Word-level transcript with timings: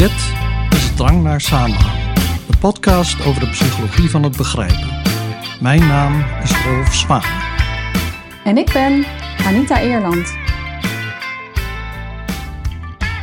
Dit 0.00 0.32
is 0.70 0.94
Drang 0.96 1.22
naar 1.22 1.40
Samenhang, 1.40 2.14
de 2.50 2.56
podcast 2.56 3.24
over 3.24 3.40
de 3.40 3.50
psychologie 3.50 4.10
van 4.10 4.22
het 4.22 4.36
begrijpen. 4.36 5.02
Mijn 5.60 5.80
naam 5.80 6.24
is 6.42 6.52
Rolf 6.64 6.94
Zwaan. 6.94 7.22
En 8.44 8.58
ik 8.58 8.72
ben 8.72 9.04
Anita 9.44 9.80
Eerland. 9.80 10.36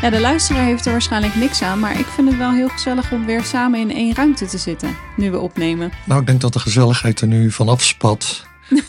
Ja, 0.01 0.09
de 0.09 0.19
luisteraar 0.19 0.65
heeft 0.65 0.85
er 0.85 0.91
waarschijnlijk 0.91 1.35
niks 1.35 1.61
aan, 1.61 1.79
maar 1.79 1.99
ik 1.99 2.05
vind 2.05 2.29
het 2.29 2.37
wel 2.37 2.51
heel 2.51 2.69
gezellig 2.69 3.11
om 3.11 3.25
weer 3.25 3.43
samen 3.43 3.79
in 3.79 3.91
één 3.91 4.15
ruimte 4.15 4.45
te 4.45 4.57
zitten, 4.57 4.95
nu 5.15 5.31
we 5.31 5.39
opnemen. 5.39 5.91
Nou, 6.05 6.21
ik 6.21 6.27
denk 6.27 6.41
dat 6.41 6.53
de 6.53 6.59
gezelligheid 6.59 7.21
er 7.21 7.27
nu 7.27 7.51
vanaf 7.51 7.83
spat. 7.83 8.45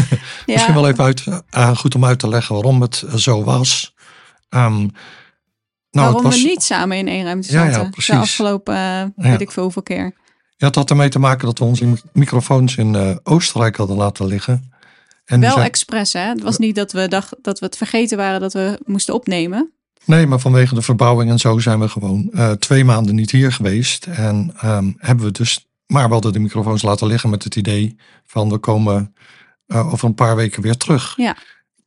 Misschien 0.46 0.74
wel 0.74 0.88
even 0.88 1.04
uit, 1.04 1.26
uh, 1.56 1.76
goed 1.76 1.94
om 1.94 2.04
uit 2.04 2.18
te 2.18 2.28
leggen 2.28 2.54
waarom 2.54 2.80
het 2.80 3.04
zo 3.14 3.44
was. 3.44 3.94
Um, 4.50 4.90
nou, 5.90 6.12
waarom 6.12 6.30
we 6.30 6.36
niet 6.36 6.62
samen 6.62 6.96
in 6.96 7.08
één 7.08 7.24
ruimte 7.24 7.50
zaten 7.50 7.72
ja, 7.72 7.90
ja, 7.94 8.14
de 8.14 8.20
afgelopen, 8.20 8.74
uh, 8.74 9.02
weet 9.30 9.40
ik 9.40 9.50
veel 9.50 9.62
hoeveel 9.62 9.82
keer. 9.82 10.14
Ja, 10.56 10.66
het 10.66 10.74
had 10.74 10.90
ermee 10.90 11.08
te 11.08 11.18
maken 11.18 11.46
dat 11.46 11.58
we 11.58 11.64
onze 11.64 11.96
microfoons 12.12 12.76
in 12.76 12.94
uh, 12.94 13.16
Oostenrijk 13.22 13.76
hadden 13.76 13.96
laten 13.96 14.26
liggen. 14.26 14.72
En 15.24 15.40
wel 15.40 15.52
zijn... 15.52 15.66
expres, 15.66 16.12
hè? 16.12 16.20
Het 16.20 16.42
was 16.42 16.58
niet 16.58 16.74
dat 16.74 16.92
we, 16.92 17.08
dacht, 17.08 17.34
dat 17.42 17.58
we 17.58 17.66
het 17.66 17.76
vergeten 17.76 18.16
waren 18.16 18.40
dat 18.40 18.52
we 18.52 18.78
moesten 18.84 19.14
opnemen. 19.14 19.72
Nee, 20.04 20.26
maar 20.26 20.38
vanwege 20.38 20.74
de 20.74 20.82
verbouwing 20.82 21.30
en 21.30 21.38
zo 21.38 21.58
zijn 21.58 21.80
we 21.80 21.88
gewoon 21.88 22.30
uh, 22.32 22.50
twee 22.50 22.84
maanden 22.84 23.14
niet 23.14 23.30
hier 23.30 23.52
geweest. 23.52 24.06
En 24.06 24.54
um, 24.64 24.94
hebben 24.98 25.24
we 25.24 25.32
dus, 25.32 25.66
maar 25.86 26.06
we 26.06 26.12
hadden 26.12 26.32
de 26.32 26.38
microfoons 26.38 26.82
laten 26.82 27.06
liggen 27.06 27.30
met 27.30 27.44
het 27.44 27.56
idee 27.56 27.96
van 28.26 28.48
we 28.48 28.58
komen 28.58 29.14
uh, 29.66 29.92
over 29.92 30.08
een 30.08 30.14
paar 30.14 30.36
weken 30.36 30.62
weer 30.62 30.76
terug. 30.76 31.16
Ja. 31.16 31.36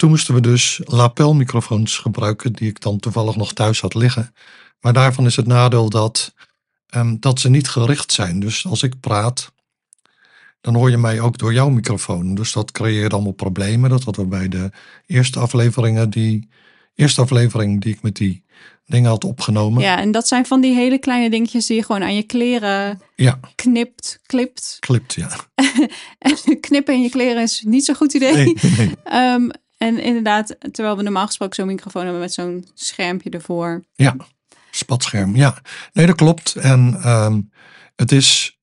Toen 0.01 0.09
moesten 0.09 0.33
we 0.33 0.41
dus 0.41 0.81
lapelmicrofoons 0.85 1.97
gebruiken, 1.97 2.53
die 2.53 2.69
ik 2.69 2.81
dan 2.81 2.99
toevallig 2.99 3.35
nog 3.35 3.53
thuis 3.53 3.81
had 3.81 3.93
liggen. 3.93 4.33
Maar 4.79 4.93
daarvan 4.93 5.25
is 5.25 5.35
het 5.35 5.47
nadeel 5.47 5.89
dat, 5.89 6.33
um, 6.95 7.19
dat 7.19 7.39
ze 7.39 7.49
niet 7.49 7.69
gericht 7.69 8.11
zijn. 8.11 8.39
Dus 8.39 8.65
als 8.65 8.83
ik 8.83 8.99
praat, 8.99 9.51
dan 10.61 10.75
hoor 10.75 10.89
je 10.89 10.97
mij 10.97 11.19
ook 11.19 11.37
door 11.37 11.53
jouw 11.53 11.69
microfoon. 11.69 12.35
Dus 12.35 12.51
dat 12.51 12.71
creëert 12.71 13.13
allemaal 13.13 13.31
problemen. 13.31 13.89
Dat 13.89 14.03
hadden 14.03 14.23
we 14.23 14.29
bij 14.29 14.47
de 14.47 14.71
eerste 15.05 15.39
afleveringen, 15.39 16.09
die 16.09 16.49
eerste 16.95 17.21
aflevering 17.21 17.81
die 17.81 17.93
ik 17.93 18.01
met 18.01 18.15
die 18.15 18.43
dingen 18.85 19.09
had 19.09 19.23
opgenomen. 19.23 19.81
Ja, 19.81 19.97
en 19.99 20.11
dat 20.11 20.27
zijn 20.27 20.45
van 20.45 20.61
die 20.61 20.73
hele 20.73 20.97
kleine 20.97 21.29
dingetjes 21.29 21.65
die 21.65 21.75
je 21.75 21.83
gewoon 21.83 22.03
aan 22.03 22.15
je 22.15 22.23
kleren 22.23 23.01
ja. 23.15 23.39
knipt, 23.55 24.19
klipt. 24.25 24.77
Klipt, 24.79 25.13
ja. 25.13 25.29
Knippen 26.59 26.93
in 26.93 27.01
je 27.01 27.09
kleren 27.09 27.41
is 27.41 27.63
niet 27.65 27.85
zo'n 27.85 27.95
goed 27.95 28.13
idee. 28.13 28.33
Nee, 28.33 28.55
nee. 28.77 29.33
um, 29.33 29.51
en 29.81 29.99
inderdaad, 29.99 30.55
terwijl 30.71 30.97
we 30.97 31.03
normaal 31.03 31.25
gesproken 31.25 31.55
zo'n 31.55 31.67
microfoon 31.67 32.03
hebben 32.03 32.21
met 32.21 32.33
zo'n 32.33 32.67
schermpje 32.73 33.29
ervoor. 33.29 33.83
Ja, 33.95 34.15
spatscherm. 34.71 35.35
Ja, 35.35 35.61
nee, 35.93 36.05
dat 36.05 36.15
klopt. 36.15 36.55
En 36.55 37.09
um, 37.09 37.51
het 37.95 38.11
is. 38.11 38.57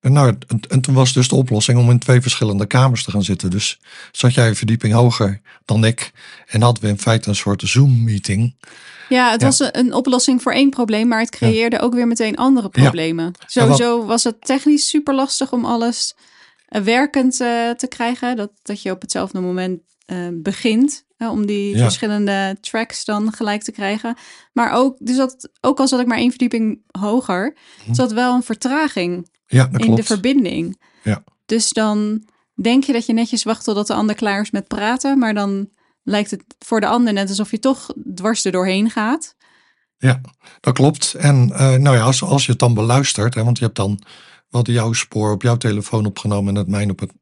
Nou, 0.00 0.36
en 0.68 0.80
toen 0.80 0.94
was 0.94 1.12
dus 1.12 1.28
de 1.28 1.34
oplossing 1.34 1.78
om 1.78 1.90
in 1.90 1.98
twee 1.98 2.20
verschillende 2.20 2.66
kamers 2.66 3.04
te 3.04 3.10
gaan 3.10 3.22
zitten. 3.22 3.50
Dus 3.50 3.80
zat 4.12 4.34
jij 4.34 4.48
een 4.48 4.56
verdieping 4.56 4.94
hoger 4.94 5.40
dan 5.64 5.84
ik. 5.84 6.12
En 6.46 6.62
hadden 6.62 6.82
we 6.82 6.88
in 6.88 6.98
feite 6.98 7.28
een 7.28 7.34
soort 7.34 7.62
Zoom-meeting. 7.64 8.56
Ja, 9.08 9.30
het 9.30 9.42
was 9.42 9.58
een 9.72 9.94
oplossing 9.94 10.42
voor 10.42 10.52
één 10.52 10.70
probleem, 10.70 11.08
maar 11.08 11.20
het 11.20 11.30
creëerde 11.30 11.80
ook 11.80 11.94
weer 11.94 12.06
meteen 12.06 12.36
andere 12.36 12.68
problemen. 12.68 13.34
Ja. 13.38 13.46
Sowieso 13.46 14.04
was 14.04 14.24
het 14.24 14.40
technisch 14.40 14.88
super 14.88 15.14
lastig 15.14 15.52
om 15.52 15.64
alles 15.64 16.14
eh, 16.66 16.82
werkend 16.82 17.40
uh, 17.40 17.70
te 17.70 17.86
krijgen. 17.88 18.36
Dat, 18.36 18.50
dat 18.62 18.82
je 18.82 18.90
op 18.90 19.00
hetzelfde 19.00 19.40
moment 19.40 19.80
uh, 20.12 20.28
begint. 20.32 21.04
om 21.18 21.46
die 21.46 21.76
verschillende 21.76 22.56
tracks 22.60 23.04
dan 23.04 23.32
gelijk 23.32 23.62
te 23.62 23.72
krijgen. 23.72 24.16
Maar 24.52 24.72
ook, 24.72 24.96
dus 24.98 25.16
dat, 25.16 25.50
ook 25.60 25.78
al 25.78 25.88
zat 25.88 26.00
ik 26.00 26.06
maar 26.06 26.18
één 26.18 26.30
verdieping 26.30 26.82
hoger, 26.98 27.56
hm. 27.84 27.94
zat 27.94 28.12
wel 28.12 28.34
een 28.34 28.42
vertraging 28.42 29.28
ja, 29.46 29.68
in 29.72 29.78
klopt. 29.78 29.96
de 29.96 30.02
verbinding. 30.02 30.80
Ja. 31.02 31.24
Dus 31.46 31.70
dan 31.70 32.26
denk 32.54 32.84
je 32.84 32.92
dat 32.92 33.06
je 33.06 33.12
netjes 33.12 33.42
wacht 33.42 33.64
totdat 33.64 33.86
de 33.86 33.94
ander 33.94 34.14
klaar 34.14 34.40
is 34.40 34.50
met 34.50 34.68
praten. 34.68 35.18
Maar 35.18 35.34
dan 35.34 35.68
lijkt 36.02 36.30
het 36.30 36.44
voor 36.58 36.80
de 36.80 36.86
ander 36.86 37.12
net 37.12 37.28
alsof 37.28 37.50
je 37.50 37.58
toch 37.58 37.86
dwars 38.14 38.44
er 38.44 38.52
doorheen 38.52 38.90
gaat. 38.90 39.34
Ja, 39.98 40.20
dat 40.60 40.74
klopt. 40.74 41.14
En 41.14 41.48
uh, 41.48 41.74
nou 41.74 41.96
ja, 41.96 42.02
als, 42.02 42.22
als 42.22 42.44
je 42.44 42.50
het 42.50 42.60
dan 42.60 42.74
beluistert, 42.74 43.34
hè, 43.34 43.44
want 43.44 43.58
je 43.58 43.64
hebt 43.64 43.76
dan 43.76 44.02
wat 44.48 44.66
jouw 44.66 44.92
spoor 44.92 45.32
op 45.32 45.42
jouw 45.42 45.56
telefoon 45.56 46.06
opgenomen 46.06 46.54
en 46.54 46.60
het 46.60 46.68
mijn 46.68 46.90
op 46.90 47.00
het 47.00 47.12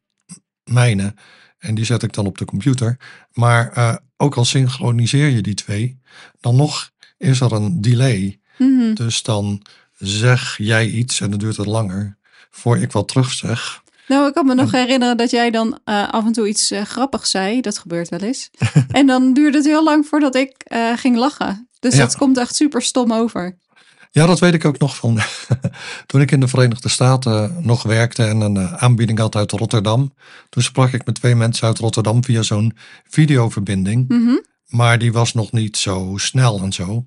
mijne. 0.65 1.15
En 1.61 1.75
die 1.75 1.85
zet 1.85 2.03
ik 2.03 2.13
dan 2.13 2.27
op 2.27 2.39
de 2.39 2.45
computer. 2.45 2.97
Maar 3.33 3.79
uh, 3.79 3.95
ook 4.17 4.37
al 4.37 4.45
synchroniseer 4.45 5.29
je 5.29 5.41
die 5.41 5.55
twee, 5.55 6.01
dan 6.41 6.57
nog 6.57 6.91
is 7.19 7.41
er 7.41 7.53
een 7.53 7.81
delay. 7.81 8.41
Mm 8.59 8.79
-hmm. 8.79 8.95
Dus 8.95 9.23
dan 9.23 9.63
zeg 9.99 10.57
jij 10.57 10.89
iets 10.89 11.21
en 11.21 11.31
dan 11.31 11.39
duurt 11.39 11.57
het 11.57 11.67
langer 11.67 12.17
voor 12.51 12.79
ik 12.79 12.93
wat 12.93 13.09
terug 13.09 13.33
zeg. 13.33 13.83
Nou, 14.09 14.29
ik 14.29 14.35
kan 14.35 14.47
me 14.47 14.55
nog 14.55 14.73
herinneren 14.73 15.17
dat 15.17 15.31
jij 15.31 15.51
dan 15.51 15.79
uh, 15.85 16.09
af 16.09 16.25
en 16.25 16.33
toe 16.33 16.49
iets 16.49 16.73
uh, 16.73 16.83
grappigs 16.83 17.31
zei. 17.31 17.61
Dat 17.61 17.79
gebeurt 17.79 18.09
wel 18.09 18.21
eens. 18.21 18.51
en 18.91 19.07
dan 19.07 19.33
duurde 19.33 19.57
het 19.57 19.67
heel 19.67 19.85
lang 19.85 20.07
voordat 20.07 20.35
ik 20.35 20.53
ging 20.97 21.17
lachen. 21.17 21.69
Dus 21.79 21.95
ja. 21.95 22.01
dat 22.01 22.17
komt 22.17 22.39
echt 22.39 22.55
super 22.55 22.83
stom 22.83 23.13
over. 23.13 23.57
Ja, 24.13 24.27
dat 24.27 24.39
weet 24.39 24.55
ik 24.55 24.65
ook 24.65 24.79
nog 24.79 24.97
van 24.97 25.19
toen 26.07 26.21
ik 26.21 26.31
in 26.31 26.41
de 26.41 26.49
Verenigde 26.49 26.89
Staten 26.89 27.57
nog 27.59 27.83
werkte 27.83 28.25
en 28.25 28.41
een 28.41 28.59
aanbieding 28.59 29.19
had 29.19 29.37
uit 29.37 29.53
Rotterdam. 29.53 30.15
Toen 30.49 30.63
sprak 30.63 30.93
ik 30.93 31.07
met 31.07 31.15
twee 31.15 31.35
mensen 31.35 31.67
uit 31.67 31.79
Rotterdam 31.79 32.25
via 32.25 32.43
zo'n 32.43 32.77
videoverbinding. 33.09 34.09
Mm 34.09 34.27
-hmm. 34.27 34.45
Maar 34.67 34.99
die 34.99 35.13
was 35.13 35.35
nog 35.35 35.53
niet 35.53 35.77
zo 35.77 36.15
snel 36.17 36.61
en 36.61 36.73
zo. 36.73 37.07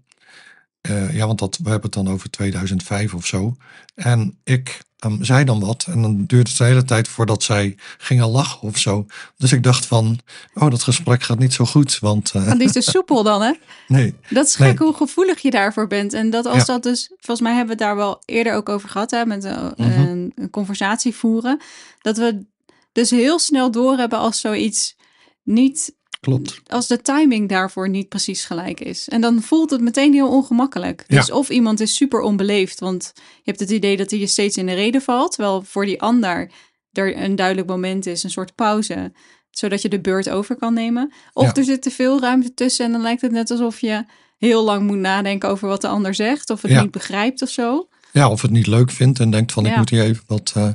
Uh, 0.90 1.16
ja, 1.16 1.28
want 1.28 1.40
dat, 1.40 1.58
we 1.58 1.70
hebben 1.70 1.90
het 1.92 2.04
dan 2.04 2.14
over 2.14 2.30
2005 2.30 3.14
of 3.14 3.26
zo. 3.26 3.56
En 3.96 4.38
ik 4.44 4.82
um, 5.06 5.24
zei 5.24 5.44
dan 5.44 5.60
wat. 5.60 5.86
En 5.88 6.02
dan 6.02 6.26
duurde 6.26 6.50
het 6.50 6.58
de 6.58 6.64
hele 6.64 6.84
tijd 6.84 7.08
voordat 7.08 7.44
zij 7.44 7.76
gingen 7.98 8.28
lachen 8.28 8.62
of 8.62 8.78
zo. 8.78 9.06
Dus 9.38 9.52
ik 9.52 9.64
dacht 9.64 9.86
van, 9.86 10.20
oh, 10.54 10.70
dat 10.70 10.84
gesprek 10.84 11.24
gaat 11.24 11.40
niet 11.40 11.54
zo 11.54 11.66
goed. 11.66 12.00
Want, 12.00 12.34
uh, 12.36 12.52
die 12.52 12.64
is 12.64 12.72
te 12.72 12.82
soepel 12.92 13.24
dan, 13.24 13.42
hè? 13.42 13.52
Nee. 13.88 14.16
Dat 14.30 14.46
is 14.46 14.56
gek 14.56 14.80
nee. 14.80 14.88
hoe 14.88 14.94
gevoelig 14.94 15.40
je 15.40 15.52
daarvoor 15.52 15.88
bent. 15.88 16.14
En 16.14 16.30
dat 16.30 16.46
als 16.46 16.58
ja. 16.58 16.66
dat 16.66 16.84
dus, 16.84 17.08
volgens 17.08 17.42
mij 17.42 17.56
hebben 17.56 17.78
we 17.78 17.84
het 17.84 17.92
daar 17.92 18.06
wel 18.06 18.22
eerder 18.26 18.54
ook 18.54 18.70
over 18.70 18.90
gehad, 18.90 19.12
hè, 19.12 19.26
met 19.26 19.44
een, 19.44 19.74
mm 19.76 19.92
-hmm. 19.92 20.08
een, 20.08 20.32
een 20.36 20.50
conversatie 20.50 21.16
voeren. 21.16 21.62
Dat 22.02 22.18
we 22.18 22.46
dus 22.92 23.10
heel 23.10 23.40
snel 23.40 23.72
doorhebben 23.72 24.20
als 24.20 24.40
zoiets 24.40 24.96
niet 25.44 25.96
Klopt. 26.24 26.62
Als 26.68 26.88
de 26.88 27.02
timing 27.02 27.50
daarvoor 27.50 27.90
niet 27.90 28.10
precies 28.10 28.46
gelijk 28.46 28.80
is. 28.80 29.10
En 29.10 29.22
dan 29.22 29.42
voelt 29.42 29.70
het 29.70 29.82
meteen 29.82 30.14
heel 30.14 30.30
ongemakkelijk. 30.30 31.04
Dus 31.08 31.32
of 31.32 31.50
iemand 31.50 31.80
is 31.80 31.96
super 31.96 32.20
onbeleefd, 32.22 32.80
want 32.80 33.12
je 33.16 33.22
hebt 33.44 33.60
het 33.60 33.70
idee 33.70 33.98
dat 33.98 34.10
hij 34.10 34.20
je 34.20 34.28
steeds 34.28 34.58
in 34.58 34.66
de 34.66 34.74
reden 34.74 35.02
valt. 35.02 35.32
Terwijl 35.32 35.62
voor 35.62 35.86
die 35.86 36.02
ander 36.02 36.52
er 36.92 37.18
een 37.18 37.36
duidelijk 37.36 37.68
moment 37.68 38.06
is, 38.06 38.24
een 38.24 38.30
soort 38.30 38.56
pauze, 38.56 39.12
zodat 39.52 39.82
je 39.82 39.90
de 39.90 40.02
beurt 40.02 40.30
over 40.30 40.56
kan 40.56 40.74
nemen. 40.74 41.14
Of 41.34 41.46
Ja. 41.46 41.54
er 41.54 41.64
zit 41.64 41.82
te 41.82 41.92
veel 41.92 42.20
ruimte 42.22 42.54
tussen 42.54 42.86
en 42.86 42.92
dan 42.92 43.02
lijkt 43.02 43.22
het 43.22 43.32
net 43.32 43.52
alsof 43.52 43.80
je 43.80 44.06
heel 44.38 44.64
lang 44.64 44.88
moet 44.88 44.98
nadenken 44.98 45.50
over 45.50 45.68
wat 45.68 45.82
de 45.82 45.88
ander 45.88 46.14
zegt. 46.16 46.50
Of 46.50 46.62
het 46.62 46.72
Ja. 46.72 46.82
niet 46.82 46.92
begrijpt 46.92 47.42
of 47.42 47.50
zo. 47.50 47.88
Ja, 48.12 48.30
of 48.30 48.42
het 48.42 48.52
niet 48.52 48.68
leuk 48.68 48.92
vindt 48.92 49.20
en 49.20 49.30
denkt 49.30 49.52
van 49.52 49.66
ik 49.66 49.76
moet 49.78 49.90
hier 49.90 50.04
even 50.04 50.24
wat 50.28 50.54
uh, 50.58 50.70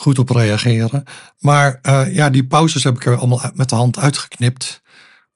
goed 0.00 0.18
op 0.18 0.30
reageren. 0.30 1.04
Maar 1.38 1.78
uh, 1.82 2.14
ja, 2.14 2.30
die 2.30 2.46
pauzes 2.46 2.84
heb 2.84 2.96
ik 2.96 3.06
er 3.06 3.16
allemaal 3.16 3.50
met 3.54 3.68
de 3.68 3.74
hand 3.74 3.98
uitgeknipt. 3.98 4.82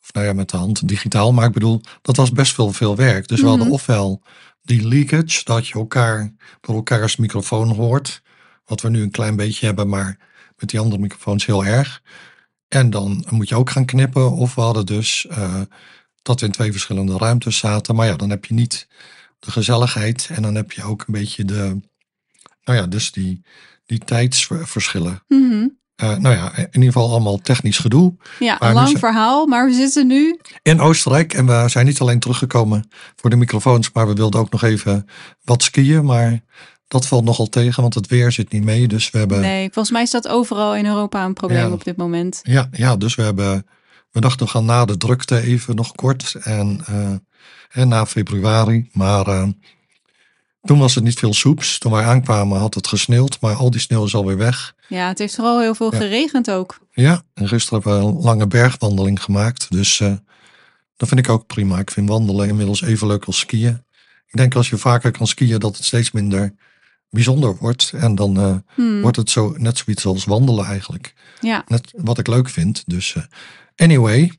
Of 0.03 0.13
nou 0.13 0.27
ja, 0.27 0.33
met 0.33 0.51
de 0.51 0.57
hand 0.57 0.89
digitaal. 0.89 1.33
Maar 1.33 1.47
ik 1.47 1.53
bedoel, 1.53 1.81
dat 2.03 2.17
was 2.17 2.33
best 2.33 2.55
veel, 2.55 2.73
veel 2.73 2.97
werk. 2.97 3.29
Dus 3.29 3.41
we 3.41 3.47
hadden 3.47 3.67
Mhm. 3.67 3.75
ofwel 3.75 4.23
die 4.63 4.89
leakage, 4.89 5.45
dat 5.45 5.67
je 5.69 5.75
elkaar 5.75 6.35
door 6.61 6.75
elkaars 6.75 7.17
microfoon 7.17 7.69
hoort. 7.75 8.23
Wat 8.65 8.81
we 8.81 8.89
nu 8.91 9.03
een 9.03 9.11
klein 9.11 9.37
beetje 9.37 9.67
hebben, 9.67 9.89
maar 9.89 10.19
met 10.57 10.69
die 10.71 10.81
andere 10.81 11.01
microfoons 11.01 11.47
heel 11.47 11.65
erg. 11.65 12.03
En 12.69 12.91
dan 12.91 13.25
moet 13.31 13.49
je 13.49 13.55
ook 13.57 13.71
gaan 13.71 13.85
knippen. 13.85 14.33
Of 14.33 14.55
we 14.55 14.61
hadden 14.61 14.87
dus 14.87 15.27
uh, 15.31 15.61
dat 16.23 16.41
we 16.41 16.47
in 16.47 16.53
twee 16.53 16.73
verschillende 16.73 17.17
ruimtes 17.19 17.59
zaten. 17.59 17.95
Maar 17.95 18.07
ja, 18.07 18.17
dan 18.17 18.31
heb 18.31 18.45
je 18.45 18.55
niet 18.55 18.89
de 19.39 19.51
gezelligheid. 19.51 20.29
En 20.31 20.43
dan 20.43 20.55
heb 20.55 20.73
je 20.73 20.83
ook 20.83 21.05
een 21.07 21.15
beetje 21.15 21.45
de, 21.45 21.81
nou 22.65 22.79
ja, 22.79 22.87
dus 22.87 23.13
die, 23.13 23.43
die 23.99 24.05
tijdsverschillen. 24.07 25.23
Mhm. 25.29 25.69
Uh, 26.03 26.17
nou 26.17 26.35
ja, 26.35 26.57
in 26.57 26.67
ieder 26.73 26.93
geval 26.93 27.11
allemaal 27.11 27.39
technisch 27.39 27.79
gedoe. 27.79 28.15
Ja, 28.39 28.63
een 28.63 28.73
lang 28.73 28.87
zijn- 28.89 28.99
verhaal, 28.99 29.47
maar 29.47 29.67
we 29.67 29.73
zitten 29.73 30.07
nu. 30.07 30.39
In 30.63 30.81
Oostenrijk. 30.81 31.35
En 31.35 31.47
we 31.47 31.65
zijn 31.69 31.87
niet 31.87 32.01
alleen 32.01 32.19
teruggekomen 32.19 32.89
voor 33.17 33.31
de 33.31 33.37
microfoons, 33.37 33.91
maar 33.93 34.07
we 34.09 34.15
wilden 34.15 34.41
ook 34.41 34.51
nog 34.51 34.63
even 34.63 35.07
wat 35.45 35.63
skiën. 35.63 36.05
Maar 36.05 36.41
dat 36.89 37.07
valt 37.07 37.25
nogal 37.25 37.47
tegen, 37.49 37.83
want 37.83 37.95
het 37.95 38.07
weer 38.07 38.33
zit 38.33 38.53
niet 38.53 38.65
mee. 38.65 38.89
Dus 38.89 39.11
we 39.11 39.19
hebben, 39.19 39.41
Nee, 39.41 39.65
volgens 39.65 39.91
mij 39.91 40.03
is 40.03 40.11
dat 40.11 40.29
overal 40.29 40.77
in 40.77 40.87
Europa 40.87 41.25
een 41.25 41.33
probleem 41.35 41.67
Ja. 41.67 41.73
op 41.73 41.85
dit 41.85 41.97
moment. 41.97 42.41
ja, 42.43 42.69
ja, 42.73 42.97
dus 42.97 43.15
we 43.15 43.23
hebben, 43.23 43.67
we 44.11 44.21
dachten 44.21 44.47
we 44.47 44.53
gaan 44.53 44.65
na 44.65 44.85
de 44.85 44.97
drukte 44.97 45.41
even 45.41 45.75
nog 45.75 45.93
kort. 45.93 46.35
En, 46.43 46.81
uh, 46.91 47.11
en 47.71 47.89
na 47.89 48.07
februari. 48.07 48.89
Maar 48.93 49.29
uh, 49.29 49.49
toen 50.65 50.79
was 50.79 50.95
het 50.95 51.05
niet 51.05 51.19
veel 51.19 51.35
soeps. 51.35 51.79
Toen 51.79 51.93
wij 51.93 52.05
aankwamen 52.05 52.59
had 52.59 52.75
het 52.75 52.87
gesneeuwd, 52.87 53.41
maar 53.41 53.55
al 53.55 53.71
die 53.71 53.81
sneeuw 53.81 54.05
is 54.05 54.15
alweer 54.15 54.37
weg. 54.37 54.75
Ja, 54.89 55.09
het 55.09 55.19
heeft 55.19 55.35
vooral 55.35 55.61
heel 55.61 55.75
veel 55.75 55.93
Ja. 55.93 55.99
geregend 55.99 56.51
ook. 56.51 56.79
Ja, 56.93 57.23
en 57.35 57.49
gisteren 57.49 57.83
hebben 57.83 58.01
we 58.01 58.07
een 58.07 58.23
lange 58.23 58.47
bergwandeling 58.47 59.23
gemaakt. 59.23 59.71
Dus 59.71 60.01
uh, 60.01 60.13
dat 60.97 61.09
vind 61.09 61.21
ik 61.21 61.29
ook 61.29 61.47
prima. 61.47 61.79
Ik 61.79 61.91
vind 61.91 62.09
wandelen 62.09 62.49
inmiddels 62.49 62.83
even 62.83 63.07
leuk 63.07 63.25
als 63.25 63.39
skiën. 63.39 63.85
Ik 64.27 64.37
denk 64.37 64.55
als 64.55 64.71
je 64.71 64.77
vaker 64.77 65.11
kan 65.11 65.27
skiën 65.27 65.59
dat 65.59 65.77
het 65.77 65.85
steeds 65.85 66.11
minder 66.11 66.55
bijzonder 67.11 67.57
wordt. 67.57 67.93
En 67.97 68.15
dan 68.15 68.39
uh, 68.39 68.57
hmm. 68.75 69.01
wordt 69.01 69.17
het 69.17 69.31
zo 69.31 69.55
net 69.57 69.79
zoiets 69.79 70.07
als 70.07 70.25
wandelen 70.25 70.65
eigenlijk. 70.65 71.15
Ja. 71.41 71.65
Net 71.67 71.93
wat 71.97 72.19
ik 72.19 72.27
leuk 72.27 72.49
vind. 72.49 72.83
Dus 72.87 73.15
uh, 73.15 73.23
anyway, 73.77 74.33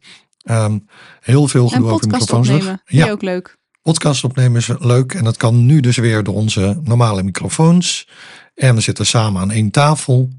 um, 0.44 0.88
heel 1.20 1.48
veel 1.48 1.68
gedoe 1.68 1.92
over 1.92 2.08
microfoons. 2.08 2.50
Ja, 2.86 3.10
ook 3.10 3.22
leuk. 3.22 3.58
Podcast 3.86 4.24
opnemen 4.24 4.58
is 4.58 4.70
leuk 4.80 5.14
en 5.14 5.24
dat 5.24 5.38
kan 5.38 5.66
nu 5.66 5.80
dus 5.80 5.98
weer 5.98 6.24
door 6.24 6.36
onze 6.36 6.80
normale 6.84 7.24
microfoons. 7.24 8.08
En 8.56 8.76
we 8.76 8.82
zitten 8.82 9.06
samen 9.06 9.42
aan 9.42 9.52
één 9.52 9.72
tafel. 9.72 10.30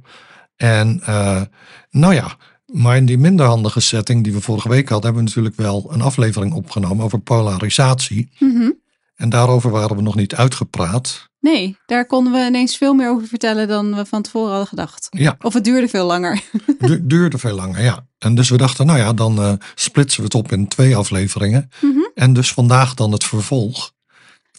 En 0.56 1.00
uh, 1.08 1.42
nou 1.90 2.14
ja, 2.14 2.36
maar 2.66 2.96
in 2.96 3.06
die 3.06 3.18
minder 3.18 3.46
handige 3.46 3.80
setting 3.80 4.24
die 4.24 4.32
we 4.32 4.40
vorige 4.40 4.68
week 4.68 4.88
hadden, 4.88 5.04
hebben 5.04 5.22
we 5.22 5.28
natuurlijk 5.28 5.56
wel 5.56 5.92
een 5.92 6.00
aflevering 6.00 6.52
opgenomen 6.52 7.04
over 7.04 7.18
polarisatie. 7.18 8.30
Mm 8.38 8.84
En 9.16 9.28
daarover 9.28 9.70
waren 9.70 9.96
we 9.96 10.02
nog 10.02 10.14
niet 10.14 10.34
uitgepraat. 10.34 11.28
Nee, 11.40 11.76
daar 11.86 12.06
konden 12.06 12.32
we 12.32 12.46
ineens 12.46 12.76
veel 12.76 12.94
meer 12.94 13.10
over 13.10 13.26
vertellen 13.28 13.68
dan 13.68 13.94
we 13.94 14.06
van 14.06 14.22
tevoren 14.22 14.48
hadden 14.50 14.66
gedacht. 14.68 15.06
Ja. 15.10 15.36
Of 15.42 15.54
het 15.54 15.64
duurde 15.64 15.88
veel 15.88 16.06
langer. 16.06 16.40
Du 16.78 17.06
duurde 17.06 17.38
veel 17.38 17.54
langer, 17.54 17.82
ja. 17.82 18.06
En 18.18 18.34
dus 18.34 18.48
we 18.50 18.56
dachten, 18.56 18.86
nou 18.86 18.98
ja, 18.98 19.12
dan 19.12 19.40
uh, 19.40 19.52
splitsen 19.74 20.18
we 20.20 20.24
het 20.24 20.34
op 20.34 20.52
in 20.52 20.68
twee 20.68 20.96
afleveringen. 20.96 21.70
Mm 21.80 21.92
-hmm. 21.92 22.10
En 22.14 22.32
dus 22.32 22.52
vandaag 22.52 22.94
dan 22.94 23.12
het 23.12 23.24
vervolg 23.24 23.92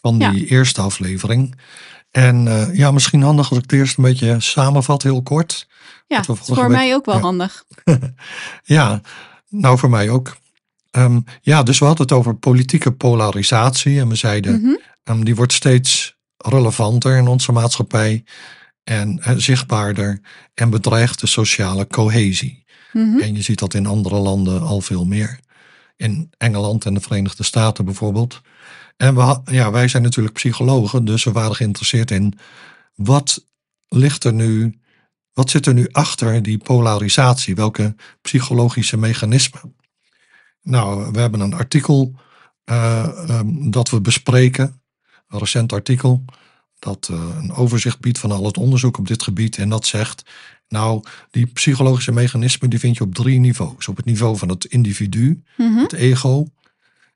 van 0.01 0.17
die 0.17 0.27
Ja. 0.39 0.45
eerste 0.45 0.81
aflevering. 0.81 1.55
En 2.11 2.45
uh, 2.45 2.75
ja, 2.75 2.91
misschien 2.91 3.21
handig 3.21 3.49
als 3.49 3.57
ik 3.57 3.63
het 3.63 3.79
eerst 3.79 3.97
een 3.97 4.03
beetje 4.03 4.35
samenvat, 4.39 5.03
heel 5.03 5.21
kort. 5.23 5.67
Ja, 6.07 6.17
het 6.19 6.29
is 6.29 6.39
voor 6.45 6.55
week- 6.57 6.67
mij 6.67 6.93
ook 6.93 7.05
wel 7.05 7.15
ja. 7.15 7.21
handig. 7.21 7.63
Ja, 8.63 9.01
nou 9.49 9.77
voor 9.77 9.89
mij 9.89 10.09
ook. 10.09 10.35
Ehm, 10.97 11.19
ja, 11.41 11.63
dus 11.63 11.79
we 11.79 11.85
hadden 11.85 12.05
het 12.07 12.15
over 12.15 12.35
politieke 12.35 12.91
polarisatie. 12.91 13.99
En 13.99 14.07
we 14.07 14.15
zeiden, 14.15 14.61
Mhm. 14.61 14.75
ehm, 15.03 15.23
die 15.23 15.35
wordt 15.35 15.53
steeds 15.53 16.17
relevanter 16.37 17.17
in 17.17 17.27
onze 17.27 17.51
maatschappij. 17.51 18.23
En 18.83 19.21
zichtbaarder. 19.37 20.19
En 20.53 20.69
bedreigt 20.69 21.19
de 21.19 21.27
sociale 21.27 21.87
cohesie. 21.87 22.63
Mhm. 22.93 23.19
En 23.19 23.35
je 23.35 23.41
ziet 23.41 23.59
dat 23.59 23.73
in 23.73 23.85
andere 23.85 24.15
landen 24.15 24.61
al 24.61 24.81
veel 24.81 25.05
meer. 25.05 25.39
In 25.95 26.29
Engeland 26.37 26.85
en 26.85 26.93
de 26.93 26.99
Verenigde 26.99 27.43
Staten 27.43 27.85
bijvoorbeeld. 27.85 28.41
En 28.97 29.15
we, 29.15 29.39
ja, 29.45 29.71
wij 29.71 29.87
zijn 29.87 30.03
natuurlijk 30.03 30.35
psychologen, 30.35 31.05
dus 31.05 31.23
we 31.23 31.31
waren 31.31 31.55
geïnteresseerd 31.55 32.11
in 32.11 32.33
wat 32.95 33.45
ligt 33.87 34.23
er 34.23 34.33
nu, 34.33 34.79
wat 35.33 35.49
zit 35.49 35.65
er 35.65 35.73
nu 35.73 35.87
achter 35.91 36.43
die 36.43 36.57
polarisatie? 36.57 37.55
Welke 37.55 37.95
psychologische 38.21 38.97
mechanismen? 38.97 39.75
Nou, 40.67 41.11
we 41.11 41.19
hebben 41.19 41.39
een 41.39 41.53
artikel 41.53 42.13
eh, 42.63 43.29
ehm, 43.29 43.69
dat 43.69 43.89
we 43.89 44.01
bespreken, 44.01 44.81
een 45.27 45.39
recent 45.39 45.73
artikel, 45.73 46.25
dat 46.79 47.07
eh, 47.11 47.37
een 47.41 47.51
overzicht 47.53 47.99
biedt 47.99 48.19
van 48.19 48.31
al 48.31 48.45
het 48.45 48.57
onderzoek 48.57 48.97
op 48.97 49.07
dit 49.07 49.23
gebied. 49.23 49.57
En 49.57 49.69
dat 49.69 49.85
zegt, 49.85 50.23
nou, 50.67 51.03
die 51.31 51.45
psychologische 51.45 52.11
mechanismen 52.11 52.69
die 52.69 52.79
vind 52.79 52.97
je 52.97 53.03
op 53.03 53.15
drie 53.15 53.39
niveaus. 53.39 53.87
Op 53.87 53.95
het 53.97 54.05
niveau 54.05 54.37
van 54.37 54.49
het 54.49 54.65
individu, 54.65 55.43
Mhm. 55.57 55.77
het 55.77 55.93
ego. 55.93 56.47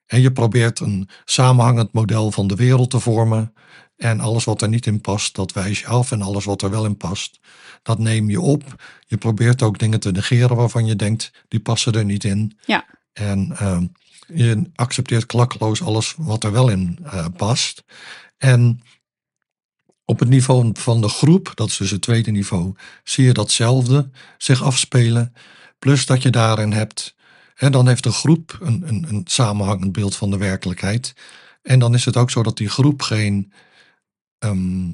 En 0.05 0.21
je 0.21 0.31
probeert 0.31 0.79
een 0.79 1.09
samenhangend 1.25 1.93
model 1.93 2.31
van 2.31 2.47
de 2.47 2.55
wereld 2.55 2.89
te 2.89 2.99
vormen. 2.99 3.53
En 3.97 4.19
alles 4.19 4.43
wat 4.43 4.61
er 4.61 4.69
niet 4.69 4.85
in 4.85 5.01
past, 5.01 5.35
dat 5.35 5.53
wijs 5.53 5.79
je 5.79 5.87
af. 5.87 6.11
En 6.11 6.21
alles 6.21 6.45
wat 6.45 6.61
er 6.61 6.69
wel 6.69 6.85
in 6.85 6.97
past, 6.97 7.39
dat 7.83 7.99
neem 7.99 8.29
je 8.29 8.41
op. 8.41 8.63
Je 9.07 9.17
probeert 9.17 9.61
ook 9.61 9.79
dingen 9.79 9.99
te 9.99 10.11
negeren 10.11 10.55
waarvan 10.55 10.85
je 10.85 10.95
denkt, 10.95 11.31
die 11.47 11.59
passen 11.59 11.93
er 11.93 12.05
niet 12.05 12.23
in. 12.23 12.57
Ja. 12.65 12.85
En 13.13 13.57
ehm, 13.57 13.85
je 14.27 14.69
accepteert 14.75 15.25
klakkeloos 15.25 15.81
alles 15.81 16.13
wat 16.17 16.43
er 16.43 16.51
wel 16.51 16.69
in 16.69 16.99
eh, 17.03 17.25
past. 17.37 17.83
En 18.37 18.81
op 20.05 20.19
het 20.19 20.29
niveau 20.29 20.69
van 20.73 21.01
de 21.01 21.09
groep, 21.09 21.51
dat 21.55 21.67
is 21.67 21.77
dus 21.77 21.91
het 21.91 22.01
tweede 22.01 22.31
niveau, 22.31 22.75
zie 23.03 23.25
je 23.25 23.33
datzelfde 23.33 24.09
zich 24.37 24.63
afspelen. 24.63 25.33
Plus 25.79 26.05
dat 26.05 26.21
je 26.21 26.29
daarin 26.29 26.71
hebt, 26.71 27.15
hè, 27.53 27.69
dan 27.69 27.87
heeft 27.87 28.03
de 28.03 28.11
groep 28.11 28.57
een, 28.61 28.87
een, 28.87 29.05
een 29.09 29.21
samenhangend 29.25 29.91
beeld 29.91 30.15
van 30.15 30.29
de 30.29 30.37
werkelijkheid. 30.37 31.13
En 31.61 31.79
dan 31.79 31.93
is 31.93 32.05
het 32.05 32.17
ook 32.17 32.31
zo 32.31 32.43
dat 32.43 32.57
die 32.57 32.69
groep 32.69 33.01
geen 33.01 33.53
ehm, 34.37 34.89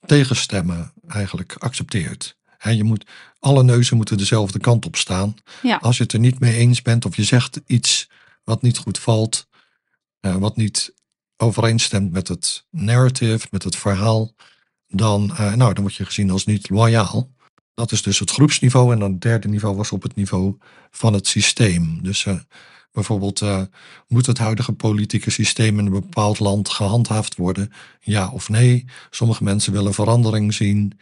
tegenstemmen 0.00 0.92
eigenlijk 1.08 1.54
accepteert. 1.58 2.36
Hè, 2.62 2.70
je 2.70 2.84
moet, 2.84 3.06
alle 3.38 3.62
neuzen 3.62 3.96
moeten 3.96 4.16
dezelfde 4.16 4.58
kant 4.58 4.86
op 4.86 4.96
staan. 4.96 5.34
Ja. 5.62 5.76
Als 5.76 5.96
je 5.96 6.02
het 6.02 6.12
er 6.12 6.18
niet 6.18 6.40
mee 6.40 6.54
eens 6.54 6.82
bent 6.82 7.04
of 7.04 7.16
je 7.16 7.24
zegt 7.24 7.60
iets 7.66 8.08
wat 8.44 8.62
niet 8.62 8.78
goed 8.78 8.98
valt, 8.98 9.46
eh, 10.20 10.36
wat 10.36 10.56
niet 10.56 10.94
overeenstemt 11.36 12.12
met 12.12 12.28
het 12.28 12.66
narrative, 12.70 13.46
met 13.50 13.62
het 13.62 13.76
verhaal, 13.76 14.34
dan, 14.86 15.30
eh, 15.36 15.54
nou, 15.54 15.72
dan 15.74 15.82
word 15.82 15.94
je 15.94 16.04
gezien 16.04 16.30
als 16.30 16.44
niet 16.44 16.70
loyaal. 16.70 17.30
Dat 17.74 17.92
is 17.92 18.02
dus 18.02 18.18
het 18.18 18.30
groepsniveau. 18.30 18.92
En 18.92 18.98
dan 18.98 19.12
het 19.12 19.20
derde 19.20 19.48
niveau 19.48 19.76
was 19.76 19.92
op 19.92 20.02
het 20.02 20.14
niveau 20.14 20.56
van 20.90 21.12
het 21.12 21.26
systeem. 21.26 22.02
Dus 22.02 22.26
eh, 22.26 22.38
bijvoorbeeld, 22.92 23.42
moet 24.08 24.26
het 24.26 24.38
huidige 24.38 24.72
politieke 24.72 25.30
systeem 25.30 25.78
in 25.78 25.86
een 25.86 25.92
bepaald 25.92 26.38
land 26.38 26.68
gehandhaafd 26.68 27.36
worden? 27.36 27.72
Ja 28.00 28.30
of 28.30 28.48
nee? 28.48 28.84
Sommige 29.10 29.44
mensen 29.44 29.72
willen 29.72 29.94
verandering 29.94 30.54
zien. 30.54 30.98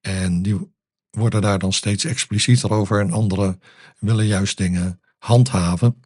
En 0.00 0.42
die 0.42 0.70
worden 1.10 1.42
daar 1.42 1.58
dan 1.58 1.72
steeds 1.72 2.04
explicieter 2.04 2.72
over. 2.72 3.00
En 3.00 3.12
anderen 3.12 3.60
willen 3.98 4.26
juist 4.26 4.56
dingen 4.56 5.00
handhaven. 5.18 6.02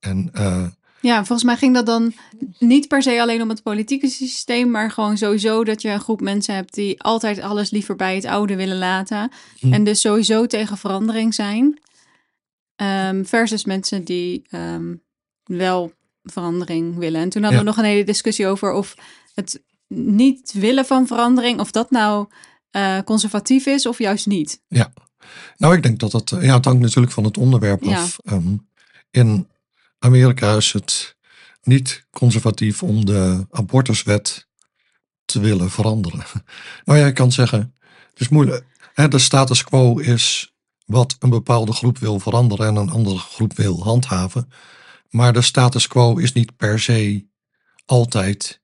En 0.00 0.30
eh, 0.32 0.66
Ja, 1.00 1.16
volgens 1.16 1.44
mij 1.44 1.56
ging 1.56 1.74
dat 1.74 1.86
dan 1.86 2.12
niet 2.58 2.88
per 2.88 3.02
se 3.02 3.20
alleen 3.20 3.42
om 3.42 3.48
het 3.48 3.62
politieke 3.62 4.08
systeem, 4.08 4.70
maar 4.70 4.90
gewoon 4.90 5.16
sowieso 5.16 5.64
dat 5.64 5.82
je 5.82 5.88
een 5.88 6.00
groep 6.00 6.20
mensen 6.20 6.54
hebt 6.54 6.74
die 6.74 7.02
altijd 7.02 7.40
alles 7.40 7.70
liever 7.70 7.96
bij 7.96 8.14
het 8.14 8.24
oude 8.24 8.56
willen 8.56 8.78
laten. 8.78 9.30
Hm. 9.58 9.72
En 9.72 9.84
dus 9.84 10.00
sowieso 10.00 10.46
tegen 10.46 10.76
verandering 10.76 11.34
zijn. 11.34 11.78
Ehm, 12.76 13.24
versus 13.24 13.64
mensen 13.64 14.04
die 14.04 14.42
ehm, 14.48 14.94
wel 15.44 15.92
verandering 16.22 16.96
willen. 16.96 17.20
En 17.20 17.28
toen 17.28 17.42
hadden 17.42 17.60
we 17.60 17.66
nog 17.66 17.76
een 17.76 17.84
hele 17.84 18.04
discussie 18.04 18.46
over 18.46 18.72
of 18.72 18.94
het 19.34 19.62
niet 19.88 20.52
willen 20.52 20.86
van 20.86 21.06
verandering, 21.06 21.60
of 21.60 21.70
dat 21.70 21.90
nou 21.90 22.26
eh, 22.74 22.98
conservatief 23.04 23.66
is 23.66 23.86
of 23.86 23.98
juist 23.98 24.26
niet. 24.26 24.60
Nou, 25.56 25.74
ik 25.76 25.82
denk 25.82 25.98
dat 25.98 26.12
het, 26.12 26.30
ja, 26.30 26.54
het 26.54 26.64
hangt 26.64 26.80
natuurlijk 26.80 27.12
van 27.12 27.24
het 27.24 27.38
onderwerp 27.38 27.82
Ja. 27.82 28.02
af. 28.02 28.18
Ehm, 28.24 28.56
in 29.10 29.48
Amerika 29.98 30.56
is 30.56 30.72
het 30.72 31.16
niet 31.62 32.06
conservatief 32.10 32.82
om 32.82 33.04
de 33.04 33.46
abortuswet 33.50 34.48
te 35.24 35.40
willen 35.40 35.70
veranderen. 35.70 36.24
Nou 36.84 36.98
ja, 36.98 37.06
je 37.06 37.12
kan 37.12 37.32
zeggen, 37.32 37.74
het 38.10 38.20
is 38.20 38.28
moeilijk. 38.28 38.64
Hè, 38.94 39.08
de 39.08 39.18
status 39.18 39.64
quo 39.64 39.98
is 39.98 40.52
wat 40.86 41.16
een 41.18 41.30
bepaalde 41.30 41.72
groep 41.72 41.98
wil 41.98 42.18
veranderen 42.20 42.66
en 42.66 42.76
een 42.76 42.90
andere 42.90 43.18
groep 43.18 43.56
wil 43.56 43.82
handhaven. 43.82 44.48
Maar 45.10 45.32
de 45.32 45.42
status 45.42 45.86
quo 45.86 46.16
is 46.16 46.32
niet 46.32 46.56
per 46.56 46.80
se 46.80 47.26
altijd 47.86 48.60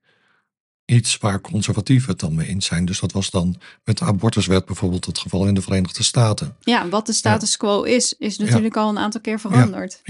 iets 0.90 1.18
waar 1.18 1.40
conservatieven 1.40 2.10
het 2.10 2.18
dan 2.20 2.34
mee 2.34 2.48
eens 2.48 2.66
zijn. 2.66 2.84
Dus 2.84 3.00
dat 3.00 3.12
was 3.12 3.30
dan 3.30 3.60
met 3.84 3.98
de 3.98 4.04
abortuswet 4.04 4.64
bijvoorbeeld 4.64 5.04
het 5.04 5.18
geval 5.18 5.46
in 5.46 5.54
de 5.54 5.62
Verenigde 5.62 6.02
Staten. 6.02 6.56
Ja, 6.60 6.88
wat 6.88 7.06
de 7.06 7.12
status 7.12 7.56
quo 7.56 7.82
is, 7.82 8.14
is 8.18 8.38
natuurlijk 8.38 8.76
al 8.76 8.88
een 8.88 8.98
aantal 8.98 9.20
keer 9.20 9.40
veranderd. 9.40 10.00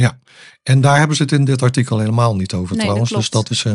En 0.62 0.80
daar 0.80 0.98
hebben 0.98 1.16
ze 1.16 1.22
het 1.22 1.32
in 1.32 1.44
dit 1.44 1.62
artikel 1.62 1.98
helemaal 1.98 2.36
niet 2.36 2.54
over 2.54 2.76
Nee, 2.76 2.84
trouwens. 2.84 3.10
dat 3.10 3.18
Dus 3.20 3.30
dat 3.30 3.50
is 3.50 3.64
eh, 3.64 3.72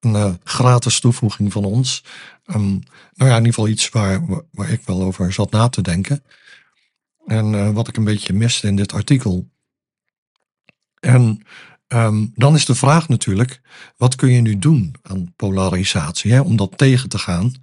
een 0.00 0.14
eh, 0.14 0.34
gratis 0.44 1.00
toevoeging 1.00 1.52
van 1.52 1.64
ons. 1.64 2.04
Ehm, 2.44 2.68
nou 2.70 2.80
ja, 3.16 3.26
in 3.30 3.36
ieder 3.36 3.46
geval 3.46 3.68
iets 3.68 3.88
waar, 3.88 4.26
waar- 4.26 4.42
waar 4.50 4.70
ik 4.70 4.82
wel 4.84 5.02
over 5.02 5.32
zat 5.32 5.50
na 5.50 5.68
te 5.68 5.82
denken. 5.82 6.24
En 7.26 7.54
eh, 7.54 7.70
wat 7.70 7.88
ik 7.88 7.96
een 7.96 8.04
beetje 8.04 8.32
miste 8.32 8.66
in 8.66 8.76
dit 8.76 8.92
artikel. 8.92 9.50
En 11.00 11.42
ehm, 11.92 12.26
dan 12.34 12.54
is 12.54 12.64
de 12.64 12.74
vraag 12.74 13.08
natuurlijk, 13.08 13.60
wat 13.96 14.14
kun 14.14 14.32
je 14.32 14.40
nu 14.40 14.58
doen 14.58 14.94
aan 15.02 15.32
polarisatie, 15.36 16.32
hè, 16.32 16.40
om 16.40 16.56
dat 16.56 16.78
tegen 16.78 17.08
te 17.08 17.18
gaan? 17.18 17.54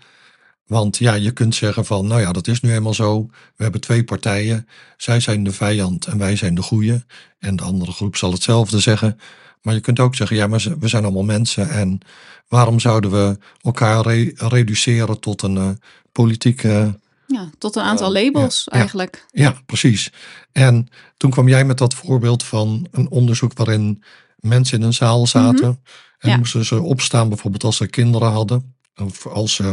Want 0.67 0.97
ja, 0.97 1.13
je 1.13 1.31
kunt 1.31 1.55
zeggen 1.55 1.85
van, 1.85 2.07
nou 2.07 2.21
ja, 2.21 2.31
dat 2.31 2.47
is 2.47 2.61
nu 2.61 2.69
helemaal 2.69 2.93
zo. 2.93 3.29
We 3.55 3.63
hebben 3.63 3.81
twee 3.81 4.03
partijen. 4.03 4.67
Zij 4.97 5.19
zijn 5.19 5.43
de 5.43 5.51
vijand 5.51 6.05
en 6.05 6.17
wij 6.17 6.35
zijn 6.35 6.55
de 6.55 6.61
goeie. 6.61 7.03
En 7.39 7.55
de 7.55 7.63
andere 7.63 7.91
groep 7.91 8.15
zal 8.15 8.31
hetzelfde 8.31 8.79
zeggen. 8.79 9.19
Maar 9.61 9.73
je 9.73 9.79
kunt 9.79 9.99
ook 9.99 10.15
zeggen, 10.15 10.37
ja, 10.37 10.47
maar 10.47 10.65
we 10.79 10.87
zijn 10.87 11.03
allemaal 11.03 11.23
mensen. 11.23 11.69
En 11.69 11.99
waarom 12.47 12.79
zouden 12.79 13.11
we 13.11 13.37
elkaar 13.61 14.01
re- 14.01 14.31
reduceren 14.35 15.19
tot 15.19 15.41
een 15.41 15.57
eh, 15.57 15.69
politieke... 16.11 16.99
Ja, 17.33 17.49
tot 17.57 17.75
een 17.75 17.81
aantal 17.83 18.15
Eh, 18.15 18.23
labels 18.23 18.63
ja, 18.65 18.71
ja. 18.73 18.79
eigenlijk. 18.79 19.25
Ja, 19.31 19.55
precies. 19.65 20.11
En 20.51 20.87
toen 21.17 21.31
kwam 21.31 21.47
jij 21.47 21.65
met 21.65 21.77
dat 21.77 21.93
voorbeeld 21.93 22.43
van 22.43 22.87
een 22.91 23.09
onderzoek 23.09 23.53
waarin 23.57 24.03
mensen 24.39 24.79
in 24.79 24.85
een 24.85 24.93
zaal 24.93 25.27
zaten. 25.27 25.63
En 25.65 25.79
Mhm. 26.19 26.29
Ja. 26.29 26.37
moesten 26.37 26.65
ze 26.65 26.81
opstaan 26.81 27.27
bijvoorbeeld 27.29 27.63
als 27.63 27.77
ze 27.77 27.87
kinderen 27.87 28.31
hadden. 28.31 28.75
Of 28.95 29.27
als 29.27 29.53
ze 29.55 29.63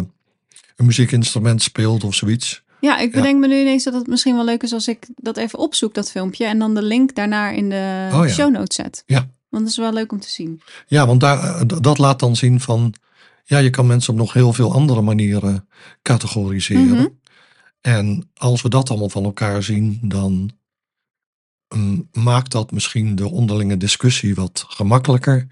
een 0.76 0.86
muziekinstrument 0.86 1.62
speelden 1.62 2.08
of 2.08 2.14
zoiets. 2.14 2.62
Ja, 2.80 2.98
ik 2.98 3.12
bedenk 3.12 3.40
me 3.40 3.46
nu 3.46 3.60
ineens 3.60 3.84
dat 3.84 3.94
het 3.94 4.06
misschien 4.06 4.34
wel 4.34 4.44
leuk 4.44 4.62
is 4.62 4.72
als 4.72 4.88
ik 4.88 5.06
dat 5.16 5.36
even 5.36 5.58
opzoek, 5.58 5.94
dat 5.94 6.10
filmpje. 6.10 6.44
En 6.46 6.58
dan 6.58 6.74
de 6.74 6.82
link 6.82 7.14
daarnaar 7.14 7.54
in 7.54 7.68
de 7.68 8.08
Oh 8.12 8.26
show 8.26 8.50
notes 8.52 8.76
zet. 8.76 9.02
Ja. 9.06 9.18
Want 9.48 9.62
dat 9.62 9.72
is 9.72 9.76
wel 9.78 9.92
leuk 9.92 10.12
om 10.12 10.20
te 10.20 10.30
zien. 10.30 10.60
Ja, 10.86 11.06
want 11.06 11.20
daar, 11.20 11.42
eh, 11.44 11.60
dat 11.80 11.98
laat 11.98 12.18
dan 12.20 12.36
zien 12.36 12.60
van 12.60 12.94
ja, 13.44 13.58
je 13.58 13.70
kan 13.70 13.86
mensen 13.86 14.12
op 14.12 14.18
nog 14.18 14.32
heel 14.32 14.52
veel 14.52 14.72
andere 14.72 15.00
manieren 15.00 15.68
categoriseren. 16.02 16.86
Mhm. 16.88 17.06
En 17.86 18.30
als 18.34 18.62
we 18.62 18.68
dat 18.68 18.90
allemaal 18.90 19.08
van 19.08 19.24
elkaar 19.24 19.62
zien, 19.62 19.98
dan 20.02 20.50
mm, 21.74 22.08
maakt 22.12 22.52
dat 22.52 22.70
misschien 22.72 23.14
de 23.14 23.28
onderlinge 23.30 23.76
discussie 23.76 24.34
wat 24.34 24.64
gemakkelijker. 24.68 25.46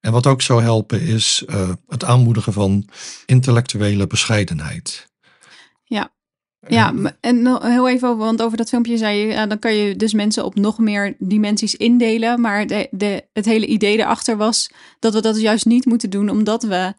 En 0.00 0.12
wat 0.12 0.26
ook 0.26 0.42
zou 0.42 0.62
helpen 0.62 1.00
is 1.00 1.44
eh, 1.46 1.70
het 1.88 2.04
aanmoedigen 2.04 2.52
van 2.52 2.88
intellectuele 3.26 4.06
bescheidenheid. 4.06 5.06
Ja. 5.84 6.12
Ja, 6.68 6.90
m- 6.92 7.16
en 7.20 7.42
nog 7.42 7.62
heel 7.62 7.88
even 7.88 8.08
over, 8.08 8.24
want 8.24 8.42
over 8.42 8.56
dat 8.56 8.68
filmpje 8.68 8.96
zei 8.96 9.18
je, 9.18 9.26
ja, 9.26 9.46
dan 9.46 9.58
kan 9.58 9.74
je 9.74 9.96
dus 9.96 10.12
mensen 10.12 10.44
op 10.44 10.54
nog 10.54 10.78
meer 10.78 11.14
dimensies 11.18 11.74
indelen. 11.74 12.40
Maar 12.40 12.66
de, 12.66 12.88
de, 12.90 13.24
het 13.32 13.44
hele 13.44 13.66
idee 13.66 13.98
erachter 13.98 14.36
was 14.36 14.70
dat 14.98 15.14
we 15.14 15.20
dat 15.20 15.40
juist 15.40 15.66
niet 15.66 15.84
moeten 15.84 16.10
doen, 16.10 16.28
omdat 16.28 16.62
we. 16.62 16.94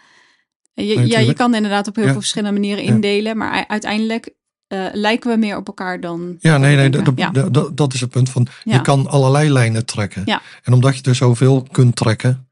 Je, 0.73 1.07
ja, 1.07 1.19
je 1.19 1.33
kan 1.33 1.55
inderdaad 1.55 1.87
op 1.87 1.95
heel 1.95 2.05
Ja. 2.05 2.11
veel 2.11 2.19
verschillende 2.19 2.59
manieren 2.59 2.83
Ja. 2.83 2.89
indelen, 2.91 3.37
maar 3.37 3.67
uiteindelijk 3.67 4.33
eh, 4.73 4.85
lijken 4.93 5.31
we 5.31 5.37
meer 5.37 5.57
op 5.57 5.67
elkaar 5.67 5.99
dan. 5.99 6.35
Ja, 6.39 6.57
nee, 6.57 6.75
nee, 6.75 6.89
dat, 6.89 7.11
ja. 7.15 7.31
dat- 7.73 7.93
is 7.93 8.01
het 8.01 8.09
punt 8.09 8.29
van, 8.29 8.47
Ja. 8.63 8.73
je 8.73 8.81
kan 8.81 9.07
allerlei 9.07 9.49
lijnen 9.51 9.85
trekken. 9.85 10.21
Ja. 10.25 10.41
En 10.63 10.73
omdat 10.73 10.95
je 10.97 11.01
er 11.03 11.15
zoveel 11.15 11.67
kunt 11.71 11.95
trekken, 11.95 12.47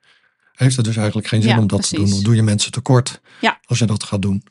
heeft 0.54 0.76
het 0.76 0.86
dus 0.86 0.96
eigenlijk 0.98 1.28
geen 1.28 1.42
zin 1.42 1.58
om 1.58 1.68
dat 1.68 1.90
te 1.90 1.96
doen. 1.96 2.10
Dan 2.10 2.22
doe 2.24 2.36
je 2.36 2.44
mensen 2.44 2.72
tekort 2.72 3.22
als 3.66 3.80
je 3.80 3.86
dat 3.86 4.04
gaat 4.04 4.22
doen. 4.22 4.44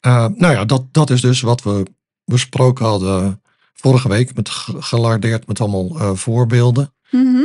Eh, 0.00 0.26
nou 0.34 0.52
ja, 0.54 0.64
dat, 0.64 0.82
dat 0.90 1.10
is 1.10 1.20
dus 1.20 1.40
wat 1.40 1.62
we 1.62 1.82
besproken 2.24 2.84
hadden 2.84 3.42
vorige 3.74 4.08
week, 4.08 4.34
met 4.34 4.48
ge- 4.48 4.82
gelardeerd 4.82 5.46
met 5.46 5.60
allemaal 5.60 5.98
eh, 6.00 6.10
voorbeelden. 6.14 6.92
Mhm. 7.10 7.42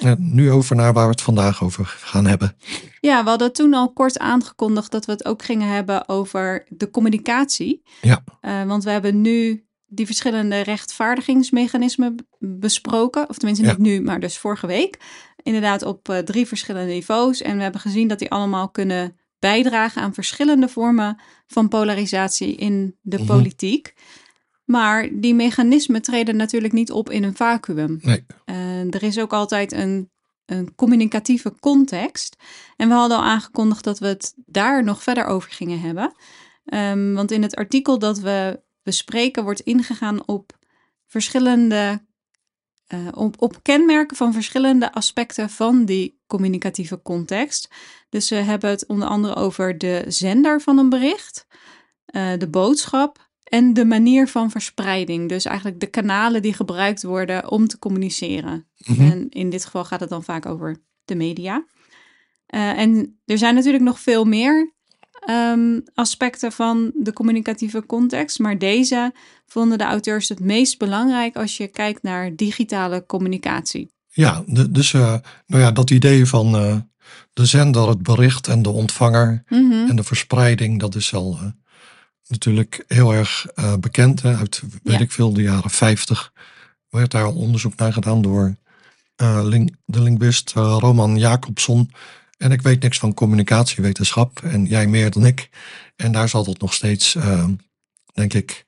En 0.00 0.16
nu 0.34 0.50
over 0.50 0.76
naar 0.76 0.92
waar 0.92 1.04
we 1.04 1.10
het 1.10 1.20
vandaag 1.22 1.62
over 1.62 1.94
gaan 2.00 2.26
hebben. 2.26 2.56
Ja, 3.04 3.22
we 3.24 3.28
hadden 3.28 3.52
toen 3.52 3.74
al 3.74 3.92
kort 3.92 4.18
aangekondigd 4.18 4.90
dat 4.90 5.04
we 5.06 5.12
het 5.12 5.24
ook 5.24 5.42
gingen 5.42 5.68
hebben 5.68 6.08
over 6.08 6.66
de 6.68 6.90
communicatie. 6.90 7.82
Ja. 8.00 8.24
Eh, 8.40 8.64
want 8.64 8.84
we 8.84 8.90
hebben 8.90 9.20
nu 9.20 9.64
die 9.86 10.06
verschillende 10.06 10.60
rechtvaardigingsmechanismen 10.60 12.26
besproken. 12.38 13.28
Of 13.28 13.36
tenminste 13.36 13.64
Ja. 13.64 13.70
niet 13.70 13.78
nu, 13.80 14.00
maar 14.00 14.20
dus 14.20 14.38
vorige 14.38 14.66
week. 14.66 14.98
Inderdaad 15.42 15.82
op 15.82 16.08
eh, 16.08 16.18
drie 16.18 16.46
verschillende 16.46 16.92
niveaus. 16.92 17.42
En 17.42 17.56
we 17.56 17.62
hebben 17.62 17.80
gezien 17.80 18.08
dat 18.08 18.18
die 18.18 18.30
allemaal 18.30 18.68
kunnen 18.68 19.16
bijdragen 19.38 20.02
aan 20.02 20.14
verschillende 20.14 20.68
vormen 20.68 21.20
van 21.46 21.68
polarisatie 21.68 22.54
in 22.54 22.96
de 23.00 23.16
Mhm. 23.18 23.26
politiek. 23.26 23.94
Maar 24.64 25.08
die 25.12 25.34
mechanismen 25.34 26.02
treden 26.02 26.36
natuurlijk 26.36 26.72
niet 26.72 26.92
op 26.92 27.10
in 27.10 27.22
een 27.22 27.36
vacuüm. 27.36 27.98
Nee. 28.02 28.26
Eh, 28.44 28.94
er 28.94 29.02
is 29.02 29.18
ook 29.18 29.32
altijd 29.32 29.72
een, 29.72 30.10
een 30.46 30.74
communicatieve 30.74 31.54
context. 31.60 32.36
En 32.76 32.88
we 32.88 32.94
hadden 32.94 33.16
al 33.16 33.24
aangekondigd 33.24 33.84
dat 33.84 33.98
we 33.98 34.06
het 34.06 34.34
daar 34.46 34.84
nog 34.84 35.02
verder 35.02 35.24
over 35.24 35.50
gingen 35.50 35.80
hebben. 35.80 36.14
Ehm, 36.64 37.12
want 37.12 37.30
in 37.30 37.42
het 37.42 37.56
artikel 37.56 37.98
dat 37.98 38.18
we 38.18 38.62
bespreken 38.82 39.44
wordt 39.44 39.60
ingegaan 39.60 40.26
op 40.26 40.58
verschillende. 41.06 42.02
eh, 42.84 43.08
op, 43.14 43.42
op 43.42 43.62
kenmerken 43.62 44.16
van 44.16 44.32
verschillende 44.32 44.92
aspecten 44.92 45.50
van 45.50 45.84
die 45.84 46.20
communicatieve 46.26 47.02
context. 47.02 47.70
Dus 48.08 48.30
we 48.30 48.36
hebben 48.36 48.70
het 48.70 48.86
onder 48.86 49.08
andere 49.08 49.34
over 49.34 49.78
de 49.78 50.04
zender 50.08 50.60
van 50.60 50.78
een 50.78 50.88
bericht, 50.88 51.46
eh, 52.06 52.32
de 52.38 52.48
boodschap 52.48 53.30
en 53.44 53.72
de 53.72 53.84
manier 53.84 54.28
van 54.28 54.50
verspreiding. 54.50 55.28
Dus 55.28 55.44
eigenlijk 55.44 55.80
de 55.80 55.86
kanalen 55.86 56.42
die 56.42 56.54
gebruikt 56.54 57.02
worden 57.02 57.50
om 57.50 57.66
te 57.66 57.78
communiceren. 57.78 58.66
Mhm. 58.76 59.10
En 59.10 59.28
in 59.28 59.50
dit 59.50 59.64
geval 59.64 59.84
gaat 59.84 60.00
het 60.00 60.08
dan 60.08 60.24
vaak 60.24 60.46
over 60.46 60.76
de 61.04 61.14
media. 61.14 61.66
Eh, 62.46 62.78
en 62.78 63.20
er 63.24 63.38
zijn 63.38 63.54
natuurlijk 63.54 63.84
nog 63.84 64.00
veel 64.00 64.24
meer 64.24 64.72
ehm, 65.26 65.80
aspecten 65.94 66.52
van 66.52 66.92
de 66.94 67.12
communicatieve 67.12 67.86
context. 67.86 68.38
Maar 68.38 68.58
deze 68.58 69.12
vonden 69.46 69.78
de 69.78 69.84
auteurs 69.84 70.28
het 70.28 70.40
meest 70.40 70.78
belangrijk 70.78 71.36
als 71.36 71.56
je 71.56 71.68
kijkt 71.68 72.02
naar 72.02 72.36
digitale 72.36 73.06
communicatie. 73.06 73.92
Ja, 74.08 74.44
dus 74.70 74.94
eh, 74.94 75.14
nou 75.46 75.62
ja, 75.62 75.70
dat 75.70 75.90
idee 75.90 76.26
van 76.26 76.54
eh, 76.56 76.76
de 77.32 77.46
zender, 77.46 77.88
het 77.88 78.02
bericht 78.02 78.48
en 78.48 78.62
de 78.62 78.70
ontvanger 78.70 79.42
Mhm. 79.48 79.88
en 79.88 79.96
de 79.96 80.04
verspreiding, 80.04 80.80
dat 80.80 80.94
is 80.94 81.14
al 81.14 81.38
natuurlijk 82.28 82.84
heel 82.88 83.12
erg 83.14 83.46
eh, 83.54 83.74
bekend. 83.76 84.22
Hè? 84.22 84.36
Uit, 84.36 84.60
weet 84.82 84.94
Ja. 84.94 85.00
ik 85.00 85.12
veel, 85.12 85.32
de 85.32 85.42
jaren 85.42 85.70
50 85.70 86.32
werd 86.88 87.10
daar 87.10 87.24
al 87.24 87.34
onderzoek 87.34 87.76
naar 87.76 87.92
gedaan 87.92 88.22
door 88.22 88.54
eh, 89.16 89.40
ling- 89.42 89.76
de 89.84 90.02
linguist 90.02 90.52
eh, 90.56 90.76
Roman 90.80 91.16
Jacobson. 91.18 91.90
En 92.38 92.52
ik 92.52 92.62
weet 92.62 92.82
niks 92.82 92.98
van 92.98 93.14
communicatiewetenschap 93.14 94.40
en 94.42 94.64
jij 94.64 94.86
meer 94.86 95.10
dan 95.10 95.26
ik. 95.26 95.48
En 95.96 96.12
daar 96.12 96.28
zal 96.28 96.44
dat 96.44 96.60
nog 96.60 96.74
steeds, 96.74 97.16
denk 98.14 98.32
ik, 98.34 98.64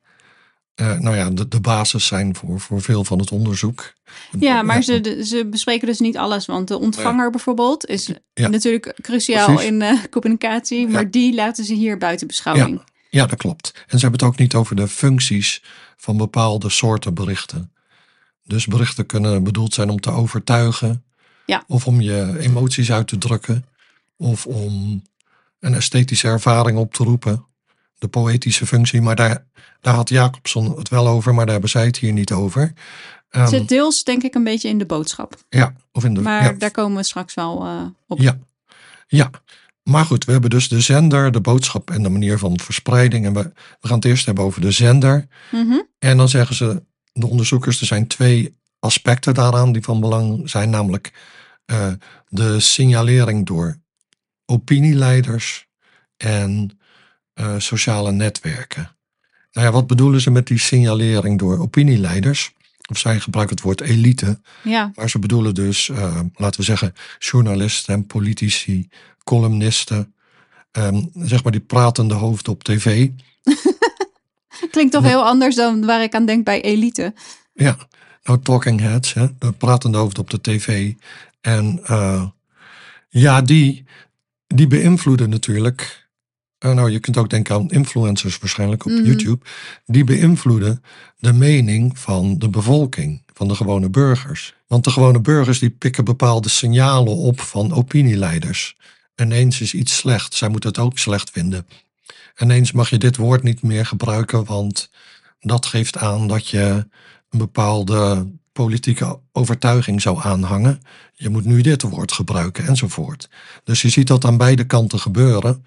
nou 0.75 1.17
ja, 1.17 1.31
de, 1.31 1.49
de 1.49 1.61
basis 1.61 2.07
zijn 2.07 2.37
voor, 2.37 2.61
voor 2.61 2.83
veel 2.83 3.05
van 3.05 3.19
het 3.19 3.31
onderzoek. 3.33 3.93
Ja, 4.39 4.63
maar 4.63 4.83
ze, 4.83 5.21
ze 5.27 5.47
bespreken 5.51 5.87
dus 5.87 5.99
niet 5.99 6.17
alles. 6.17 6.47
Want 6.47 6.69
de 6.69 6.79
ontvanger 6.79 7.31
bijvoorbeeld 7.31 7.87
is 7.87 8.11
Ja. 8.35 8.49
natuurlijk 8.49 8.95
cruciaal 9.01 9.55
Precies. 9.55 9.71
in 9.71 9.99
communicatie. 10.11 10.89
Maar 10.89 11.11
die 11.11 11.35
laten 11.35 11.65
ze 11.65 11.75
hier 11.75 11.99
buiten 11.99 12.27
beschouwing. 12.27 12.83
Ja, 13.17 13.27
dat 13.27 13.39
klopt. 13.39 13.73
En 13.75 13.99
ze 13.99 14.07
hebben 14.07 14.21
het 14.21 14.29
ook 14.29 14.39
niet 14.39 14.55
over 14.55 14.77
de 14.77 14.89
functies 14.89 15.63
van 15.97 16.17
bepaalde 16.17 16.69
soorten 16.69 17.15
berichten. 17.15 17.73
Dus 18.45 18.67
berichten 18.67 19.07
kunnen 19.07 19.43
bedoeld 19.45 19.75
zijn 19.75 19.91
om 19.91 20.01
te 20.01 20.11
overtuigen. 20.11 21.05
Ja. 21.47 21.65
Of 21.67 21.87
om 21.87 22.01
je 22.01 22.37
emoties 22.39 22.93
uit 22.93 23.07
te 23.09 23.19
drukken. 23.19 23.65
Of 24.17 24.47
om 24.47 25.03
een 25.61 25.75
esthetische 25.75 26.29
ervaring 26.29 26.79
op 26.79 26.95
te 26.95 27.05
roepen. 27.05 27.45
De 27.99 28.09
poëtische 28.09 28.67
functie. 28.67 29.01
Maar 29.03 29.17
daar, 29.17 29.47
daar 29.81 29.95
had 29.95 30.09
Jacobson 30.09 30.79
het 30.79 30.89
wel 30.89 31.09
over, 31.09 31.35
maar 31.35 31.45
daar 31.45 31.53
hebben 31.53 31.71
zij 31.71 31.87
het 31.87 31.99
hier 31.99 32.13
niet 32.13 32.33
over. 32.33 32.73
Ehm, 33.31 33.43
Het 33.43 33.51
zit 33.51 33.69
deels 33.69 34.05
denk 34.05 34.23
ik 34.23 34.35
een 34.35 34.45
beetje 34.45 34.69
in 34.69 34.79
de 34.79 34.87
boodschap. 34.87 35.37
ja, 35.49 35.75
of 35.93 36.05
in 36.05 36.15
de, 36.15 36.21
Maar 36.21 36.43
ja, 36.45 36.53
daar 36.53 36.71
komen 36.71 36.97
we 36.97 37.03
straks 37.03 37.35
wel 37.35 37.65
eh, 37.65 37.83
op. 38.07 38.19
Ja, 38.19 38.39
ja. 39.07 39.31
Maar 39.89 40.05
goed, 40.05 40.25
we 40.25 40.33
hebben 40.33 40.51
dus 40.51 40.69
de 40.69 40.81
zender, 40.81 41.33
de 41.33 41.41
boodschap 41.41 41.91
en 41.91 42.03
de 42.03 42.09
manier 42.09 42.39
van 42.39 42.61
verspreiding. 42.61 43.27
En 43.27 43.33
we, 43.33 43.43
we 43.81 43.89
gaan 43.89 43.97
het 43.97 44.05
eerst 44.05 44.27
hebben 44.27 44.45
over 44.45 44.61
de 44.61 44.71
zender. 44.71 45.27
Mhm. 45.53 45.81
En 45.99 46.17
dan 46.17 46.29
zeggen 46.29 46.57
ze, 46.57 46.83
de 47.13 47.27
onderzoekers, 47.27 47.81
er 47.81 47.87
zijn 47.87 48.07
twee 48.07 48.57
aspecten 48.79 49.35
daaraan 49.35 49.73
die 49.73 49.83
van 49.83 50.01
belang 50.01 50.51
zijn. 50.51 50.71
Namelijk 50.71 51.13
eh, 51.65 51.93
de 52.29 52.61
signalering 52.61 53.47
door 53.47 53.79
opinieleiders 54.47 55.67
en 56.17 56.79
eh, 57.33 57.55
sociale 57.59 58.13
netwerken. 58.13 58.97
Nou 59.53 59.67
ja, 59.67 59.73
wat 59.73 59.87
bedoelen 59.87 60.21
ze 60.21 60.31
met 60.31 60.47
die 60.47 60.59
signalering 60.59 61.39
door 61.39 61.59
opinieleiders? 61.59 62.55
Of 62.87 62.99
zij 62.99 63.21
gebruiken 63.21 63.57
het 63.57 63.65
woord 63.65 63.81
elite. 63.81 64.41
Ja, 64.63 64.93
Maar 64.95 65.11
ze 65.11 65.19
bedoelen 65.19 65.55
dus, 65.55 65.89
eh, 65.89 66.21
laten 66.35 66.61
we 66.61 66.67
zeggen, 66.67 66.93
journalisten 67.19 67.95
en 67.95 68.07
politici, 68.07 68.89
columnisten. 69.25 70.15
ehm, 70.73 71.03
zeg 71.15 71.43
maar 71.43 71.53
die 71.53 71.61
pratende 71.61 72.15
hoofden 72.15 72.53
op 72.53 72.65
tv. 72.65 73.09
klinkt 74.71 74.93
toch 74.93 75.05
heel 75.05 75.25
anders 75.25 75.55
dan 75.55 75.85
waar 75.87 76.03
ik 76.03 76.15
aan 76.15 76.27
denk 76.27 76.45
bij 76.45 76.61
elite. 76.63 77.15
Ja, 77.53 77.77
nou 78.23 78.43
talking 78.43 78.81
heads, 78.81 79.13
hè, 79.15 79.27
de 79.39 79.53
pratende 79.53 79.99
hoofden 79.99 80.23
op 80.23 80.31
de 80.31 80.41
tv. 80.41 80.93
En 81.41 81.81
eh, 81.85 82.27
ja, 83.09 83.43
die, 83.43 83.85
die 84.47 84.67
beïnvloeden 84.67 85.31
natuurlijk. 85.31 86.06
Eh, 86.69 86.75
nou, 86.75 86.91
je 86.91 87.01
kunt 87.01 87.17
ook 87.17 87.31
denken 87.31 87.55
aan 87.55 87.71
influencers 87.71 88.39
waarschijnlijk 88.39 88.85
op 88.85 88.93
Mhm. 88.93 89.05
YouTube. 89.05 89.45
Die 89.87 90.05
beïnvloeden 90.05 90.83
de 91.19 91.33
mening 91.33 91.99
van 91.99 92.39
de 92.39 92.49
bevolking, 92.49 93.23
van 93.35 93.49
de 93.49 93.55
gewone 93.55 93.91
burgers. 93.91 94.55
Want 94.67 94.85
de 94.85 94.91
gewone 94.91 95.21
burgers 95.21 95.59
die 95.59 95.71
pikken 95.71 96.05
bepaalde 96.05 96.49
signalen 96.49 97.17
op 97.17 97.41
van 97.41 97.73
opinieleiders. 97.73 98.77
Ineens 99.17 99.61
is 99.61 99.75
iets 99.75 99.97
slecht, 99.97 100.35
zij 100.35 100.49
moeten 100.49 100.69
het 100.69 100.79
ook 100.79 100.99
slecht 100.99 101.31
vinden. 101.31 101.67
Ineens 102.39 102.73
mag 102.73 102.91
je 102.91 102.99
dit 102.99 103.17
woord 103.17 103.43
niet 103.43 103.63
meer 103.63 103.87
gebruiken, 103.87 104.45
want 104.45 104.91
dat 105.41 105.67
geeft 105.67 105.97
aan 105.97 106.29
dat 106.29 106.49
je 106.49 106.87
een 107.31 107.39
bepaalde 107.39 108.27
politieke 108.53 109.19
overtuiging 109.33 110.03
zou 110.03 110.21
aanhangen. 110.23 110.83
Je 111.15 111.29
moet 111.29 111.45
nu 111.45 111.61
dit 111.61 111.83
woord 111.83 112.13
gebruiken 112.13 112.67
enzovoort. 112.67 113.29
Dus 113.65 113.83
je 113.83 113.89
ziet 113.89 114.07
dat 114.07 114.25
aan 114.25 114.37
beide 114.37 114.65
kanten 114.65 114.99
gebeuren. 114.99 115.65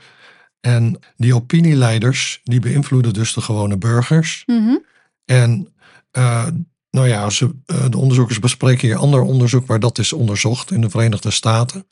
En 0.60 1.00
die 1.18 1.36
opinieleiders, 1.36 2.42
die 2.44 2.60
beïnvloeden 2.60 3.14
dus 3.14 3.34
de 3.34 3.42
gewone 3.42 3.78
burgers. 3.78 4.44
Mhm. 4.46 4.78
En 5.26 5.74
eh, 6.12 6.48
nou 6.90 7.08
ja, 7.08 7.30
ze, 7.30 7.56
eh, 7.66 7.90
de 7.90 7.98
onderzoekers 7.98 8.40
bespreken 8.40 8.88
hier 8.88 8.98
ander 8.98 9.22
onderzoek 9.22 9.68
waar 9.68 9.80
dat 9.80 9.98
is 9.98 10.14
onderzocht 10.14 10.72
in 10.72 10.82
de 10.82 10.90
Verenigde 10.90 11.32
Staten. 11.32 11.88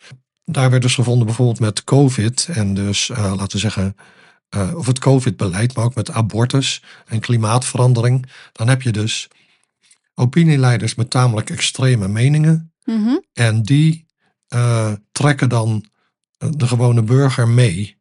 Daar 0.46 0.70
werd 0.70 0.82
dus 0.82 0.96
gevonden 0.96 1.26
bijvoorbeeld 1.26 1.60
met 1.60 1.84
COVID 1.84 2.48
en 2.52 2.74
dus 2.74 3.10
eh, 3.10 3.18
laten 3.18 3.52
we 3.52 3.58
zeggen, 3.58 3.96
of 4.76 4.86
het 4.86 5.00
COVID-beleid, 5.00 5.76
maar 5.76 5.86
ook 5.86 5.96
met 5.96 6.12
abortus 6.12 6.84
en 7.06 7.20
klimaatverandering. 7.20 8.26
Dan 8.52 8.68
heb 8.68 8.82
je 8.82 8.92
dus 8.92 9.28
opinieleiders 10.14 10.96
met 10.96 11.10
tamelijk 11.10 11.50
extreme 11.50 12.08
meningen. 12.08 12.74
Mhm. 12.84 13.18
En 13.34 13.62
die 13.62 14.06
trekken 15.12 15.50
dan 15.50 15.86
de 16.38 16.68
gewone 16.68 17.04
burger 17.04 17.48
mee. 17.48 17.97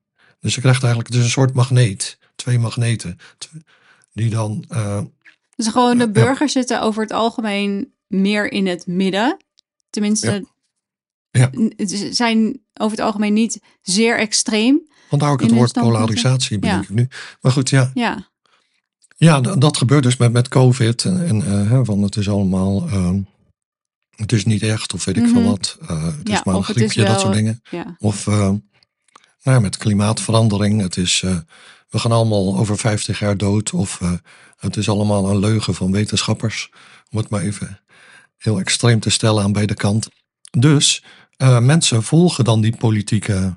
Dus 0.46 0.54
je 0.54 0.60
krijgt 0.60 0.82
eigenlijk, 0.82 1.12
het 1.12 1.18
is 1.18 1.24
een 1.24 1.30
soort 1.32 1.54
magneet. 1.54 2.18
Twee 2.36 2.58
magneten. 2.58 3.18
Die 4.12 4.30
dan... 4.30 4.64
Uh, 4.70 5.00
dus 5.56 5.68
gewoon 5.68 5.98
de 5.98 6.10
burgers 6.10 6.52
zitten 6.52 6.82
over 6.82 7.02
het 7.02 7.12
algemeen 7.12 7.92
meer 8.06 8.52
in 8.52 8.66
het 8.66 8.86
midden. 8.86 9.36
Tenminste, 9.90 10.46
ja. 11.30 11.50
ja. 11.50 11.86
zijn 12.12 12.60
over 12.74 12.96
het 12.96 13.06
algemeen 13.06 13.32
niet 13.32 13.60
zeer 13.82 14.18
extreem. 14.18 14.80
Vandaar 15.08 15.30
ook 15.30 15.40
het 15.40 15.50
woord 15.50 15.72
polarisatie, 15.72 16.58
bedoel 16.58 16.80
ik 16.80 16.88
nu. 16.88 17.08
Maar 17.40 17.52
goed, 17.52 17.70
ja. 17.70 17.90
Ja, 17.94 18.28
ja 19.16 19.40
dat 19.40 19.76
gebeurt 19.76 20.02
dus 20.02 20.16
met, 20.16 20.32
met 20.32 20.48
COVID. 20.48 21.04
En, 21.04 21.26
en 21.26 21.36
uh, 21.36 21.80
van 21.82 22.02
het 22.02 22.16
is 22.16 22.28
allemaal... 22.28 22.88
Uh, 22.88 23.10
het 24.16 24.32
is 24.32 24.44
niet 24.44 24.62
echt, 24.62 24.94
of 24.94 25.04
weet 25.04 25.16
ik 25.16 25.26
veel 25.26 25.40
mhm. 25.40 25.50
wat. 25.50 25.78
Uh, 25.82 26.04
het 26.04 26.28
is 26.28 26.44
maar 26.44 26.54
een 26.54 26.64
griepje, 26.64 27.04
dat 27.04 27.20
soort 27.20 27.34
dingen. 27.34 27.60
Ja. 27.70 27.96
Of 27.98 28.26
uh, 28.26 28.52
nou, 29.46 29.60
met 29.60 29.76
klimaatverandering. 29.76 30.80
Het 30.80 30.96
is, 30.96 31.20
we 31.88 31.98
gaan 31.98 32.12
allemaal 32.12 32.56
over 32.56 32.78
50 32.78 33.18
jaar 33.18 33.36
dood. 33.36 33.72
Of 33.72 34.00
het 34.56 34.76
is 34.76 34.88
allemaal 34.88 35.30
een 35.30 35.38
leugen 35.38 35.74
van 35.74 35.92
wetenschappers. 35.92 36.70
Om 37.10 37.18
het 37.18 37.28
maar 37.28 37.40
even 37.40 37.80
heel 38.36 38.58
extreem 38.58 39.00
te 39.00 39.10
stellen 39.10 39.42
aan 39.42 39.52
beide 39.52 39.74
kanten. 39.74 40.12
Dus 40.50 41.02
mensen 41.60 42.02
volgen 42.02 42.44
dan 42.44 42.60
die 42.60 42.76
politieke 42.76 43.56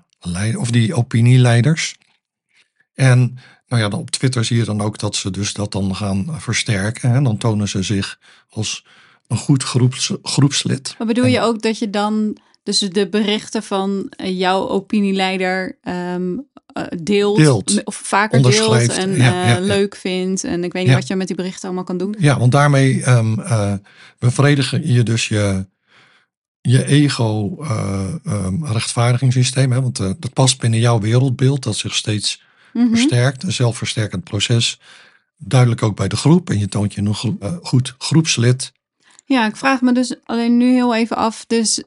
of 0.56 0.72
die 0.72 0.96
opinieleiders. 0.96 1.96
En 2.94 3.38
nou 3.68 3.82
ja, 3.82 3.98
op 3.98 4.10
Twitter 4.10 4.46
zie 4.46 4.58
je 4.58 4.66
dan 4.66 4.82
ook 4.82 4.98
dat 4.98 5.16
ze 5.16 5.32
dus 5.32 5.54
dat 5.54 5.72
dan 5.72 5.96
gaan 5.96 6.42
versterken. 6.42 7.14
En 7.14 7.24
dan 7.24 7.38
tonen 7.38 7.68
ze 7.68 7.84
zich 7.84 8.20
als 8.50 8.86
een 9.28 9.38
goed 9.38 9.64
groeps, 9.64 10.14
groepslid. 10.24 10.96
Maar 10.98 11.08
bedoel 11.08 11.26
je 11.26 11.42
ook 11.42 11.62
dat 11.62 11.78
je 11.78 11.90
dan 11.90 12.38
dus 12.70 12.80
de 12.80 13.08
berichten 13.08 13.64
van 13.64 14.12
eh, 14.16 14.40
jouw 14.40 14.68
opinieleider 14.68 15.78
um, 15.84 16.48
deelt, 17.04 17.38
deelt, 17.38 17.84
of 17.84 17.96
vaker 17.96 18.42
deelt 18.42 18.88
en 18.88 19.16
ja, 19.16 19.60
uh, 19.60 19.66
leuk 19.66 19.96
vindt. 19.96 20.44
En 20.44 20.64
ik 20.64 20.74
weet 20.74 20.86
niet 20.86 20.94
wat 20.94 21.08
je 21.08 21.16
met 21.16 21.28
die 21.28 21.36
berichten 21.36 21.64
allemaal 21.64 21.84
kan 21.84 21.98
doen. 21.98 22.16
Ja, 22.20 22.40
want 22.40 22.52
daarmee 22.52 23.10
um, 23.10 23.40
uh, 23.40 23.74
bevredigen 24.20 24.94
je 24.94 25.04
dus 25.04 25.28
je 25.28 25.66
je 26.62 26.86
ego 26.86 27.58
uh, 27.62 28.14
um, 28.26 28.66
rechtvaardigingssysteem. 28.66 29.72
Hè, 29.72 29.82
want 29.82 30.00
uh, 30.00 30.10
dat 30.20 30.34
past 30.34 30.60
binnen 30.60 30.80
jouw 30.80 31.00
wereldbeeld, 31.00 31.64
dat 31.64 31.76
zich 31.76 31.96
steeds 31.96 32.42
mm 32.74 32.90
versterkt. 32.90 33.44
Een 33.44 33.52
zelfversterkend 33.52 34.24
proces. 34.24 34.80
Duidelijk 35.38 35.84
ook 35.84 35.96
bij 35.96 36.08
de 36.08 36.16
groep. 36.16 36.50
En 36.50 36.60
je 36.60 36.68
toont 36.68 36.94
je 36.94 37.02
nog 37.02 37.24
uh, 37.24 37.54
goed 37.62 37.96
groepslid. 37.98 38.72
Ja, 39.26 39.46
ik 39.46 39.56
vraag 39.56 39.82
me 39.82 39.94
dus 39.94 40.16
alleen 40.26 40.58
nu 40.58 40.74
heel 40.74 40.96
even 40.96 41.16
af. 41.16 41.46
Dus 41.48 41.84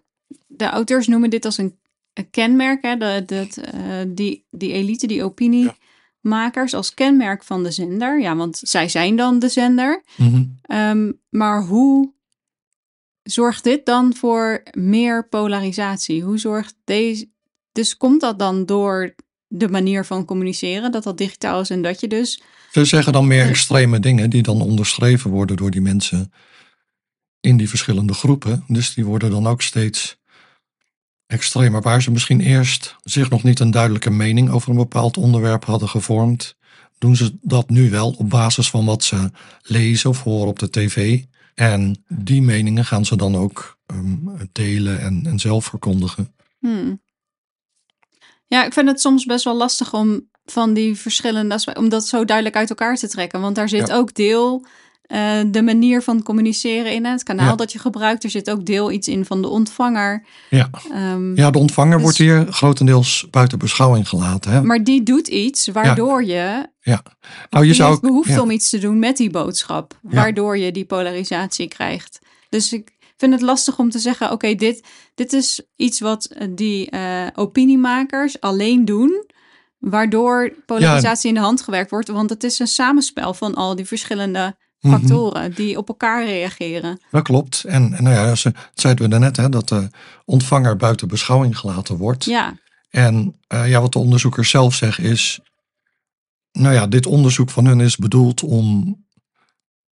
de 0.62 0.68
auteurs 0.68 1.06
noemen 1.06 1.30
dit 1.30 1.44
als 1.44 1.58
een, 1.58 1.78
een 2.12 2.30
kenmerk. 2.30 2.82
Hè, 2.82 2.96
dat, 2.96 3.28
dat, 3.28 3.60
die, 4.08 4.46
die 4.50 4.72
elite, 4.72 5.06
die 5.06 5.24
opiniemakers 5.24 6.74
als 6.74 6.94
kenmerk 6.94 7.44
van 7.44 7.62
de 7.62 7.70
zender. 7.70 8.20
Ja, 8.20 8.36
want 8.36 8.60
zij 8.62 8.88
zijn 8.88 9.16
dan 9.16 9.38
de 9.38 9.48
zender. 9.48 10.02
Mm 10.16 10.60
um, 10.72 11.20
maar 11.30 11.62
hoe 11.62 12.12
zorgt 13.22 13.64
dit 13.64 13.86
dan 13.86 14.14
voor 14.14 14.62
meer 14.70 15.28
polarisatie? 15.28 16.22
Hoe 16.22 16.38
zorgt 16.38 16.74
deze. 16.84 17.28
Dus 17.72 17.96
komt 17.96 18.20
dat 18.20 18.38
dan 18.38 18.66
door 18.66 19.14
de 19.48 19.68
manier 19.68 20.04
van 20.04 20.24
communiceren, 20.24 20.92
dat 20.92 21.02
dat 21.02 21.18
digitaal 21.18 21.60
is 21.60 21.70
en 21.70 21.82
dat 21.82 22.00
je 22.00 22.08
dus. 22.08 22.42
Ze 22.70 22.84
zeggen 22.84 23.12
dan 23.12 23.26
meer 23.26 23.46
extreme 23.46 24.00
dingen 24.00 24.30
die 24.30 24.42
dan 24.42 24.60
onderschreven 24.60 25.30
worden 25.30 25.56
door 25.56 25.70
die 25.70 25.80
mensen 25.80 26.32
in 27.40 27.56
die 27.56 27.68
verschillende 27.68 28.14
groepen. 28.14 28.64
Dus 28.66 28.94
die 28.94 29.04
worden 29.04 29.30
dan 29.30 29.46
ook 29.46 29.62
steeds 29.62 30.20
extremer. 31.32 31.82
Waar 31.82 32.02
ze 32.02 32.10
misschien 32.10 32.40
eerst 32.40 32.96
zich 33.02 33.30
nog 33.30 33.42
niet 33.42 33.60
een 33.60 33.70
duidelijke 33.70 34.10
mening 34.10 34.50
over 34.50 34.70
een 34.70 34.76
bepaald 34.76 35.16
onderwerp 35.16 35.64
hadden 35.64 35.88
gevormd, 35.88 36.56
doen 36.98 37.16
ze 37.16 37.38
dat 37.40 37.70
nu 37.70 37.90
wel 37.90 38.14
op 38.18 38.30
basis 38.30 38.70
van 38.70 38.84
wat 38.84 39.04
ze 39.04 39.30
lezen 39.62 40.10
of 40.10 40.22
horen 40.22 40.48
op 40.48 40.58
de 40.58 40.70
tv. 40.70 41.22
En 41.54 42.04
die 42.08 42.42
meningen 42.42 42.84
gaan 42.84 43.04
ze 43.04 43.16
dan 43.16 43.36
ook 43.36 43.78
ehm, 43.86 44.46
delen 44.52 45.00
en, 45.00 45.26
en 45.26 45.38
zelf 45.38 45.64
verkondigen. 45.64 46.34
Hmm. 46.58 47.00
Ja, 48.46 48.64
ik 48.64 48.72
vind 48.72 48.88
het 48.88 49.00
soms 49.00 49.24
best 49.24 49.44
wel 49.44 49.56
lastig 49.56 49.92
om 49.92 50.28
van 50.44 50.74
die 50.74 50.94
verschillende 50.94 51.54
aspecten, 51.54 51.82
om 51.82 51.88
dat 51.88 52.06
zo 52.06 52.24
duidelijk 52.24 52.56
uit 52.56 52.68
elkaar 52.68 52.96
te 52.96 53.08
trekken. 53.08 53.40
Want 53.40 53.54
daar 53.54 53.68
zit 53.68 53.92
ook 53.92 54.14
deel 54.14 54.66
uh, 55.08 55.40
de 55.46 55.62
manier 55.62 56.02
van 56.02 56.22
communiceren 56.22 56.92
in 56.92 57.04
het 57.04 57.22
kanaal 57.22 57.56
dat 57.56 57.72
je 57.72 57.78
gebruikt. 57.78 58.24
Er 58.24 58.30
zit 58.30 58.50
ook 58.50 58.66
deel 58.66 58.90
iets 58.90 59.08
in 59.08 59.24
van 59.24 59.42
de 59.42 59.48
ontvanger. 59.48 60.24
Ja, 60.50 60.70
um, 61.12 61.36
ja 61.36 61.50
de 61.50 61.58
ontvanger 61.58 62.00
wordt 62.00 62.16
dus 62.16 62.26
hier 62.26 62.52
grotendeels 62.52 63.26
buiten 63.30 63.58
beschouwing 63.58 64.08
gelaten. 64.08 64.50
Hè? 64.50 64.62
Maar 64.62 64.84
die 64.84 65.02
doet 65.02 65.28
iets 65.28 65.68
waardoor 65.68 66.24
je. 66.24 66.66
Ja, 66.80 67.02
nou 67.50 67.66
je 67.66 67.74
zou. 67.74 68.00
behoefte 68.00 68.42
om 68.42 68.50
iets 68.50 68.70
te 68.70 68.78
doen 68.78 68.98
met 68.98 69.16
die 69.16 69.30
boodschap, 69.30 69.98
waardoor 70.02 70.58
je 70.58 70.72
die 70.72 70.84
polarisatie 70.84 71.68
krijgt. 71.68 72.18
Dus 72.48 72.72
ik 72.72 72.92
vind 73.16 73.32
het 73.32 73.42
lastig 73.42 73.78
om 73.78 73.90
te 73.90 73.98
zeggen: 73.98 74.30
oké, 74.30 74.54
dit, 74.54 74.84
dit 75.14 75.32
is 75.32 75.60
iets 75.76 76.00
wat 76.00 76.24
eh, 76.24 76.48
die 76.50 76.94
uh, 76.94 77.26
opiniemakers 77.34 78.40
alleen 78.40 78.84
doen 78.84 79.30
waardoor 79.78 80.54
polarisatie 80.66 81.28
in 81.28 81.34
de 81.34 81.40
hand 81.40 81.62
gewerkt 81.62 81.90
wordt. 81.90 82.08
Want 82.08 82.30
het 82.30 82.44
is 82.44 82.58
een 82.58 82.66
samenspel 82.66 83.34
van 83.34 83.54
al 83.54 83.76
die 83.76 83.86
verschillende 83.86 84.56
Mhm. 84.82 84.98
factoren 84.98 85.54
die 85.54 85.76
op 85.76 85.88
elkaar 85.88 86.24
reageren. 86.24 87.00
Dat 87.10 87.22
klopt. 87.22 87.64
En, 87.64 87.94
en 87.94 88.02
nou 88.02 88.16
ja, 88.16 88.34
ze, 88.34 88.52
zeiden 88.74 89.04
we 89.04 89.10
daarnet, 89.10 89.36
hè, 89.36 89.48
dat 89.48 89.68
de 89.68 89.88
ontvanger 90.24 90.76
buiten 90.76 91.08
beschouwing 91.08 91.58
gelaten 91.58 91.96
wordt. 91.96 92.24
Ja. 92.24 92.54
En 92.90 93.34
uh, 93.48 93.68
ja, 93.68 93.80
wat 93.80 93.92
de 93.92 93.98
onderzoekers 93.98 94.50
zelf 94.50 94.74
zeggen 94.74 95.04
is, 95.04 95.40
nou 96.52 96.74
ja, 96.74 96.86
dit 96.86 97.06
onderzoek 97.06 97.50
van 97.50 97.66
hun 97.66 97.80
is 97.80 97.96
bedoeld 97.96 98.42
om, 98.42 98.96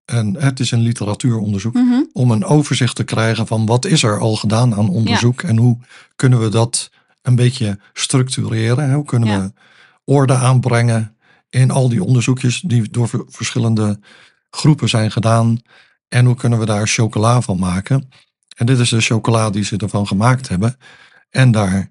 en 0.05 0.37
het 0.37 0.61
is 0.61 0.71
een 0.71 0.81
literatuuronderzoek, 0.81 1.75
mm 1.75 2.09
om 2.13 2.31
een 2.31 2.45
overzicht 2.45 2.97
te 2.97 3.05
krijgen 3.05 3.47
van 3.47 3.67
wat 3.67 3.85
is 3.85 4.03
er 4.03 4.19
al 4.19 4.37
gedaan 4.37 4.75
aan 4.75 4.89
onderzoek 4.89 5.43
en 5.43 5.57
hoe 5.57 5.79
kunnen 6.17 6.41
we 6.41 6.49
dat 6.49 6.91
een 7.23 7.35
beetje 7.35 7.79
structureren. 7.93 8.95
Hoe 8.95 9.05
kunnen 9.05 9.41
we 9.41 9.53
orde 10.05 10.35
aanbrengen 10.35 11.17
in 11.51 11.71
al 11.71 11.89
die 11.89 12.05
onderzoekjes 12.05 12.61
die 12.61 12.91
door 12.91 13.27
verschillende 13.29 13.99
groepen 14.51 14.89
zijn 14.89 15.11
gedaan. 15.11 15.63
En 16.09 16.25
hoe 16.25 16.35
kunnen 16.35 16.59
we 16.59 16.67
daar 16.67 16.87
chocola 16.87 17.41
van 17.41 17.59
maken? 17.59 18.11
En 18.57 18.67
dit 18.67 18.79
is 18.79 18.89
de 18.89 19.01
chocola 19.01 19.51
die 19.51 19.65
ze 19.65 19.77
ervan 19.77 20.07
gemaakt 20.07 20.49
hebben. 20.49 20.77
En 21.31 21.51
daar 21.51 21.89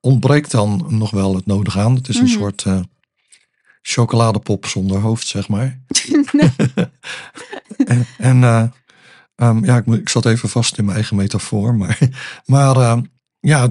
ontbreekt 0.00 0.50
dan 0.50 0.86
nog 0.88 1.10
wel 1.10 1.34
het 1.34 1.46
nodige 1.46 1.80
aan. 1.80 1.94
Het 1.94 2.08
is 2.08 2.16
een 2.16 2.24
mhm. 2.24 2.32
soort 2.32 2.64
uh, 2.64 2.80
chocoladepop 3.82 4.66
zonder 4.66 5.00
hoofd, 5.00 5.26
zeg 5.26 5.48
maar. 5.48 5.80
en, 8.18 8.42
uh, 8.42 8.64
um, 9.36 9.64
ja, 9.64 9.76
ik, 9.76 9.86
ik 9.86 10.08
zat 10.08 10.26
even 10.26 10.48
vast 10.48 10.78
in 10.78 10.84
mijn 10.84 10.96
eigen 10.96 11.16
metafoor. 11.16 11.74
Maar, 11.74 11.98
maar 12.44 12.76
uh, 12.76 12.98
ja, 13.40 13.68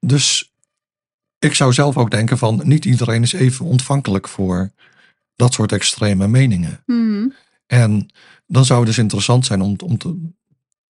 dus 0.00 0.54
ik 1.38 1.54
zou 1.54 1.72
zelf 1.72 1.96
ook 1.96 2.10
denken 2.10 2.38
van 2.38 2.60
niet 2.64 2.84
iedereen 2.84 3.22
is 3.22 3.32
even 3.32 3.64
ontvankelijk 3.64 4.28
voor 4.28 4.70
dat 5.34 5.52
soort 5.52 5.72
extreme 5.72 6.28
meningen. 6.28 6.82
Mm. 6.86 7.34
En 7.66 8.10
dan 8.46 8.64
zou 8.64 8.78
het 8.78 8.88
dus 8.88 8.98
interessant 8.98 9.46
zijn 9.46 9.60
om, 9.60 9.76
om 9.84 9.98
te 9.98 10.32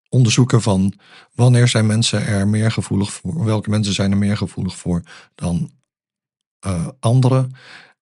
onderzoeken 0.09 0.63
van 0.63 0.93
wanneer 1.35 1.69
zijn 1.69 1.87
mensen 1.87 2.27
er 2.27 2.49
meer 2.49 2.73
gevoelig 2.73 3.13
voor, 3.13 3.45
welke 3.45 3.71
mensen 3.71 3.95
zijn 3.95 4.11
er 4.11 4.17
meer 4.19 4.37
gevoelig 4.37 4.77
voor 4.77 5.03
dan 5.35 5.71
uh, 6.67 6.89
anderen. 7.01 7.53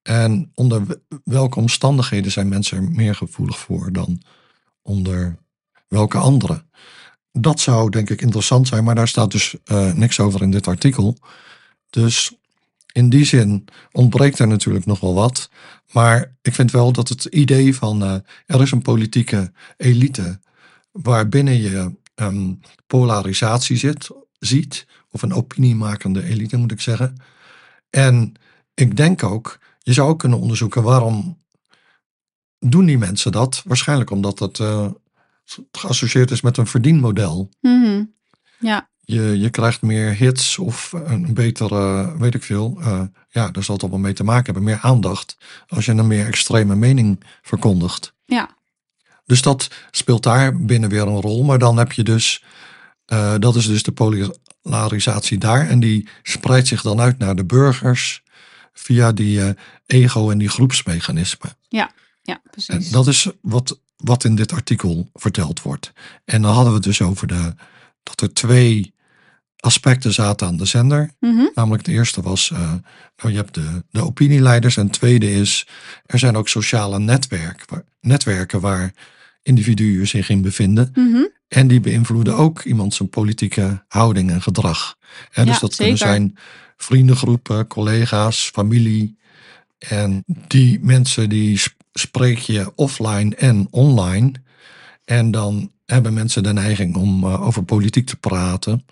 En 0.03 0.51
onder 0.55 1.01
welke 1.25 1.59
omstandigheden 1.59 2.33
zijn 2.33 2.49
mensen 2.49 2.77
er 2.77 2.91
meer 2.91 3.15
gevoelig 3.15 3.59
voor 3.59 3.93
dan 3.93 4.23
onder 4.83 5.39
welke 5.89 6.19
andere. 6.19 6.65
Dat 7.33 7.61
zou 7.61 7.91
denk 7.91 8.11
ik 8.11 8.21
interessant 8.21 8.69
zijn, 8.69 8.85
maar 8.85 8.95
daar 8.95 9.09
staat 9.09 9.31
dus 9.31 9.57
uh, 9.65 9.93
niks 9.93 10.21
over 10.21 10.43
in 10.43 10.51
dit 10.51 10.67
artikel. 10.67 11.19
Dus 11.91 12.39
in 12.95 13.09
die 13.09 13.25
zin 13.25 13.65
ontbreekt 13.93 14.39
er 14.39 14.47
natuurlijk 14.47 14.87
nog 14.87 15.01
wel 15.01 15.15
wat. 15.15 15.51
Maar 15.93 16.37
ik 16.43 16.55
vind 16.55 16.71
wel 16.71 16.93
dat 16.93 17.09
het 17.09 17.25
idee 17.25 17.77
van 17.77 18.03
uh, 18.03 18.15
er 18.47 18.63
is 18.63 18.71
een 18.71 18.83
politieke 18.83 19.53
elite 19.77 20.41
waarbinnen 20.93 21.61
je 21.61 21.93
um, 22.15 22.61
polarisatie 22.87 23.77
zit, 23.77 24.11
ziet, 24.39 24.87
of 25.11 25.23
een 25.23 25.33
opiniemakende 25.33 26.23
elite 26.23 26.57
moet 26.57 26.73
ik 26.73 26.81
zeggen. 26.81 27.17
En 27.91 28.33
ik 28.75 28.97
denk 28.97 29.23
ook, 29.23 29.59
je 29.79 29.93
zou 29.93 30.09
ook 30.09 30.19
kunnen 30.19 30.41
onderzoeken 30.41 30.83
waarom 30.83 31.39
doen 32.59 32.85
die 32.85 32.99
mensen 32.99 33.33
dat? 33.33 33.63
Waarschijnlijk 33.65 34.11
omdat 34.11 34.39
dat 34.39 34.59
uh, 34.59 34.91
geassocieerd 35.73 36.31
is 36.31 36.41
met 36.41 36.57
een 36.57 36.67
verdienmodel. 36.67 37.49
Mm 37.61 38.15
Ja 38.59 38.93
je, 39.05 39.39
je 39.39 39.51
krijgt 39.51 39.83
meer 39.83 40.15
hits 40.15 40.59
of 40.59 40.93
een 40.93 41.35
betere, 41.35 42.13
weet 42.19 42.35
ik 42.35 42.43
veel. 42.43 42.77
Uh, 42.81 43.01
ja, 43.29 43.51
daar 43.51 43.63
zal 43.63 43.75
het 43.75 43.83
allemaal 43.83 44.01
mee 44.01 44.13
te 44.13 44.25
maken 44.25 44.45
hebben. 44.45 44.63
Meer 44.63 44.79
aandacht 44.83 45.37
als 45.69 45.85
je 45.85 45.93
een 45.93 46.07
meer 46.07 46.27
extreme 46.27 46.75
mening 46.75 47.25
verkondigt. 47.43 48.15
Ja. 48.25 48.57
Dus 49.25 49.43
dat 49.43 49.71
speelt 49.91 50.23
daar 50.23 50.65
binnen 50.65 50.91
weer 50.91 51.03
een 51.03 51.21
rol. 51.21 51.45
Maar 51.45 51.59
dan 51.59 51.77
heb 51.77 51.93
je 51.93 52.03
dus, 52.03 52.45
uh, 53.13 53.35
dat 53.39 53.57
is 53.57 53.67
dus 53.67 53.83
de 53.83 54.23
polarisatie 54.63 55.39
daar. 55.39 55.69
En 55.69 55.81
die 55.81 56.09
spreidt 56.23 56.69
zich 56.69 56.83
dan 56.83 57.01
uit 57.01 57.19
naar 57.19 57.37
de 57.37 57.45
burgers. 57.45 58.23
via 58.73 59.13
die 59.13 59.39
uh, 59.39 59.49
ego 59.87 60.31
en 60.31 60.39
die 60.39 60.49
groepsmechanismen. 60.49 61.57
Ja, 61.69 61.93
ja 62.23 62.41
precies. 62.51 62.87
En 62.87 62.93
dat 62.93 63.07
is 63.07 63.31
wat, 63.41 63.81
wat 63.97 64.25
in 64.25 64.35
dit 64.35 64.53
artikel 64.53 65.11
verteld 65.15 65.63
wordt. 65.63 65.93
En 66.25 66.43
dan 66.43 66.53
hadden 66.53 66.71
we 66.71 66.79
het 66.79 66.87
dus 66.87 67.03
over 67.03 67.27
de, 67.27 67.55
dat 68.03 68.21
er 68.21 68.33
twee 68.33 68.94
aspecten 69.65 70.13
zaten 70.13 70.47
aan 70.47 70.57
de 70.57 70.65
zender. 70.65 71.11
Mhm. 71.21 71.47
Namelijk 71.55 71.85
de 71.85 71.93
eerste 71.93 72.23
was, 72.23 72.51
uh, 72.53 72.59
nou, 73.17 73.31
je 73.31 73.37
hebt 73.37 73.55
de, 73.55 73.83
de 73.91 74.05
opinieleiders. 74.05 74.77
En 74.77 74.85
het 74.85 74.93
tweede 74.93 75.33
is, 75.33 75.67
er 76.07 76.19
zijn 76.19 76.37
ook 76.37 76.49
sociale 76.49 76.99
netwerk, 76.99 77.65
waar, 77.67 77.85
netwerken 78.01 78.61
waar 78.61 78.93
individuen 79.43 80.07
zich 80.07 80.29
in 80.29 80.43
bevinden. 80.43 80.91
Mhm. 80.95 81.23
En 81.49 81.69
die 81.69 81.81
beïnvloeden 81.81 82.35
ook 82.37 82.63
iemand 82.63 82.95
zijn 82.95 83.09
politieke 83.09 83.85
houding 83.89 84.31
en 84.31 84.43
gedrag. 84.43 84.97
En 85.33 85.47
dus 85.47 85.59
dat 85.59 85.77
kunnen 85.77 85.99
zijn 85.99 86.37
vriendengroepen, 86.77 87.67
collega's, 87.67 88.51
familie. 88.53 89.17
En 89.79 90.25
die 90.27 90.81
mensen 90.83 91.29
die 91.29 91.59
sp- 91.59 91.83
spreek 91.93 92.39
je 92.39 92.73
offline 92.75 93.35
en 93.35 93.67
online. 93.71 94.33
En 95.05 95.31
dan 95.31 95.73
hebben 95.87 96.15
mensen 96.15 96.43
de 96.43 96.53
neiging 96.53 96.97
om 96.97 97.25
eh, 97.25 97.47
over 97.47 97.63
politiek 97.63 98.07
te 98.07 98.17
praten 98.17 98.85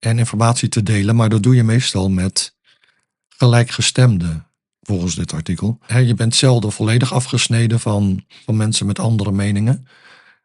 en 0.00 0.18
informatie 0.18 0.68
te 0.68 0.82
delen. 0.82 1.16
Maar 1.16 1.28
dat 1.28 1.42
doe 1.42 1.54
je 1.54 1.64
meestal 1.64 2.10
met 2.10 2.54
gelijkgestemden, 3.28 4.46
volgens 4.80 5.14
dit 5.14 5.32
artikel. 5.32 5.78
Je 5.86 6.14
bent 6.14 6.34
zelden 6.34 6.72
volledig 6.72 7.12
afgesneden 7.12 7.80
van, 7.80 8.24
van 8.44 8.56
mensen 8.56 8.86
met 8.86 8.98
andere 8.98 9.32
meningen. 9.32 9.86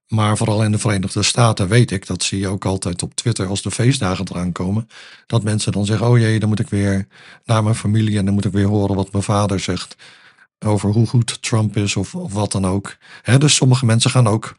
Maar 0.08 0.38
vooral 0.38 0.64
in 0.64 0.72
de 0.72 0.78
Verenigde 0.78 1.24
Staten 1.24 1.68
weet 1.68 1.92
ik, 1.92 2.08
dat 2.08 2.24
zie 2.24 2.40
je 2.40 2.48
ook 2.48 2.66
altijd 2.66 3.04
op 3.04 3.16
Twitter 3.16 3.48
als 3.48 3.62
de 3.62 3.72
feestdagen 3.72 4.28
eraan 4.30 4.52
komen, 4.52 4.88
dat 5.28 5.44
mensen 5.44 5.72
dan 5.72 5.86
zeggen, 5.86 6.08
oh 6.08 6.18
jee, 6.18 6.40
dan 6.40 6.50
moet 6.50 6.60
ik 6.60 6.70
weer 6.70 7.08
naar 7.46 7.64
mijn 7.64 7.76
familie 7.76 8.18
en 8.18 8.26
dan 8.26 8.34
moet 8.34 8.46
ik 8.46 8.52
weer 8.52 8.68
horen 8.68 8.96
wat 8.96 9.12
mijn 9.12 9.24
vader 9.24 9.60
zegt 9.60 9.96
over 10.60 10.90
hoe 10.90 11.08
goed 11.08 11.42
Trump 11.42 11.78
is 11.78 11.96
of, 11.96 12.16
of 12.16 12.34
wat 12.34 12.52
dan 12.52 12.66
ook. 12.66 12.98
Dus 13.38 13.56
sommige 13.56 13.86
mensen 13.86 14.12
gaan 14.12 14.28
ook 14.28 14.56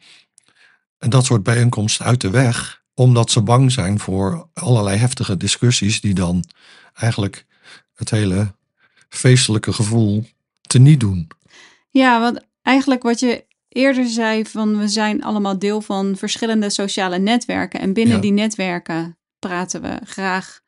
dat 0.98 1.24
soort 1.24 1.42
bijeenkomsten 1.42 2.06
uit 2.06 2.20
de 2.20 2.30
weg, 2.30 2.82
omdat 2.96 3.30
ze 3.30 3.42
bang 3.42 3.72
zijn 3.72 3.98
voor 3.98 4.48
allerlei 4.52 4.96
heftige 4.96 5.37
discussies 5.37 6.00
die 6.00 6.14
dan 6.14 6.44
eigenlijk 6.94 7.46
het 7.94 8.11
hele 8.11 8.54
feestelijke 9.09 9.72
gevoel 9.72 10.24
teniet 10.62 11.00
doen. 11.00 11.28
Ja, 11.90 12.20
want 12.20 12.40
eigenlijk 12.62 13.02
wat 13.02 13.20
je 13.20 13.44
eerder 13.68 14.06
zei 14.06 14.44
van 14.44 14.78
we 14.78 14.88
zijn 14.88 15.22
allemaal 15.22 15.59
deel 15.59 15.80
van 15.80 16.16
verschillende 16.16 16.70
sociale 16.70 17.18
netwerken. 17.18 17.80
En 17.80 17.92
binnen 17.92 18.14
Ja. 18.14 18.20
die 18.20 18.32
netwerken 18.32 19.18
praten 19.38 19.82
we 19.82 19.98
graag 20.04 20.61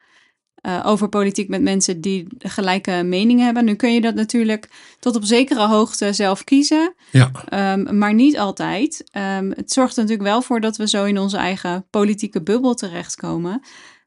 eh, 0.60 0.82
over 0.84 1.08
politiek 1.08 1.48
met 1.48 1.62
mensen 1.62 2.00
die 2.00 2.26
gelijke 2.38 3.02
mening 3.04 3.40
hebben. 3.40 3.64
Nu 3.64 3.74
kun 3.74 3.94
je 3.94 4.00
dat 4.00 4.14
natuurlijk 4.14 4.68
tot 4.98 5.16
op 5.16 5.24
zekere 5.24 5.66
hoogte 5.66 6.12
zelf 6.12 6.44
kiezen, 6.44 6.94
Ja, 7.12 7.30
ehm, 7.48 7.98
maar 7.98 8.14
niet 8.14 8.38
altijd. 8.38 9.04
Ehm, 9.10 9.50
het 9.50 9.72
zorgt 9.72 9.96
er 9.96 10.02
natuurlijk 10.02 10.28
wel 10.28 10.42
voor 10.42 10.60
dat 10.60 10.76
we 10.76 10.88
zo 10.88 11.04
in 11.04 11.18
onze 11.18 11.36
eigen 11.36 11.86
politieke 11.90 12.42
bubbel 12.42 12.74
terechtkomen. 12.74 13.60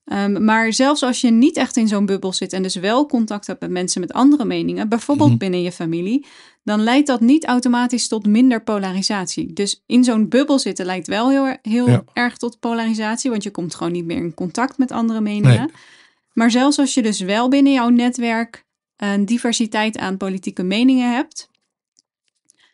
Ehm, 0.05 0.43
maar 0.45 0.73
zelfs 0.73 1.03
als 1.03 1.21
je 1.21 1.29
niet 1.31 1.57
echt 1.57 1.77
in 1.77 1.87
zo'n 1.87 2.05
bubbel 2.05 2.33
zit 2.33 2.53
en 2.53 2.63
dus 2.63 2.75
wel 2.75 3.05
contact 3.05 3.47
hebt 3.47 3.59
met 3.61 3.69
mensen 3.69 4.01
met 4.01 4.13
andere 4.13 4.45
meningen, 4.45 4.89
bijvoorbeeld 4.89 5.29
Mhm. 5.29 5.37
binnen 5.37 5.61
je 5.61 5.71
familie, 5.71 6.25
dan 6.63 6.83
leidt 6.83 7.07
dat 7.07 7.19
niet 7.21 7.45
automatisch 7.45 8.07
tot 8.07 8.25
minder 8.27 8.63
polarisatie. 8.63 9.53
Dus 9.53 9.83
in 9.85 10.03
zo'n 10.03 10.29
bubbel 10.29 10.59
zitten 10.59 10.85
lijkt 10.85 11.07
wel 11.07 11.29
heel, 11.29 11.55
heel 11.61 11.89
Ja. 11.89 12.03
erg 12.13 12.37
tot 12.37 12.59
polarisatie, 12.59 13.29
want 13.29 13.43
je 13.43 13.51
komt 13.51 13.75
gewoon 13.75 13.91
niet 13.93 14.05
meer 14.05 14.17
in 14.17 14.33
contact 14.33 14.77
met 14.77 14.91
andere 14.91 15.21
meningen. 15.21 15.57
Nee. 15.57 15.71
Maar 16.33 16.51
zelfs 16.51 16.79
als 16.79 16.93
je 16.93 17.01
dus 17.01 17.19
wel 17.19 17.49
binnen 17.49 17.73
jouw 17.73 17.89
netwerk 17.89 18.65
een 18.95 19.25
diversiteit 19.25 19.97
aan 19.97 20.17
politieke 20.17 20.63
meningen 20.63 21.13
hebt, 21.13 21.49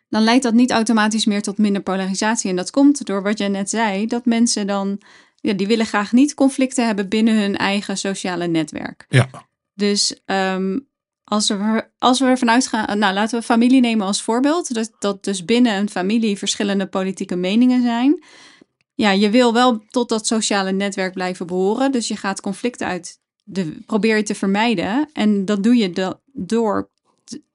dan 0.09 0.23
leidt 0.23 0.43
dat 0.43 0.53
niet 0.53 0.71
automatisch 0.71 1.25
meer 1.25 1.41
tot 1.41 1.57
minder 1.57 1.81
polarisatie. 1.81 2.49
En 2.49 2.55
dat 2.55 2.71
komt 2.71 3.05
door 3.05 3.21
wat 3.23 3.37
jij 3.37 3.47
net 3.47 3.69
zei, 3.69 4.07
dat 4.07 4.25
mensen 4.25 4.67
dan, 4.67 5.01
ja, 5.35 5.53
die 5.53 5.67
willen 5.67 5.85
graag 5.85 6.11
niet 6.11 6.33
conflicten 6.33 6.85
hebben 6.85 7.09
binnen 7.09 7.39
hun 7.39 7.57
eigen 7.57 7.97
sociale 7.97 8.47
netwerk. 8.47 9.05
ja, 9.09 9.29
Dus 9.73 10.21
ehm, 10.25 10.79
als, 11.23 11.49
we, 11.49 11.89
als 11.97 12.19
we 12.19 12.25
ervan 12.25 12.49
uitgaan, 12.49 12.99
nou 12.99 13.13
laten 13.13 13.39
we 13.39 13.45
familie 13.45 13.81
nemen 13.81 14.05
als 14.05 14.21
voorbeeld, 14.21 14.73
dat, 14.73 14.91
dat 14.99 15.23
dus 15.23 15.45
binnen 15.45 15.75
een 15.75 15.89
familie 15.89 16.37
verschillende 16.37 16.87
politieke 16.87 17.35
meningen 17.35 17.81
zijn. 17.81 18.23
Ja, 18.93 19.11
je 19.11 19.29
wil 19.29 19.53
wel 19.53 19.83
tot 19.89 20.09
dat 20.09 20.27
sociale 20.27 20.71
netwerk 20.71 21.13
blijven 21.13 21.47
behoren, 21.47 21.91
dus 21.91 22.07
je 22.07 22.15
gaat 22.15 22.41
conflicten 22.41 22.87
uit, 22.87 23.19
de, 23.49 23.77
probeer 23.85 24.17
je 24.17 24.23
te 24.23 24.35
vermijden. 24.35 25.09
En 25.13 25.45
dat 25.45 25.63
doe 25.63 25.75
je 25.75 25.91
do- 25.91 26.19
door 26.33 26.89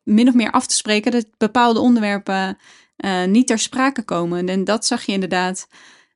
min 0.02 0.28
of 0.28 0.34
meer 0.34 0.50
af 0.50 0.66
te 0.66 0.74
spreken 0.74 1.12
dat 1.12 1.26
bepaalde 1.38 1.80
onderwerpen 1.80 2.58
eh, 2.96 3.24
niet 3.24 3.46
ter 3.46 3.58
sprake 3.58 4.02
komen. 4.02 4.48
En 4.48 4.64
dat 4.64 4.86
zag 4.86 5.02
je 5.02 5.12
inderdaad. 5.12 5.68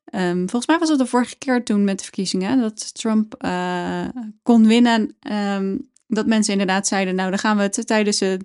ehm, 0.04 0.38
volgens 0.38 0.66
mij 0.66 0.78
was 0.78 0.88
het 0.88 0.98
de 0.98 1.06
vorige 1.06 1.36
keer 1.38 1.64
toen 1.64 1.84
met 1.84 1.98
de 1.98 2.04
verkiezingen 2.04 2.60
dat 2.60 2.94
Trump 2.94 3.34
eh, 3.34 4.04
kon 4.42 4.66
winnen. 4.66 5.16
ehm, 5.20 5.76
dat 6.08 6.26
mensen 6.26 6.52
inderdaad 6.52 6.86
zeiden, 6.86 7.14
nou 7.14 7.30
dan 7.30 7.38
gaan 7.38 7.56
we 7.56 7.62
het 7.62 7.86
tijdens 7.86 8.20
het 8.20 8.44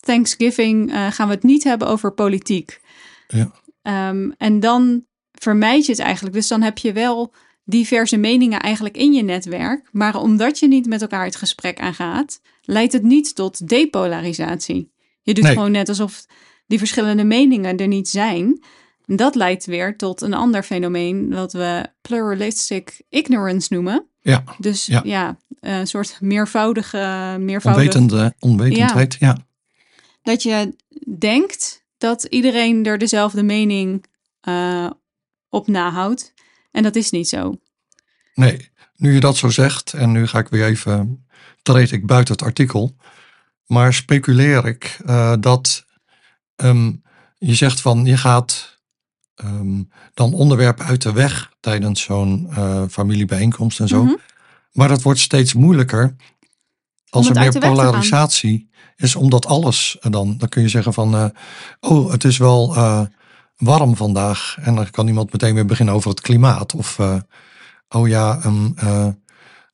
Thanksgiving 0.00 0.92
eh, 0.92 1.10
gaan 1.10 1.28
we 1.28 1.34
het 1.34 1.42
niet 1.42 1.64
hebben 1.64 1.88
over 1.88 2.12
politiek. 2.12 2.80
Ja. 3.28 3.50
Ehm, 3.82 4.30
en 4.38 4.60
dan 4.60 5.04
vermijd 5.32 5.86
je 5.86 5.92
het 5.92 6.00
eigenlijk. 6.00 6.34
Dus 6.34 6.48
dan 6.48 6.62
heb 6.62 6.78
je 6.78 6.92
wel 6.92 7.32
diverse 7.64 8.16
meningen 8.16 8.60
eigenlijk 8.60 8.96
in 8.96 9.12
je 9.12 9.22
netwerk. 9.22 9.88
Maar 9.92 10.16
omdat 10.16 10.58
je 10.58 10.68
niet 10.68 10.86
met 10.86 11.02
elkaar 11.02 11.24
het 11.24 11.36
gesprek 11.36 11.80
aangaat, 11.80 12.40
leidt 12.62 12.92
het 12.92 13.02
niet 13.02 13.34
tot 13.34 13.68
depolarisatie. 13.68 14.90
Je 15.22 15.34
doet 15.34 15.44
Nee. 15.44 15.52
gewoon 15.52 15.70
net 15.70 15.88
alsof 15.88 16.26
die 16.66 16.78
verschillende 16.78 17.24
meningen 17.24 17.76
er 17.76 17.86
niet 17.86 18.08
zijn. 18.08 18.64
En 19.06 19.16
dat 19.16 19.34
leidt 19.34 19.64
weer 19.64 19.96
tot 19.96 20.20
een 20.20 20.34
ander 20.34 20.62
fenomeen 20.62 21.30
wat 21.30 21.52
we 21.52 21.86
pluralistic 22.02 23.00
ignorance 23.08 23.74
noemen. 23.74 24.06
ja. 24.20 24.44
Dus 24.58 24.86
Ja. 24.86 25.00
ja, 25.04 25.36
een 25.60 25.86
soort 25.86 26.16
meervoudige, 26.20 27.36
meervoudige 27.40 27.98
Onwetende, 27.98 28.34
onwetendheid, 28.38 29.16
ja. 29.18 29.36
dat 30.22 30.42
je 30.42 30.74
denkt 31.18 31.84
dat 31.98 32.24
iedereen 32.24 32.84
er 32.86 32.98
dezelfde 32.98 33.42
mening 33.42 34.04
eh, 34.40 34.90
op 35.48 35.66
nahoudt. 35.66 36.31
En 36.72 36.82
dat 36.82 36.96
is 36.96 37.10
niet 37.10 37.28
zo. 37.28 37.60
Nee, 38.34 38.70
nu 38.96 39.14
je 39.14 39.20
dat 39.20 39.36
zo 39.36 39.48
zegt, 39.48 39.92
en 39.92 40.12
nu 40.12 40.26
ga 40.26 40.38
ik 40.38 40.48
weer 40.48 40.66
even, 40.66 41.26
treed 41.62 41.92
ik 41.92 42.06
buiten 42.06 42.34
het 42.34 42.42
artikel, 42.42 42.96
maar 43.66 43.94
speculeer 43.94 44.66
ik 44.66 44.98
eh, 45.06 45.34
dat 45.40 45.84
ehm, 46.56 46.92
je 47.38 47.54
zegt 47.54 47.80
van 47.80 48.04
je 48.04 48.16
gaat 48.16 48.78
ehm, 49.34 49.82
dan 50.14 50.32
onderwerpen 50.32 50.84
uit 50.84 51.02
de 51.02 51.12
weg 51.12 51.52
tijdens 51.60 52.02
zo'n 52.02 52.48
eh, 52.50 52.82
familiebijeenkomst 52.90 53.80
en 53.80 53.88
zo. 53.88 54.04
Mhm. 54.04 54.14
Maar 54.72 54.88
dat 54.88 55.02
wordt 55.02 55.20
steeds 55.20 55.54
moeilijker 55.54 56.16
als 57.08 57.28
er 57.28 57.34
meer 57.34 57.58
polarisatie 57.58 58.70
is, 58.96 59.16
omdat 59.16 59.46
alles 59.46 59.96
eh, 60.00 60.12
dan, 60.12 60.38
dan 60.38 60.48
kun 60.48 60.62
je 60.62 60.68
zeggen 60.68 60.92
van, 60.92 61.32
oh, 61.80 62.10
het 62.10 62.24
is 62.24 62.36
wel 62.36 62.74
warm 63.56 63.96
vandaag. 63.96 64.56
En 64.60 64.74
dan 64.74 64.90
kan 64.90 65.06
iemand 65.06 65.32
meteen 65.32 65.54
weer 65.54 65.66
beginnen 65.66 65.94
over 65.94 66.10
het 66.10 66.20
klimaat. 66.20 66.74
Of, 66.74 66.98
eh, 66.98 67.16
oh 67.88 68.08
ja, 68.08 68.38
ehm, 68.42 68.70
eh, 68.76 69.08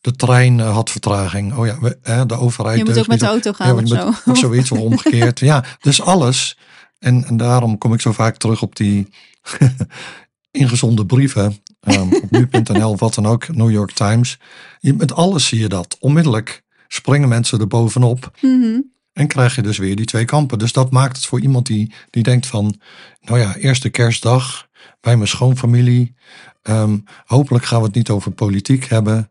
de 0.00 0.12
trein 0.16 0.60
eh, 0.60 0.72
had 0.74 0.90
vertraging. 0.90 1.54
Oh 1.56 1.66
ja, 1.66 1.78
we, 1.80 1.98
eh, 2.02 2.22
de 2.26 2.38
overheid. 2.38 2.78
Je 2.78 2.84
moet 2.84 2.98
ook 2.98 3.06
met 3.06 3.20
de 3.20 3.26
auto 3.26 3.52
gaan 3.52 3.78
of 3.82 3.88
zo. 3.88 4.30
Of 4.30 4.38
zoiets, 4.38 4.70
of 4.72 4.78
omgekeerd. 4.78 5.38
ja, 5.50 5.64
dus 5.80 6.02
alles. 6.02 6.58
En, 6.98 7.24
en 7.24 7.36
daarom 7.36 7.78
kom 7.78 7.92
ik 7.92 8.00
zo 8.00 8.12
vaak 8.12 8.36
terug 8.36 8.62
op 8.62 8.76
die 8.76 9.08
ingezonde 10.50 11.06
brieven. 11.06 11.56
ehm, 11.80 12.14
op 12.14 12.30
nu.nl, 12.30 12.96
wat 12.96 13.14
dan 13.14 13.26
ook, 13.26 13.48
New 13.48 13.70
York 13.70 13.90
Times. 13.92 14.38
Je, 14.80 14.94
met 14.94 15.12
alles 15.12 15.46
zie 15.46 15.60
je 15.60 15.68
dat. 15.68 15.96
Onmiddellijk 16.00 16.62
springen 16.88 17.28
mensen 17.28 17.60
er 17.60 17.66
bovenop. 17.66 18.30
Mhm. 18.40 18.80
En 19.18 19.26
krijg 19.26 19.54
je 19.54 19.62
dus 19.62 19.78
weer 19.78 19.96
die 19.96 20.06
twee 20.06 20.24
kampen. 20.24 20.58
Dus 20.58 20.72
dat 20.72 20.90
maakt 20.90 21.16
het 21.16 21.26
voor 21.26 21.40
iemand 21.40 21.66
die, 21.66 21.94
die 22.10 22.22
denkt 22.22 22.46
van... 22.46 22.80
Nou 23.20 23.38
ja, 23.38 23.56
eerste 23.56 23.88
kerstdag 23.88 24.68
bij 25.00 25.16
mijn 25.16 25.28
schoonfamilie. 25.28 26.14
Ehm, 26.62 26.98
hopelijk 27.24 27.64
gaan 27.64 27.80
we 27.80 27.86
het 27.86 27.94
niet 27.94 28.10
over 28.10 28.30
politiek 28.30 28.84
hebben. 28.84 29.30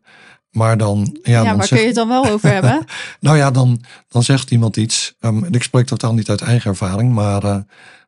Maar 0.51 0.77
dan... 0.77 1.17
Ja, 1.23 1.43
Ja, 1.43 1.43
dan 1.43 1.57
zegt, 1.57 1.69
kun 1.69 1.79
je 1.79 1.85
het 1.85 1.95
dan 1.95 2.07
wel 2.07 2.25
over 2.25 2.51
hebben? 2.51 2.85
Nou 3.19 3.37
ja, 3.37 3.51
dan, 3.51 3.83
dan 4.09 4.23
zegt 4.23 4.51
iemand 4.51 4.77
iets. 4.77 5.15
ehm, 5.19 5.43
en 5.43 5.51
ik 5.53 5.63
spreek 5.63 5.85
totaal 5.85 6.13
niet 6.13 6.29
uit 6.29 6.41
eigen 6.41 6.69
ervaring. 6.69 7.13
Maar 7.13 7.43
eh, 7.43 7.57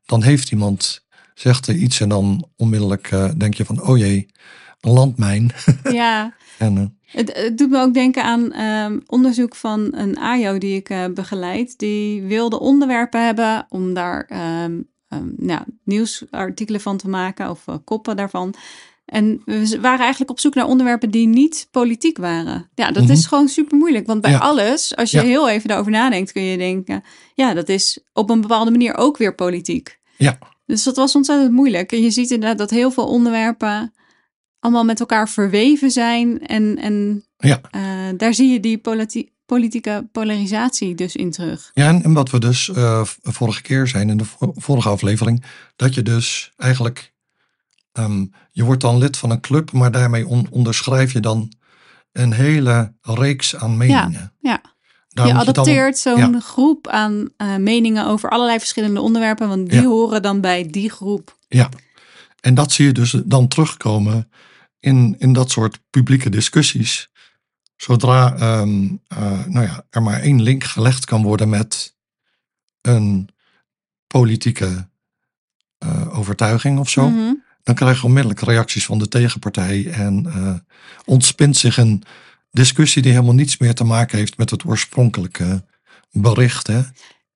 dan 0.05 0.23
heeft 0.23 0.51
iemand... 0.51 1.07
Zegt 1.33 1.67
er 1.67 1.75
iets 1.75 1.99
en 1.99 2.09
dan 2.09 2.47
onmiddellijk 2.55 3.11
eh, 3.11 3.29
denk 3.37 3.53
je 3.53 3.65
van... 3.65 3.81
Oh 3.81 3.97
jee, 3.97 4.27
een 4.81 4.91
landmijn. 4.91 5.51
ja, 5.91 6.33
en, 6.57 6.77
eh, 6.77 6.83
het, 7.11 7.37
het 7.37 7.57
doet 7.57 7.69
me 7.69 7.81
ook 7.81 7.93
denken 7.93 8.23
aan 8.23 8.51
ehm, 8.51 8.99
onderzoek 9.05 9.55
van 9.55 9.89
een 9.91 10.17
AJO 10.17 10.57
die 10.57 10.75
ik 10.75 10.89
eh, 10.89 11.05
begeleid. 11.13 11.77
Die 11.77 12.21
wilde 12.21 12.59
onderwerpen 12.59 13.25
hebben 13.25 13.65
om 13.69 13.93
daar 13.93 14.25
ehm, 14.25 14.81
ehm, 15.07 15.27
nou, 15.37 15.61
nieuwsartikelen 15.83 16.81
van 16.81 16.97
te 16.97 17.09
maken 17.09 17.49
of 17.49 17.67
eh, 17.67 17.75
koppen 17.83 18.15
daarvan. 18.15 18.53
En 19.05 19.41
we 19.45 19.77
waren 19.81 19.99
eigenlijk 19.99 20.31
op 20.31 20.39
zoek 20.39 20.55
naar 20.55 20.67
onderwerpen 20.67 21.11
die 21.11 21.27
niet 21.27 21.67
politiek 21.71 22.17
waren. 22.17 22.69
Ja, 22.75 22.91
dat 22.91 23.09
is 23.09 23.19
mhm. 23.19 23.27
gewoon 23.29 23.47
super 23.47 23.77
moeilijk. 23.77 24.07
Want 24.07 24.21
bij 24.21 24.37
alles, 24.37 24.95
als 24.95 25.11
je 25.11 25.21
heel 25.21 25.49
even 25.49 25.67
daarover 25.67 25.91
nadenkt, 25.91 26.31
kun 26.31 26.43
je 26.43 26.57
denken: 26.57 27.03
ja, 27.33 27.53
dat 27.53 27.69
is 27.69 27.99
op 28.13 28.29
een 28.29 28.41
bepaalde 28.41 28.71
manier 28.71 28.97
ook 28.97 29.17
weer 29.17 29.35
politiek. 29.35 29.99
Ja. 30.17 30.37
Dus 30.65 30.83
dat 30.83 30.95
was 30.95 31.15
ontzettend 31.15 31.51
moeilijk. 31.51 31.91
En 31.91 32.01
je 32.01 32.11
ziet 32.11 32.31
inderdaad 32.31 32.57
dat 32.57 32.69
heel 32.69 32.91
veel 32.91 33.07
onderwerpen 33.07 33.93
allemaal 34.59 34.83
met 34.83 34.99
elkaar 34.99 35.29
verweven 35.29 35.91
zijn. 35.91 36.47
En, 36.47 36.77
en 36.77 37.25
ja. 37.37 37.61
Uh, 37.71 37.81
daar 38.17 38.33
zie 38.33 38.51
je 38.51 38.59
die 38.59 38.77
politi 38.77 39.29
politieke 39.49 40.07
polarisatie 40.11 40.95
dus 40.95 41.15
in 41.15 41.31
terug. 41.31 41.71
Ja, 41.73 41.87
en, 41.87 42.13
wat 42.13 42.29
we 42.29 42.39
dus 42.39 42.67
uh, 42.67 43.01
vorige 43.21 43.61
keer 43.61 43.87
zijn 43.87 44.09
in 44.09 44.17
de 44.17 44.25
vorige 44.39 44.89
aflevering, 44.89 45.43
dat 45.75 45.93
je 45.93 46.01
dus 46.01 46.51
eigenlijk, 46.57 47.13
um, 47.93 48.31
je 48.51 48.63
wordt 48.63 48.81
dan 48.81 48.97
lid 48.97 49.17
van 49.17 49.29
een 49.29 49.39
club, 49.39 49.71
maar 49.71 49.91
daarmee 49.91 50.27
on 50.27 50.47
onderschrijf 50.49 51.13
je 51.13 51.19
dan 51.19 51.53
een 52.11 52.33
hele 52.33 52.93
reeks 53.01 53.55
aan 53.55 53.77
meningen. 53.77 54.33
Ja, 54.39 54.61
ja. 55.07 55.25
je 55.25 55.33
adopteert 55.33 55.97
zo'n 55.97 56.41
groep 56.41 56.87
aan 56.87 57.29
uh, 57.37 57.55
meningen 57.55 58.05
over 58.05 58.29
allerlei 58.29 58.59
verschillende 58.59 59.01
onderwerpen, 59.01 59.47
want 59.47 59.69
die 59.69 59.87
horen 59.87 60.21
dan 60.21 60.41
bij 60.41 60.67
die 60.69 60.89
groep. 60.89 61.37
Ja, 61.47 61.69
en 62.39 62.53
dat 62.53 62.71
zie 62.71 62.85
je 62.85 62.91
dus 62.91 63.11
dan 63.25 63.47
terugkomen 63.47 64.29
in, 64.79 65.15
in 65.19 65.33
dat 65.33 65.51
soort 65.51 65.79
publieke 65.89 66.29
discussies. 66.29 67.11
Zodra 67.75 68.59
um, 68.59 69.01
uh, 69.13 69.45
nou 69.45 69.65
ja, 69.65 69.85
er 69.89 70.03
maar 70.03 70.21
één 70.21 70.41
link 70.41 70.63
gelegd 70.63 71.05
kan 71.05 71.23
worden 71.23 71.49
met 71.49 71.97
een 72.81 73.29
politieke 74.07 74.89
uh, 75.85 76.17
overtuiging 76.17 76.79
of 76.79 76.89
zo, 76.89 77.09
mm-hmm. 77.09 77.43
dan 77.63 77.75
krijg 77.75 77.99
je 77.99 78.05
onmiddellijk 78.05 78.41
reacties 78.41 78.85
van 78.85 78.99
de 78.99 79.07
tegenpartij 79.07 79.91
en 79.91 80.23
uh, 80.27 80.55
ontspint 81.05 81.57
zich 81.57 81.77
een 81.77 82.03
discussie 82.51 83.01
die 83.01 83.11
helemaal 83.11 83.33
niets 83.33 83.57
meer 83.57 83.73
te 83.73 83.83
maken 83.83 84.17
heeft 84.17 84.37
met 84.37 84.49
het 84.49 84.65
oorspronkelijke 84.65 85.65
bericht. 86.11 86.67
Hè? 86.67 86.81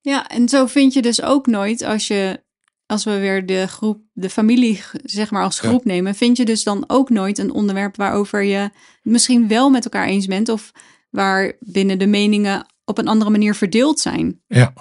Ja, 0.02 0.28
en 0.28 0.50
zo 0.50 0.66
vind 0.66 0.94
je 0.94 1.02
dus 1.02 1.22
ook 1.22 1.48
nooit 1.48 1.82
als 1.82 2.08
je 2.08 2.44
als 2.86 3.04
we 3.04 3.20
weer 3.20 3.46
de 3.46 3.68
groep, 3.68 4.02
de 4.14 4.30
familie, 4.30 4.82
zeg 5.04 5.32
maar 5.32 5.44
als 5.44 5.60
groep 5.60 5.86
nemen, 5.86 6.16
vind 6.16 6.38
je 6.38 6.46
dus 6.46 6.64
dan 6.64 6.84
ook 6.88 7.10
nooit 7.10 7.38
een 7.38 7.52
onderwerp 7.52 7.96
waarover 7.96 8.44
je 8.44 8.70
misschien 9.02 9.48
wel 9.48 9.70
met 9.70 9.84
elkaar 9.84 10.08
eens 10.08 10.26
bent 10.26 10.50
of 10.50 10.72
waar 11.10 11.54
binnen 11.60 12.00
de 12.00 12.08
meningen 12.08 12.66
op 12.86 12.98
een 12.98 13.08
andere 13.08 13.32
manier 13.32 13.56
verdeeld 13.56 14.00
zijn. 14.00 14.42
Ja. 14.48 14.74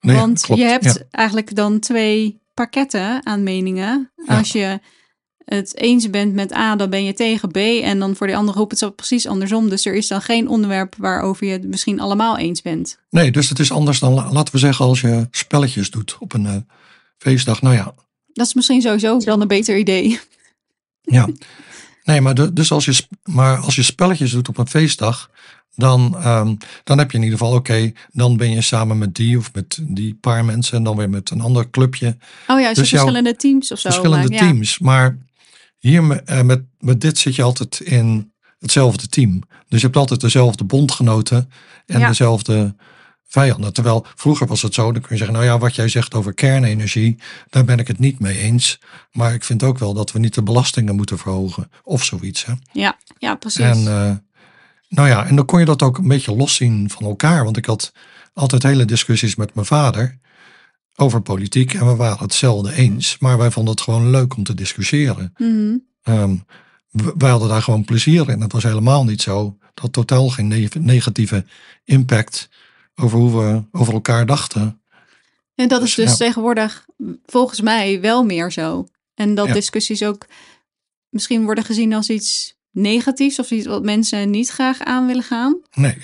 Want 0.00 0.46
je 0.54 0.64
hebt 0.64 1.04
eigenlijk 1.10 1.54
dan 1.54 1.78
twee 1.78 2.40
pakketten 2.54 3.26
aan 3.26 3.42
meningen. 3.42 4.12
Als 4.26 4.52
je 4.52 4.80
het 5.44 5.76
eens 5.76 6.10
bent 6.10 6.34
met 6.34 6.54
A, 6.54 6.76
dan 6.76 6.90
ben 6.90 7.04
je 7.04 7.12
tegen 7.12 7.50
B. 7.50 7.56
En 7.56 7.98
dan 7.98 8.16
voor 8.16 8.26
die 8.26 8.36
andere 8.36 8.56
groep 8.56 8.70
het 8.70 8.78
zo 8.78 8.90
precies 8.90 9.26
andersom. 9.26 9.68
Dus 9.68 9.86
er 9.86 9.94
is 9.94 10.08
dan 10.08 10.22
geen 10.22 10.48
onderwerp 10.48 10.94
waarover 10.98 11.46
je 11.46 11.52
het 11.52 11.66
misschien 11.66 12.00
allemaal 12.00 12.38
eens 12.38 12.62
bent. 12.62 12.98
Nee, 13.10 13.30
dus 13.30 13.48
het 13.48 13.58
is 13.58 13.72
anders 13.72 13.98
dan, 13.98 14.14
laten 14.14 14.54
we 14.54 14.58
zeggen, 14.58 14.84
als 14.84 15.00
je 15.00 15.26
spelletjes 15.30 15.90
doet 15.90 16.16
op 16.18 16.32
een, 16.32 16.46
eh, 16.46 16.56
feestdag, 17.22 17.62
nou 17.62 17.74
ja. 17.74 17.94
Dat 18.32 18.46
is 18.46 18.54
misschien 18.54 18.82
sowieso 18.82 19.18
dan 19.18 19.40
een 19.40 19.48
beter 19.48 19.78
idee. 19.78 20.20
Ja, 21.02 21.28
nee, 22.04 22.20
maar, 22.20 22.54
dus 22.54 22.72
als 22.72 22.84
je, 22.84 23.04
maar 23.24 23.58
als 23.58 23.74
je 23.74 23.82
spelletjes 23.82 24.30
doet 24.30 24.48
op 24.48 24.58
een 24.58 24.68
feestdag, 24.68 25.30
dan, 25.74 26.26
um, 26.26 26.56
dan 26.84 26.98
heb 26.98 27.10
je 27.10 27.16
in 27.16 27.24
ieder 27.24 27.38
geval, 27.38 27.54
oké, 27.54 27.92
dan 28.12 28.36
ben 28.36 28.50
je 28.50 28.60
samen 28.60 28.98
met 28.98 29.14
die 29.14 29.38
of 29.38 29.52
met 29.54 29.78
die 29.82 30.14
paar 30.14 30.44
mensen 30.44 30.76
en 30.76 30.82
dan 30.82 30.96
weer 30.96 31.10
met 31.10 31.30
een 31.30 31.40
ander 31.40 31.70
clubje. 31.70 32.16
Oh 32.46 32.60
ja, 32.60 32.72
dus 32.72 32.88
verschillende 32.88 33.36
teams 33.36 33.72
of 33.72 33.78
zo. 33.78 33.90
Verschillende 33.90 34.28
teams, 34.28 34.78
maar 34.78 35.18
hier 35.78 36.22
uh, 36.30 36.40
met, 36.40 36.62
met 36.78 37.00
dit 37.00 37.18
zit 37.18 37.34
je 37.34 37.42
altijd 37.42 37.80
in 37.80 38.32
hetzelfde 38.58 39.08
team. 39.08 39.42
Dus 39.68 39.80
je 39.80 39.86
hebt 39.86 39.98
altijd 39.98 40.20
dezelfde 40.20 40.64
bondgenoten 40.64 41.50
en 41.86 42.00
dezelfde 42.00 42.74
vijanden. 43.32 43.72
Terwijl 43.72 44.06
vroeger 44.14 44.46
was 44.46 44.62
het 44.62 44.74
zo, 44.74 44.92
dan 44.92 45.00
kun 45.00 45.10
je 45.10 45.16
zeggen, 45.16 45.34
nou 45.34 45.48
ja, 45.48 45.58
wat 45.58 45.74
jij 45.74 45.88
zegt 45.88 46.14
over 46.14 46.34
kernenergie, 46.34 47.18
daar 47.50 47.64
ben 47.64 47.78
ik 47.78 47.88
het 47.88 47.98
niet 47.98 48.18
mee 48.18 48.38
eens. 48.38 48.80
Maar 49.12 49.34
ik 49.34 49.44
vind 49.44 49.62
ook 49.62 49.78
wel 49.78 49.94
dat 49.94 50.12
we 50.12 50.18
niet 50.18 50.34
de 50.34 50.42
belastingen 50.42 50.96
moeten 50.96 51.18
verhogen 51.18 51.70
of 51.82 52.04
zoiets. 52.04 52.44
Hè? 52.44 52.52
Ja, 52.72 52.96
ja, 53.18 53.34
precies. 53.34 53.64
En, 53.64 53.78
uh, 53.78 54.10
nou 54.88 55.08
ja, 55.08 55.26
en 55.26 55.36
dan 55.36 55.44
kon 55.44 55.58
je 55.58 55.64
dat 55.64 55.82
ook 55.82 55.98
een 55.98 56.08
beetje 56.08 56.36
loszien 56.36 56.90
van 56.90 57.06
elkaar. 57.06 57.44
Want 57.44 57.56
ik 57.56 57.66
had 57.66 57.92
altijd 58.34 58.62
hele 58.62 58.84
discussies 58.84 59.36
met 59.36 59.54
mijn 59.54 59.66
vader 59.66 60.18
over 60.96 61.20
politiek. 61.20 61.74
En 61.74 61.86
we 61.86 61.96
waren 61.96 62.22
hetzelfde 62.22 62.74
eens. 62.74 63.18
Maar 63.18 63.38
wij 63.38 63.50
vonden 63.50 63.74
het 63.74 63.82
gewoon 63.82 64.10
leuk 64.10 64.36
om 64.36 64.42
te 64.42 64.54
discussiëren. 64.54 65.32
Mm 65.36 65.90
um, 66.04 66.44
wij 66.92 67.30
hadden 67.30 67.48
daar 67.48 67.62
gewoon 67.62 67.84
plezier 67.84 68.28
in. 68.28 68.40
Het 68.40 68.52
was 68.52 68.62
helemaal 68.62 69.04
niet 69.04 69.22
zo. 69.22 69.56
Dat 69.74 69.92
totaal 69.92 70.28
geen 70.28 70.70
negatieve 70.78 71.44
impact 71.84 72.48
over 72.94 73.18
hoe 73.18 73.30
we 73.30 73.62
over 73.72 73.92
elkaar 73.92 74.26
dachten. 74.26 74.82
En 75.54 75.68
dat 75.68 75.82
is 75.82 75.94
dus, 75.94 76.08
dus 76.08 76.16
tegenwoordig 76.16 76.86
volgens 77.26 77.60
mij 77.60 78.00
wel 78.00 78.24
meer 78.24 78.52
zo. 78.52 78.86
En 79.14 79.34
dat 79.34 79.52
discussies 79.52 80.02
ook 80.02 80.26
misschien 81.08 81.44
worden 81.44 81.64
gezien 81.64 81.94
als 81.94 82.10
iets 82.10 82.56
negatiefs 82.70 83.38
of 83.38 83.50
iets 83.50 83.66
wat 83.66 83.82
mensen 83.82 84.30
niet 84.30 84.48
graag 84.48 84.80
aan 84.80 85.06
willen 85.06 85.22
gaan. 85.22 85.60
Nee. 85.74 85.96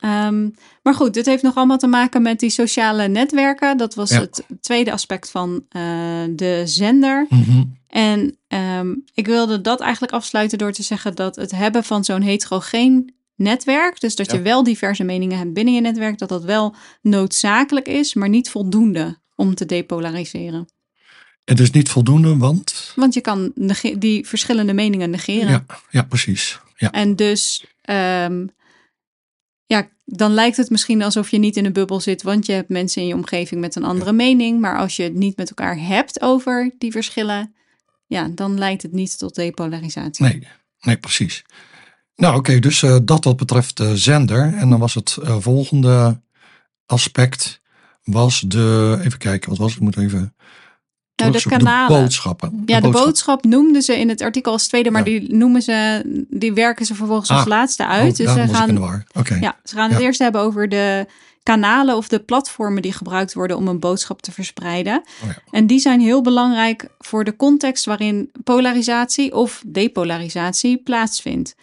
Um, 0.00 0.54
maar 0.82 0.94
goed, 0.94 1.14
dit 1.14 1.26
heeft 1.26 1.42
nog 1.42 1.54
allemaal 1.54 1.78
te 1.78 1.86
maken 1.86 2.22
met 2.22 2.40
die 2.40 2.50
sociale 2.50 3.08
netwerken. 3.08 3.76
Dat 3.76 3.94
was 3.94 4.10
het 4.10 4.44
tweede 4.60 4.92
aspect 4.92 5.30
van 5.30 5.50
uh, 5.50 5.82
de 6.30 6.62
zender. 6.64 7.26
Mm 7.28 7.74
En 7.86 8.38
um, 8.48 9.04
ik 9.14 9.26
wilde 9.26 9.60
dat 9.60 9.80
eigenlijk 9.80 10.12
afsluiten 10.12 10.58
door 10.58 10.72
te 10.72 10.82
zeggen 10.82 11.14
dat 11.14 11.36
het 11.36 11.50
hebben 11.50 11.84
van 11.84 12.04
zo'n 12.04 12.20
heterogeen 12.20 13.14
netwerk. 13.36 14.00
Dus 14.00 14.16
dat 14.16 14.30
je 14.30 14.42
wel 14.42 14.62
diverse 14.62 15.04
meningen 15.04 15.38
hebt 15.38 15.52
binnen 15.52 15.74
je 15.74 15.80
netwerk. 15.80 16.18
Dat 16.18 16.28
dat 16.28 16.44
wel 16.44 16.74
noodzakelijk 17.02 17.88
is, 17.88 18.14
maar 18.14 18.28
niet 18.28 18.50
voldoende 18.50 19.18
om 19.34 19.54
te 19.54 19.66
depolariseren. 19.66 20.68
Het 21.44 21.60
is 21.60 21.70
niet 21.70 21.88
voldoende, 21.88 22.36
want? 22.36 22.92
Want 22.96 23.14
je 23.14 23.20
kan 23.20 23.52
die 23.98 24.26
verschillende 24.26 24.72
meningen 24.72 25.10
negeren. 25.10 25.48
Ja, 25.48 25.64
ja 25.90 26.02
precies. 26.02 26.60
Ja. 26.76 26.90
En 26.90 27.16
dus, 27.16 27.64
um, 27.90 28.50
ja, 29.66 29.88
dan 30.04 30.32
lijkt 30.32 30.56
het 30.56 30.70
misschien 30.70 31.02
alsof 31.02 31.30
je 31.30 31.38
niet 31.38 31.56
in 31.56 31.64
een 31.64 31.72
bubbel 31.72 32.00
zit, 32.00 32.22
want 32.22 32.46
je 32.46 32.52
hebt 32.52 32.68
mensen 32.68 33.02
in 33.02 33.08
je 33.08 33.14
omgeving 33.14 33.60
met 33.60 33.76
een 33.76 33.84
andere 33.84 34.12
mening. 34.12 34.60
Maar 34.60 34.78
als 34.78 34.96
je 34.96 35.02
het 35.02 35.14
niet 35.14 35.36
met 35.36 35.48
elkaar 35.48 35.78
hebt 35.78 36.20
over 36.20 36.74
die 36.78 36.92
verschillen, 36.92 37.54
ja, 38.06 38.28
dan 38.28 38.58
leidt 38.58 38.82
het 38.82 38.92
niet 38.92 39.18
tot 39.18 39.34
depolarisatie. 39.34 40.24
Nee, 40.24 40.46
nee, 40.80 40.96
precies. 40.96 41.44
Nou 42.16 42.36
oké, 42.36 42.58
dus 42.58 42.82
uh, 42.82 42.96
dat 43.02 43.24
wat 43.24 43.36
betreft 43.36 43.76
de 43.76 43.96
zender. 43.96 44.54
En 44.54 44.70
dan 44.70 44.78
was 44.78 44.94
het 44.94 45.16
uh, 45.22 45.36
volgende 45.38 46.20
aspect 46.86 47.60
was 48.04 48.40
de, 48.40 48.98
even 49.04 49.18
kijken, 49.18 49.48
wat 49.48 49.58
was 49.58 49.68
het? 49.68 49.76
Ik 49.76 49.82
moet 49.82 49.96
even... 49.96 50.34
Nou, 51.16 51.32
de 51.32 51.42
kanalen. 51.42 51.96
De 51.96 52.02
boodschappen. 52.02 52.62
Ja, 52.66 52.80
de, 52.80 52.88
boodschap. 52.88 53.44
noemden 53.44 53.82
ze 53.82 53.98
in 53.98 54.08
het 54.08 54.22
artikel 54.22 54.52
als 54.52 54.68
tweede, 54.68 54.90
maar 54.90 55.04
die 55.04 55.34
noemen 55.34 55.62
ze, 55.62 56.02
die 56.30 56.52
werken 56.52 56.86
ze 56.86 56.94
vervolgens 56.94 57.30
als 57.30 57.40
ah, 57.40 57.46
laatste 57.46 57.86
uit. 57.86 58.10
Oh, 58.10 58.16
dus 58.16 58.32
ze 58.32 58.54
gaan, 58.54 59.04
okay. 59.14 59.40
ja, 59.40 59.56
ze 59.64 59.74
gaan 59.74 59.90
het 59.90 60.00
eerst 60.00 60.18
hebben 60.18 60.40
over 60.40 60.68
de 60.68 61.06
kanalen 61.42 61.96
of 61.96 62.08
de 62.08 62.18
platformen 62.18 62.82
die 62.82 62.92
gebruikt 62.92 63.34
worden 63.34 63.56
om 63.56 63.68
een 63.68 63.80
boodschap 63.80 64.22
te 64.22 64.32
verspreiden. 64.32 65.04
Oh 65.22 65.28
ja. 65.28 65.36
En 65.50 65.66
die 65.66 65.78
zijn 65.78 66.00
heel 66.00 66.22
belangrijk 66.22 66.88
voor 66.98 67.24
de 67.24 67.36
context 67.36 67.84
waarin 67.84 68.30
polarisatie 68.44 69.34
of 69.34 69.62
depolarisatie 69.66 70.76
plaatsvindt. 70.76 71.54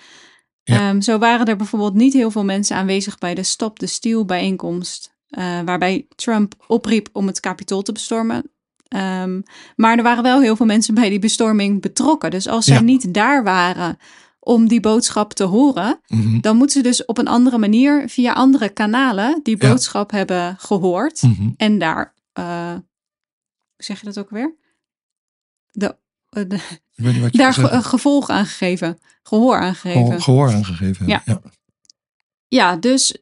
Ehm, 0.63 1.01
zo 1.01 1.17
waren 1.17 1.45
er 1.45 1.55
bijvoorbeeld 1.55 1.93
niet 1.93 2.13
heel 2.13 2.31
veel 2.31 2.43
mensen 2.43 2.75
aanwezig 2.75 3.17
bij 3.17 3.35
de 3.35 3.43
Stop 3.43 3.79
the 3.79 3.85
Steal 3.85 4.25
bijeenkomst, 4.25 5.15
uh, 5.29 5.61
waarbij 5.65 6.07
Trump 6.15 6.55
opriep 6.67 7.09
om 7.11 7.27
het 7.27 7.39
kapitool 7.39 7.81
te 7.81 7.91
bestormen. 7.91 8.51
Um, 8.95 9.43
maar 9.75 9.97
er 9.97 10.03
waren 10.03 10.23
wel 10.23 10.41
heel 10.41 10.55
veel 10.55 10.65
mensen 10.65 10.93
bij 10.93 11.09
die 11.09 11.19
bestorming 11.19 11.81
betrokken. 11.81 12.31
Dus 12.31 12.47
als 12.47 12.65
zij 12.65 12.79
niet 12.79 13.13
daar 13.13 13.43
waren 13.43 13.97
om 14.39 14.67
die 14.67 14.79
boodschap 14.79 15.33
te 15.33 15.43
horen, 15.43 15.99
mhm. 16.07 16.39
dan 16.39 16.57
moeten 16.57 16.75
ze 16.75 16.87
dus 16.87 17.05
op 17.05 17.17
een 17.17 17.27
andere 17.27 17.57
manier 17.57 18.09
via 18.09 18.33
andere 18.33 18.69
kanalen 18.69 19.39
die 19.43 19.57
boodschap 19.57 20.11
hebben 20.11 20.55
gehoord 20.59 21.21
mhm. 21.21 21.49
en 21.57 21.79
daar, 21.79 22.13
uh, 22.39 22.71
hoe 22.73 23.83
zeg 23.83 23.99
je 23.99 24.05
dat 24.05 24.19
ook 24.19 24.29
weer? 24.29 24.55
De 25.71 25.97
daar 27.31 27.53
ge 27.53 27.83
gevolg 27.83 28.29
aan 28.29 28.45
gegeven, 28.45 28.99
gehoor 29.23 29.57
aan 29.57 29.75
gegeven. 29.75 30.21
Gehoor 30.21 30.53
aan 30.53 30.65
gegeven, 30.65 31.07
ja. 31.07 31.21
ja. 31.25 31.41
Ja, 32.47 32.75
dus 32.75 33.17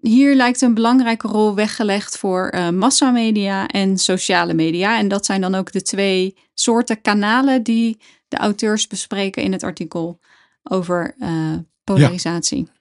hier 0.00 0.34
lijkt 0.34 0.60
een 0.60 0.74
belangrijke 0.74 1.28
rol 1.28 1.54
weggelegd 1.54 2.18
voor 2.18 2.52
uh, 2.54 2.70
massamedia 2.70 3.66
en 3.66 3.98
sociale 3.98 4.54
media. 4.54 4.98
En 4.98 5.08
dat 5.08 5.26
zijn 5.26 5.40
dan 5.40 5.54
ook 5.54 5.72
de 5.72 5.82
twee 5.82 6.36
soorten 6.54 7.00
kanalen 7.00 7.62
die 7.62 7.98
de 8.28 8.36
auteurs 8.36 8.86
bespreken 8.86 9.42
in 9.42 9.52
het 9.52 9.62
artikel 9.62 10.20
over 10.62 11.14
uh, 11.18 11.54
polarisatie. 11.84 12.58
Ja, 12.58 12.75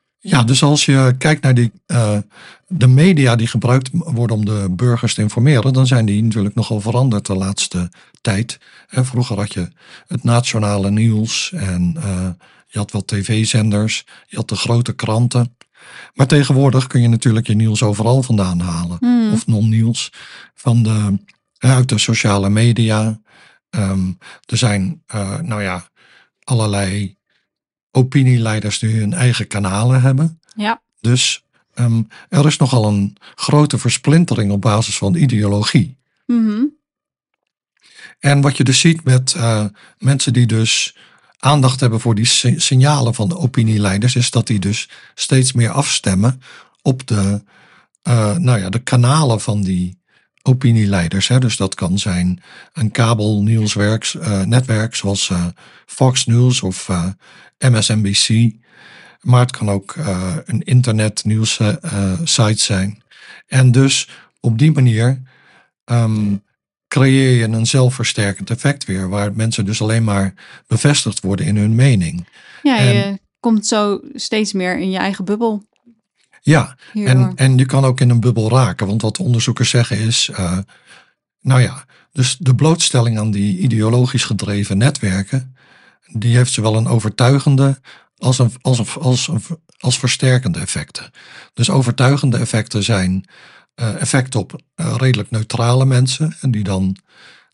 dus 0.45 0.63
als 0.63 0.85
je 0.85 1.15
kijkt 1.17 1.43
naar 1.43 1.53
die, 1.53 1.71
uh, 1.87 2.17
de 2.67 2.87
media 2.87 3.35
die 3.35 3.47
gebruikt 3.47 3.89
worden 3.91 4.35
om 4.35 4.45
de 4.45 4.67
burgers 4.71 5.13
te 5.13 5.21
informeren, 5.21 5.73
dan 5.73 5.87
zijn 5.87 6.05
die 6.05 6.23
natuurlijk 6.23 6.55
nogal 6.55 6.81
veranderd 6.81 7.25
de 7.25 7.35
laatste 7.35 7.91
tijd. 8.21 8.59
Vroeger 8.87 9.37
had 9.37 9.53
je 9.53 9.69
het 10.07 10.23
nationale 10.23 10.91
nieuws 10.91 11.51
en 11.53 11.95
uh, 11.97 12.27
je 12.67 12.77
had 12.77 12.91
wel 12.91 13.05
tv-zenders, 13.05 14.05
je 14.27 14.35
had 14.35 14.49
de 14.49 14.55
grote 14.55 14.93
kranten. 14.93 15.55
Maar 16.13 16.27
tegenwoordig 16.27 16.87
kun 16.87 17.01
je 17.01 17.07
natuurlijk 17.07 17.47
je 17.47 17.55
nieuws 17.55 17.83
overal 17.83 18.23
vandaan 18.23 18.59
halen. 18.59 18.97
Hmm. 18.99 19.33
Of 19.33 19.47
non-nieuws 19.47 20.11
van 20.53 20.83
de, 20.83 21.17
uit 21.57 21.89
de 21.89 21.97
sociale 21.97 22.49
media. 22.49 23.19
Um, 23.69 24.17
er 24.45 24.57
zijn, 24.57 25.03
uh, 25.15 25.39
nou 25.39 25.61
ja, 25.61 25.89
allerlei 26.43 27.17
opinieleiders 27.95 28.79
die 28.79 28.99
hun 28.99 29.13
eigen 29.13 29.47
kanalen 29.47 30.01
hebben. 30.01 30.39
Ja. 30.55 30.81
Dus 31.01 31.43
um, 31.75 32.07
er 32.29 32.45
is 32.45 32.57
nogal 32.57 32.85
een 32.85 33.17
grote 33.35 33.77
versplintering 33.77 34.51
op 34.51 34.61
basis 34.61 34.97
van 34.97 35.15
ideologie. 35.15 35.97
Mm 36.25 36.73
En 38.19 38.41
wat 38.41 38.57
je 38.57 38.63
dus 38.63 38.79
ziet 38.79 39.03
met 39.03 39.33
uh, 39.37 39.65
mensen 39.97 40.33
die 40.33 40.45
dus 40.45 40.95
aandacht 41.39 41.79
hebben 41.79 41.99
voor 41.99 42.15
die 42.15 42.25
signalen 42.57 43.13
van 43.13 43.29
de 43.29 43.37
opinieleiders, 43.37 44.15
is 44.15 44.31
dat 44.31 44.47
die 44.47 44.59
dus 44.59 44.89
steeds 45.13 45.53
meer 45.53 45.69
afstemmen 45.69 46.41
op 46.81 47.07
de, 47.07 47.43
uh, 48.07 48.37
nou 48.37 48.59
ja, 48.59 48.69
de 48.69 48.79
kanalen 48.79 49.41
van 49.41 49.61
die 49.61 49.97
opinieleiders. 50.47 51.27
Hè. 51.27 51.39
Dus 51.39 51.57
dat 51.57 51.75
kan 51.75 51.99
zijn 51.99 52.41
een 52.73 52.91
kabelnieuwswerk, 52.91 54.13
uh, 54.13 54.41
netwerk 54.41 54.95
zoals 54.95 55.29
uh, 55.29 55.45
Fox 55.85 56.25
News 56.25 56.61
of 56.61 56.87
uh, 56.87 57.05
MSNBC. 57.59 58.53
Maar 59.21 59.39
het 59.39 59.51
kan 59.51 59.69
ook 59.69 59.95
een 60.45 60.63
internetnieuws 60.63 61.59
site 62.23 62.63
zijn. 62.63 63.03
En 63.47 63.71
dus 63.71 64.09
op 64.39 64.57
die 64.57 64.71
manier 64.71 65.21
um, 65.85 66.43
creëer 66.87 67.37
je 67.37 67.43
een 67.43 67.65
zelfversterkend 67.65 68.49
effect 68.49 68.85
weer, 68.85 69.09
waar 69.09 69.33
mensen 69.33 69.65
dus 69.65 69.81
alleen 69.81 70.03
maar 70.03 70.33
bevestigd 70.67 71.19
worden 71.21 71.45
in 71.45 71.57
hun 71.57 71.75
mening. 71.75 72.27
Ja, 72.63 72.77
en, 72.77 72.93
je 72.93 73.19
komt 73.39 73.67
zo 73.67 73.99
steeds 74.13 74.53
meer 74.53 74.79
in 74.79 74.91
je 74.91 74.97
eigen 74.97 75.25
bubbel. 75.25 75.63
Ja, 76.45 76.75
en, 76.93 77.31
en 77.35 77.57
je 77.57 77.65
kan 77.65 77.85
ook 77.85 77.99
in 77.99 78.09
een 78.09 78.19
bubbel 78.19 78.49
raken. 78.49 78.87
Want 78.87 79.01
wat 79.01 79.19
onderzoekers 79.19 79.69
zeggen 79.69 79.97
is, 79.97 80.29
uh, 80.31 80.57
nou 81.41 81.61
ja, 81.61 81.85
dus 82.11 82.37
de 82.39 82.55
blootstelling 82.55 83.17
aan 83.17 83.31
die 83.31 83.57
ideologisch 83.57 84.23
gedreven 84.23 84.77
netwerken, 84.77 85.55
die 86.11 86.35
heeft 86.35 86.51
zowel 86.51 86.75
een 86.75 86.87
overtuigende 86.87 87.79
als, 88.17 88.39
een, 88.39 88.51
als, 88.61 88.79
een, 88.79 88.87
als, 89.01 89.27
een, 89.27 89.41
als 89.79 89.99
versterkende 89.99 90.59
effecten. 90.59 91.11
Dus 91.53 91.69
overtuigende 91.69 92.37
effecten 92.37 92.83
zijn 92.83 93.25
uh, 93.75 94.01
effect 94.01 94.35
op 94.35 94.61
uh, 94.75 94.93
redelijk 94.97 95.31
neutrale 95.31 95.85
mensen. 95.85 96.35
En 96.41 96.51
die 96.51 96.63
dan 96.63 96.97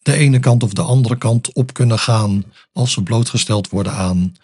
de 0.01 0.13
ene 0.13 0.39
kant 0.39 0.63
of 0.63 0.73
de 0.73 0.81
andere 0.81 1.17
kant 1.17 1.53
op 1.53 1.73
kunnen 1.73 1.99
gaan 1.99 2.43
als 2.73 2.93
ze 2.93 3.03
blootgesteld 3.03 3.69
worden 3.69 3.93
aan 3.93 4.35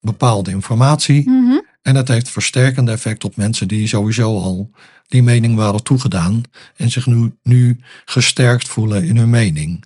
bepaalde 0.00 0.50
informatie. 0.50 1.28
Mm 1.28 1.46
-hmm. 1.48 1.66
En 1.88 1.96
het 1.96 2.08
heeft 2.08 2.30
versterkende 2.30 2.92
effect 2.92 3.24
op 3.24 3.36
mensen 3.36 3.68
die 3.68 3.86
sowieso 3.86 4.38
al 4.38 4.70
die 5.06 5.22
mening 5.22 5.56
waren 5.56 5.82
toegedaan 5.82 6.42
en 6.76 6.90
zich 6.90 7.06
nu, 7.06 7.32
nu 7.42 7.80
gesterkt 8.04 8.68
voelen 8.68 9.04
in 9.04 9.16
hun 9.16 9.30
mening. 9.30 9.84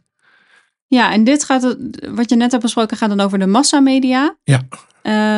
Ja, 0.86 1.12
en 1.12 1.24
dit 1.24 1.44
gaat, 1.44 1.76
wat 2.14 2.30
je 2.30 2.36
net 2.36 2.50
hebt 2.50 2.62
besproken, 2.62 2.96
gaat 2.96 3.08
dan 3.08 3.20
over 3.20 3.38
de 3.38 3.46
massamedia. 3.46 4.36
Ja. 4.44 4.62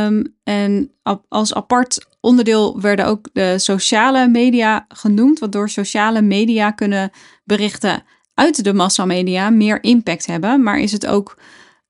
Um, 0.07 0.37
en 0.43 0.91
als 1.29 1.55
apart 1.55 2.07
onderdeel 2.21 2.81
werden 2.81 3.07
ook 3.07 3.29
de 3.33 3.59
sociale 3.59 4.29
media 4.29 4.85
genoemd, 4.89 5.39
want 5.39 5.53
door 5.53 5.69
sociale 5.69 6.23
media 6.23 6.71
kunnen 6.71 7.11
berichten 7.45 8.03
uit 8.35 8.65
de 8.65 8.75
massamedia 8.75 9.51
meer 9.51 9.83
impact 9.83 10.27
hebben, 10.27 10.63
maar 10.63 10.79
is 10.79 10.93
het 10.93 11.07
ook 11.07 11.39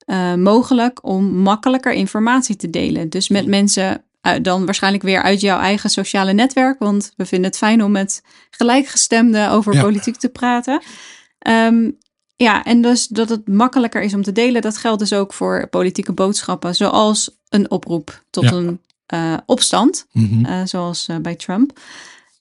uh, 0.07 0.35
mogelijk 0.35 1.07
om 1.07 1.25
makkelijker 1.25 1.93
informatie 1.93 2.57
te 2.57 2.71
delen. 2.71 3.09
Dus 3.09 3.29
met 3.29 3.47
mensen 3.47 4.04
dan 4.43 4.65
waarschijnlijk 4.65 5.03
weer 5.05 5.23
uit 5.23 5.41
jouw 5.41 5.59
eigen 5.59 5.91
sociale 5.91 6.33
netwerk, 6.33 6.79
want 6.79 7.13
we 7.17 7.27
vinden 7.27 7.49
het 7.51 7.59
fijn 7.59 7.85
om 7.85 7.91
met 7.91 8.23
gelijkgestemden 8.51 9.51
over 9.51 9.75
Ja. 9.75 9.83
politiek 9.83 10.17
te 10.17 10.29
praten. 10.29 10.83
Um, 11.49 11.99
ja, 12.37 12.65
en 12.65 12.83
dus 12.83 13.07
dat 13.07 13.29
het 13.29 13.49
makkelijker 13.49 14.03
is 14.03 14.15
om 14.15 14.23
te 14.23 14.33
delen, 14.33 14.63
dat 14.63 14.77
geldt 14.77 14.99
dus 14.99 15.13
ook 15.13 15.33
voor 15.33 15.69
politieke 15.69 16.13
boodschappen, 16.13 16.75
zoals 16.75 17.31
een 17.49 17.71
oproep 17.71 18.23
tot 18.31 18.45
Ja. 18.45 18.51
een 18.53 18.81
uh, 19.15 19.35
opstand, 19.47 20.07
Mhm. 20.13 20.47
uh, 20.47 20.61
zoals 20.65 21.09
uh, 21.09 21.17
bij 21.17 21.35
Trump. 21.35 21.81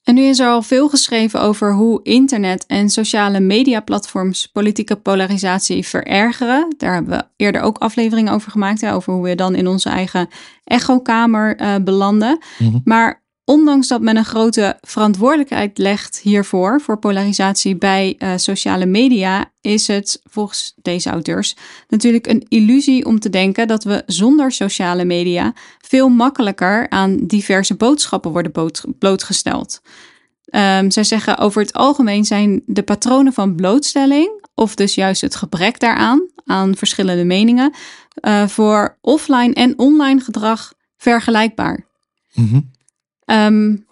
En 0.04 0.14
nu 0.14 0.22
is 0.22 0.38
er 0.38 0.48
al 0.48 0.62
veel 0.62 0.88
geschreven 0.88 1.40
over 1.40 1.74
hoe 1.74 2.00
internet 2.02 2.66
en 2.66 2.88
sociale 2.88 3.40
mediaplatforms 3.40 4.46
politieke 4.46 4.96
polarisatie 4.96 5.86
verergeren. 5.86 6.74
Daar 6.76 6.94
hebben 6.94 7.18
we 7.18 7.24
eerder 7.36 7.60
ook 7.60 7.78
afleveringen 7.78 8.32
over 8.32 8.50
gemaakt, 8.50 8.80
hè, 8.80 8.94
over 8.94 9.12
hoe 9.12 9.22
we 9.22 9.34
dan 9.34 9.54
in 9.54 9.66
onze 9.66 9.88
eigen 9.88 10.28
echokamer 10.64 11.60
uh, 11.60 11.74
belanden. 11.84 12.38
Mhm. 12.58 12.78
Maar 12.84 13.23
ondanks 13.44 13.88
dat 13.88 14.00
men 14.00 14.16
een 14.16 14.24
grote 14.24 14.78
verantwoordelijkheid 14.80 15.78
legt 15.78 16.20
hiervoor, 16.20 16.80
voor 16.80 16.98
polarisatie 16.98 17.76
bij 17.76 18.14
uh, 18.18 18.32
sociale 18.36 18.86
media, 18.86 19.50
is 19.60 19.86
het 19.86 20.20
volgens 20.24 20.74
deze 20.82 21.10
auteurs 21.10 21.56
natuurlijk 21.88 22.26
een 22.26 22.44
illusie 22.48 23.04
om 23.04 23.20
te 23.20 23.30
denken 23.30 23.68
dat 23.68 23.84
we 23.84 24.02
zonder 24.06 24.52
sociale 24.52 25.04
media 25.04 25.52
veel 25.78 26.08
makkelijker 26.08 26.90
aan 26.90 27.26
diverse 27.26 27.74
boodschappen 27.74 28.30
worden 28.30 28.72
blootgesteld. 28.98 29.80
Um, 30.50 30.90
zij 30.90 31.04
zeggen 31.04 31.38
over 31.38 31.62
het 31.62 31.72
algemeen 31.72 32.24
zijn 32.24 32.62
de 32.66 32.82
patronen 32.82 33.32
van 33.32 33.54
blootstelling, 33.54 34.42
of 34.54 34.74
dus 34.74 34.94
juist 34.94 35.20
het 35.20 35.36
gebrek 35.36 35.80
daaraan, 35.80 36.28
aan 36.44 36.76
verschillende 36.76 37.24
meningen, 37.24 37.74
uh, 38.20 38.46
voor 38.48 38.98
offline 39.00 39.52
en 39.52 39.78
online 39.78 40.20
gedrag 40.20 40.72
vergelijkbaar. 40.96 41.86
Mhm. 42.32 42.60
Um, 43.26 43.86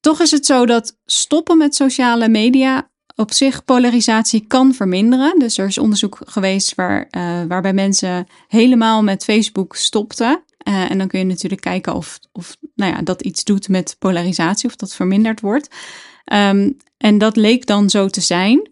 toch 0.00 0.20
is 0.20 0.30
het 0.30 0.46
zo 0.46 0.66
dat 0.66 0.96
stoppen 1.04 1.58
met 1.58 1.74
sociale 1.74 2.28
media 2.28 2.90
op 3.16 3.32
zich 3.32 3.64
polarisatie 3.64 4.44
kan 4.46 4.74
verminderen. 4.74 5.38
Dus 5.38 5.58
er 5.58 5.66
is 5.66 5.78
onderzoek 5.78 6.18
geweest 6.24 6.74
waar, 6.74 7.08
uh, 7.10 7.42
waarbij 7.48 7.72
mensen 7.72 8.26
helemaal 8.48 9.02
met 9.02 9.24
Facebook 9.24 9.76
stopten. 9.76 10.42
Uh, 10.68 10.90
en 10.90 10.98
dan 10.98 11.08
kun 11.08 11.18
je 11.18 11.24
natuurlijk 11.24 11.60
kijken 11.60 11.94
of, 11.94 12.18
of 12.32 12.56
nou 12.74 12.92
ja, 12.92 13.02
dat 13.02 13.22
iets 13.22 13.44
doet 13.44 13.68
met 13.68 13.96
polarisatie, 13.98 14.68
of 14.68 14.76
dat 14.76 14.94
verminderd 14.94 15.40
wordt. 15.40 15.68
Um, 16.32 16.76
en 16.96 17.18
dat 17.18 17.36
leek 17.36 17.66
dan 17.66 17.90
zo 17.90 18.08
te 18.08 18.20
zijn. 18.20 18.70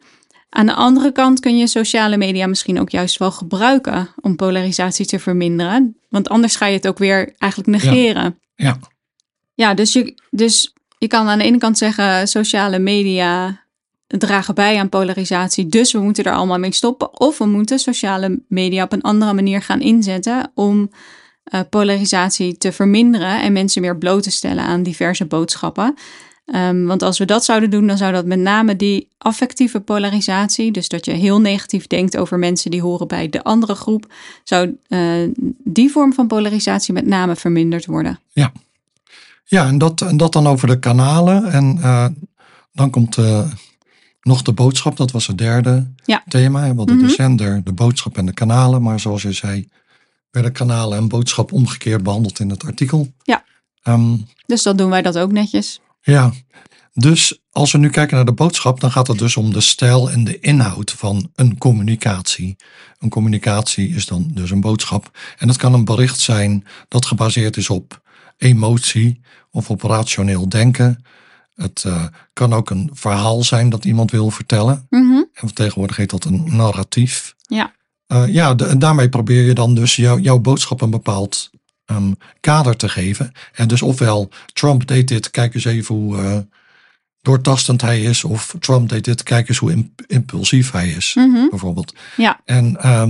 Aan 0.48 0.66
de 0.66 0.74
andere 0.74 1.12
kant 1.12 1.40
kun 1.40 1.58
je 1.58 1.66
sociale 1.66 2.16
media 2.16 2.46
misschien 2.46 2.80
ook 2.80 2.90
juist 2.90 3.18
wel 3.18 3.30
gebruiken 3.30 4.08
om 4.20 4.36
polarisatie 4.36 5.06
te 5.06 5.18
verminderen. 5.18 5.96
Want 6.08 6.28
anders 6.28 6.56
ga 6.56 6.66
je 6.66 6.76
het 6.76 6.88
ook 6.88 6.98
weer 6.98 7.34
eigenlijk 7.38 7.82
negeren. 7.82 8.38
Ja. 8.54 8.66
Ja, 8.66 8.78
dus 9.74 9.92
je, 9.92 10.14
dus 10.30 10.72
je 10.98 11.06
kan 11.06 11.28
aan 11.28 11.38
de 11.38 11.44
ene 11.44 11.58
kant 11.58 11.78
zeggen, 11.78 12.28
sociale 12.28 12.78
media 12.78 13.60
dragen 14.06 14.54
bij 14.54 14.78
aan 14.78 14.88
polarisatie, 14.88 15.66
dus 15.66 15.92
we 15.92 15.98
moeten 15.98 16.24
er 16.24 16.32
allemaal 16.32 16.58
mee 16.58 16.72
stoppen. 16.72 17.20
Of 17.20 17.38
we 17.38 17.46
moeten 17.46 17.78
sociale 17.78 18.40
media 18.48 18.84
op 18.84 18.92
een 18.92 19.02
andere 19.02 19.32
manier 19.32 19.62
gaan 19.62 19.80
inzetten 19.80 20.50
om 20.54 20.90
uh, 21.54 21.60
polarisatie 21.70 22.58
te 22.58 22.72
verminderen 22.72 23.42
en 23.42 23.52
mensen 23.52 23.82
meer 23.82 23.98
bloot 23.98 24.22
te 24.22 24.30
stellen 24.30 24.64
aan 24.64 24.82
diverse 24.82 25.24
boodschappen. 25.24 25.94
Um, 26.54 26.86
want 26.86 27.02
als 27.02 27.18
we 27.18 27.24
dat 27.24 27.44
zouden 27.44 27.70
doen, 27.70 27.86
dan 27.86 27.96
zou 27.96 28.12
dat 28.12 28.26
met 28.26 28.38
name 28.38 28.76
die 28.76 29.08
affectieve 29.18 29.80
polarisatie, 29.80 30.72
dus 30.72 30.88
dat 30.88 31.04
je 31.04 31.12
heel 31.12 31.40
negatief 31.40 31.86
denkt 31.86 32.16
over 32.16 32.38
mensen 32.38 32.70
die 32.70 32.82
horen 32.82 33.08
bij 33.08 33.28
de 33.28 33.42
andere 33.42 33.74
groep, 33.74 34.06
zou 34.44 34.76
uh, 34.88 34.98
die 35.64 35.90
vorm 35.90 36.12
van 36.12 36.26
polarisatie 36.26 36.94
met 36.94 37.06
name 37.06 37.36
verminderd 37.36 37.86
worden. 37.86 38.20
Ja, 38.32 38.52
ja 39.52 39.66
en, 39.66 39.78
dat, 39.78 40.00
en 40.00 40.16
dat 40.16 40.32
dan 40.32 40.46
over 40.46 40.68
de 40.68 40.78
kanalen. 40.78 41.52
En 41.52 41.76
uh, 41.78 42.06
dan 42.72 42.90
komt 42.90 43.16
uh, 43.16 43.50
nog 44.22 44.42
de 44.42 44.52
boodschap, 44.52 44.96
dat 44.96 45.10
was 45.10 45.26
het 45.26 45.38
derde 45.38 45.92
ja. 46.04 46.22
thema. 46.28 46.70
We 46.70 46.76
hadden 46.76 46.96
Mhm. 46.96 47.06
de 47.06 47.12
zender, 47.12 47.64
de 47.64 47.72
boodschap 47.72 48.16
en 48.16 48.26
de 48.26 48.32
kanalen. 48.32 48.82
Maar 48.82 49.00
zoals 49.00 49.22
je 49.22 49.32
zei, 49.32 49.68
werden 50.30 50.52
kanalen 50.52 50.98
en 50.98 51.08
boodschap 51.08 51.52
omgekeerd 51.52 52.02
behandeld 52.02 52.38
in 52.38 52.50
het 52.50 52.64
artikel. 52.64 53.12
Ja. 53.22 53.44
Um, 53.84 54.26
Dus 54.46 54.62
dat 54.62 54.78
doen 54.78 54.90
wij 54.90 55.02
dat 55.02 55.18
ook 55.18 55.32
netjes. 55.32 55.80
Ja, 56.00 56.32
dus 56.94 57.38
als 57.50 57.72
we 57.72 57.78
nu 57.78 57.90
kijken 57.90 58.16
naar 58.16 58.24
de 58.24 58.32
boodschap, 58.32 58.80
dan 58.80 58.90
gaat 58.90 59.06
het 59.06 59.18
dus 59.18 59.36
om 59.36 59.52
de 59.52 59.60
stijl 59.60 60.10
en 60.10 60.24
de 60.24 60.40
inhoud 60.40 60.90
van 60.90 61.30
een 61.34 61.58
communicatie. 61.58 62.56
Een 62.98 63.08
communicatie 63.08 63.88
is 63.88 64.06
dan 64.06 64.30
dus 64.34 64.50
een 64.50 64.60
boodschap. 64.60 65.10
En 65.38 65.46
dat 65.46 65.56
kan 65.56 65.74
een 65.74 65.84
bericht 65.84 66.20
zijn 66.20 66.64
dat 66.88 67.06
gebaseerd 67.06 67.56
is 67.56 67.70
op 67.70 68.01
emotie 68.42 69.20
of 69.50 69.70
op 69.70 69.82
rationeel 69.82 70.48
denken. 70.48 71.04
Het 71.54 71.84
uh, 71.86 72.04
kan 72.32 72.52
ook 72.52 72.70
een 72.70 72.90
verhaal 72.92 73.42
zijn 73.42 73.68
dat 73.68 73.84
iemand 73.84 74.10
wil 74.10 74.30
vertellen. 74.30 74.86
Mm 74.90 75.10
-hmm. 75.10 75.28
En 75.34 75.54
tegenwoordig 75.54 75.96
heet 75.96 76.10
dat 76.10 76.24
een 76.24 76.56
narratief. 76.56 77.34
Ja. 77.46 77.72
Uh, 78.08 78.28
ja, 78.28 78.54
de, 78.54 78.66
en 78.66 78.78
daarmee 78.78 79.08
probeer 79.08 79.42
je 79.42 79.54
dan 79.54 79.74
dus 79.74 79.96
jou, 79.96 80.20
jouw 80.20 80.38
boodschap 80.38 80.80
een 80.80 80.90
bepaald 80.90 81.50
um, 81.86 82.16
kader 82.40 82.76
te 82.76 82.88
geven. 82.88 83.32
En 83.52 83.68
dus 83.68 83.82
ofwel 83.82 84.28
Trump 84.52 84.86
deed 84.86 85.08
dit, 85.08 85.30
kijk 85.30 85.54
eens 85.54 85.64
even 85.64 85.94
hoe 85.94 86.16
uh, 86.16 86.38
doortastend 87.20 87.80
hij 87.80 88.02
is. 88.02 88.24
Of 88.24 88.56
Trump 88.58 88.88
deed 88.88 89.04
dit, 89.04 89.22
kijk 89.22 89.48
eens 89.48 89.58
hoe 89.58 89.90
impulsief 90.06 90.70
hij 90.70 90.88
is, 90.88 91.14
mhm. 91.14 91.48
bijvoorbeeld. 91.50 91.94
Ja. 92.16 92.40
En 92.44 92.76
uh, 92.84 93.08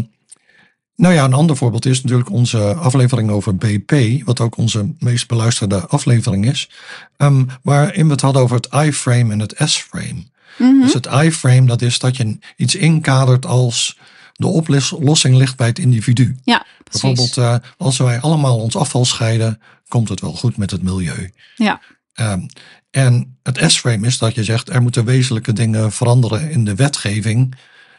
nou 0.97 1.15
ja, 1.15 1.25
een 1.25 1.33
ander 1.33 1.57
voorbeeld 1.57 1.87
is 1.87 2.03
natuurlijk 2.03 2.31
onze 2.31 2.75
aflevering 2.75 3.31
over 3.31 3.57
BP, 3.57 4.23
wat 4.25 4.41
ook 4.41 4.57
onze 4.57 4.95
meest 4.99 5.29
beluisterde 5.29 5.87
aflevering 5.87 6.47
is. 6.47 6.71
Um, 7.17 7.47
waarin 7.63 8.07
we 8.07 8.13
het 8.13 8.21
hadden 8.21 8.43
over 8.43 8.57
het 8.57 8.69
I-frame 8.75 9.33
en 9.33 9.39
het 9.39 9.55
S-frame. 9.59 10.25
Mhm. 10.59 10.81
Dus 10.81 10.93
het 10.93 11.07
I-frame, 11.07 11.67
dat 11.67 11.83
is 11.83 11.99
dat 11.99 12.17
je 12.17 12.39
iets 12.57 12.75
inkadert 12.75 13.47
als 13.47 13.99
de 14.33 14.47
oplossing 14.47 15.37
ligt 15.37 15.57
bij 15.57 15.67
het 15.67 15.79
individu. 15.79 16.37
Ja, 16.45 16.67
Bijvoorbeeld, 16.91 17.37
uh, 17.37 17.57
als 17.77 17.99
wij 17.99 18.21
allemaal 18.21 18.59
ons 18.59 18.77
afval 18.77 19.05
scheiden, 19.05 19.61
komt 19.89 20.09
het 20.09 20.21
wel 20.21 20.33
goed 20.33 20.57
met 20.57 20.71
het 20.71 20.83
milieu. 20.83 21.33
Ja. 21.55 21.81
Um, 22.15 22.47
en 22.91 23.39
het 23.43 23.73
S-frame 23.73 24.07
is 24.07 24.19
dat 24.19 24.35
je 24.35 24.45
zegt, 24.45 24.71
er 24.71 24.83
moeten 24.83 25.05
wezenlijke 25.05 25.53
dingen 25.53 25.93
veranderen 25.93 26.51
in 26.51 26.65
de 26.65 26.75
wetgeving. 26.75 27.55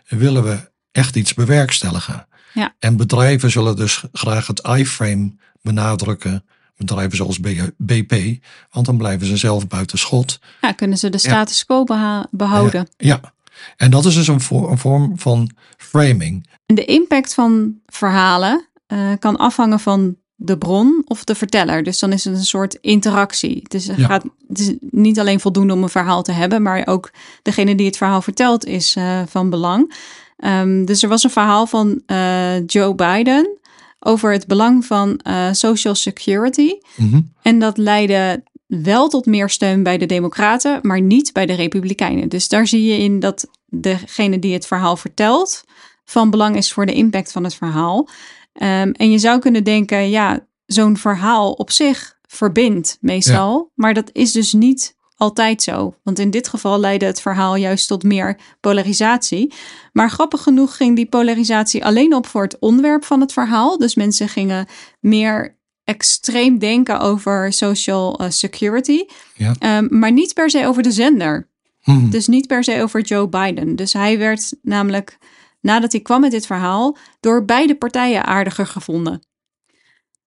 Willen 0.07 0.43
we 0.43 0.71
echt 0.91 1.15
iets 1.15 1.33
bewerkstelligen? 1.33 2.27
Ja. 2.53 2.75
En 2.79 2.97
bedrijven 2.97 3.51
zullen 3.51 3.75
dus 3.75 4.03
graag 4.11 4.47
het 4.47 4.67
I-frame 4.77 5.35
benadrukken. 5.61 6.45
Bedrijven 6.77 7.17
zoals 7.17 7.39
BP, 7.77 8.43
want 8.71 8.85
dan 8.85 8.97
blijven 8.97 9.27
ze 9.27 9.37
zelf 9.37 9.67
buiten 9.67 9.97
schot. 9.97 10.39
Ja, 10.61 10.71
kunnen 10.71 10.97
ze 10.97 11.09
de 11.09 11.17
status 11.17 11.65
quo 11.65 11.83
behouden. 12.31 12.87
Ja, 12.97 13.33
en 13.77 13.91
dat 13.91 14.05
is 14.05 14.15
dus 14.15 14.27
een, 14.27 14.41
vorm 14.77 15.19
van 15.19 15.49
framing. 15.77 16.47
De 16.65 16.85
impact 16.85 17.33
van 17.33 17.75
verhalen 17.85 18.67
uh, 18.87 19.11
kan 19.19 19.37
afhangen 19.37 19.79
van 19.79 20.15
de 20.35 20.57
bron 20.57 21.01
of 21.05 21.23
de 21.23 21.35
verteller. 21.35 21.83
Dus 21.83 21.99
dan 21.99 22.11
is 22.11 22.23
het 22.23 22.35
een 22.35 22.43
soort 22.43 22.77
interactie. 22.81 23.63
Dus 23.67 23.87
het, 23.87 24.01
gaat, 24.01 24.23
het 24.47 24.59
is 24.59 24.73
niet 24.79 25.19
alleen 25.19 25.39
voldoende 25.39 25.73
om 25.73 25.83
een 25.83 25.89
verhaal 25.89 26.23
te 26.23 26.31
hebben, 26.31 26.61
maar 26.61 26.87
ook 26.87 27.11
degene 27.41 27.75
die 27.75 27.85
het 27.85 27.97
verhaal 27.97 28.21
vertelt 28.21 28.65
is 28.65 28.95
uh, 28.95 29.21
van 29.27 29.49
belang. 29.49 29.93
Um, 30.37 30.85
dus 30.85 31.03
er 31.03 31.09
was 31.09 31.23
een 31.23 31.29
verhaal 31.29 31.67
van 31.67 32.01
uh, 32.07 32.65
Joe 32.65 32.95
Biden 32.95 33.57
over 33.99 34.31
het 34.31 34.47
belang 34.47 34.85
van 34.85 35.19
uh, 35.27 35.47
Social 35.51 35.95
Security. 35.95 36.73
Mm 36.95 37.09
-hmm. 37.09 37.33
En 37.41 37.59
dat 37.59 37.77
leidde 37.77 38.43
wel 38.67 39.09
tot 39.09 39.25
meer 39.25 39.49
steun 39.49 39.83
bij 39.83 39.97
de 39.97 40.05
Democraten, 40.05 40.79
maar 40.81 41.01
niet 41.01 41.33
bij 41.33 41.45
de 41.45 41.53
Republikeinen. 41.53 42.29
Dus 42.29 42.47
daar 42.47 42.67
zie 42.67 42.83
je 42.83 42.97
in 42.97 43.19
dat 43.19 43.47
degene 43.65 44.39
die 44.39 44.53
het 44.53 44.67
verhaal 44.67 44.97
vertelt 44.97 45.63
van 46.05 46.29
belang 46.29 46.55
is 46.55 46.73
voor 46.73 46.85
de 46.85 46.93
impact 46.93 47.31
van 47.31 47.43
het 47.43 47.55
verhaal. 47.55 48.09
Um, 48.53 48.91
en 48.91 49.11
je 49.11 49.17
zou 49.17 49.39
kunnen 49.39 49.63
denken, 49.63 50.09
ja, 50.09 50.45
zo'n 50.65 50.97
verhaal 50.97 51.51
op 51.51 51.71
zich 51.71 52.17
verbindt 52.27 52.97
meestal, 53.01 53.57
ja. 53.57 53.71
maar 53.75 53.93
dat 53.93 54.09
is 54.13 54.31
dus 54.31 54.53
niet 54.53 54.95
altijd 55.17 55.61
zo. 55.61 55.95
Want 56.03 56.19
in 56.19 56.29
dit 56.29 56.47
geval 56.47 56.79
leidde 56.79 57.05
het 57.05 57.21
verhaal 57.21 57.55
juist 57.55 57.87
tot 57.87 58.03
meer 58.03 58.37
polarisatie. 58.59 59.53
Maar 59.91 60.09
grappig 60.09 60.43
genoeg 60.43 60.75
ging 60.75 60.95
die 60.95 61.05
polarisatie 61.05 61.85
alleen 61.85 62.15
op 62.15 62.27
voor 62.27 62.43
het 62.43 62.59
onderwerp 62.59 63.05
van 63.05 63.21
het 63.21 63.33
verhaal. 63.33 63.77
Dus 63.77 63.95
mensen 63.95 64.29
gingen 64.29 64.67
meer 64.99 65.57
extreem 65.83 66.59
denken 66.59 66.99
over 66.99 67.53
social 67.53 68.21
uh, 68.21 68.29
security, 68.29 69.05
ja. 69.35 69.77
um, 69.77 69.87
maar 69.99 70.11
niet 70.11 70.33
per 70.33 70.49
se 70.49 70.67
over 70.67 70.83
de 70.83 70.91
zender. 70.91 71.51
Hmm. 71.79 72.09
Dus 72.09 72.27
niet 72.27 72.47
per 72.47 72.63
se 72.63 72.81
over 72.81 73.01
Joe 73.01 73.29
Biden. 73.29 73.75
Dus 73.75 73.93
hij 73.93 74.17
werd 74.17 74.53
namelijk, 74.61 75.17
nadat 75.61 75.91
hij 75.91 76.01
kwam 76.01 76.21
met 76.21 76.31
dit 76.31 76.45
verhaal, 76.45 76.97
door 77.19 77.45
beide 77.45 77.75
partijen 77.75 78.25
aardiger 78.25 78.65
gevonden. 78.65 79.21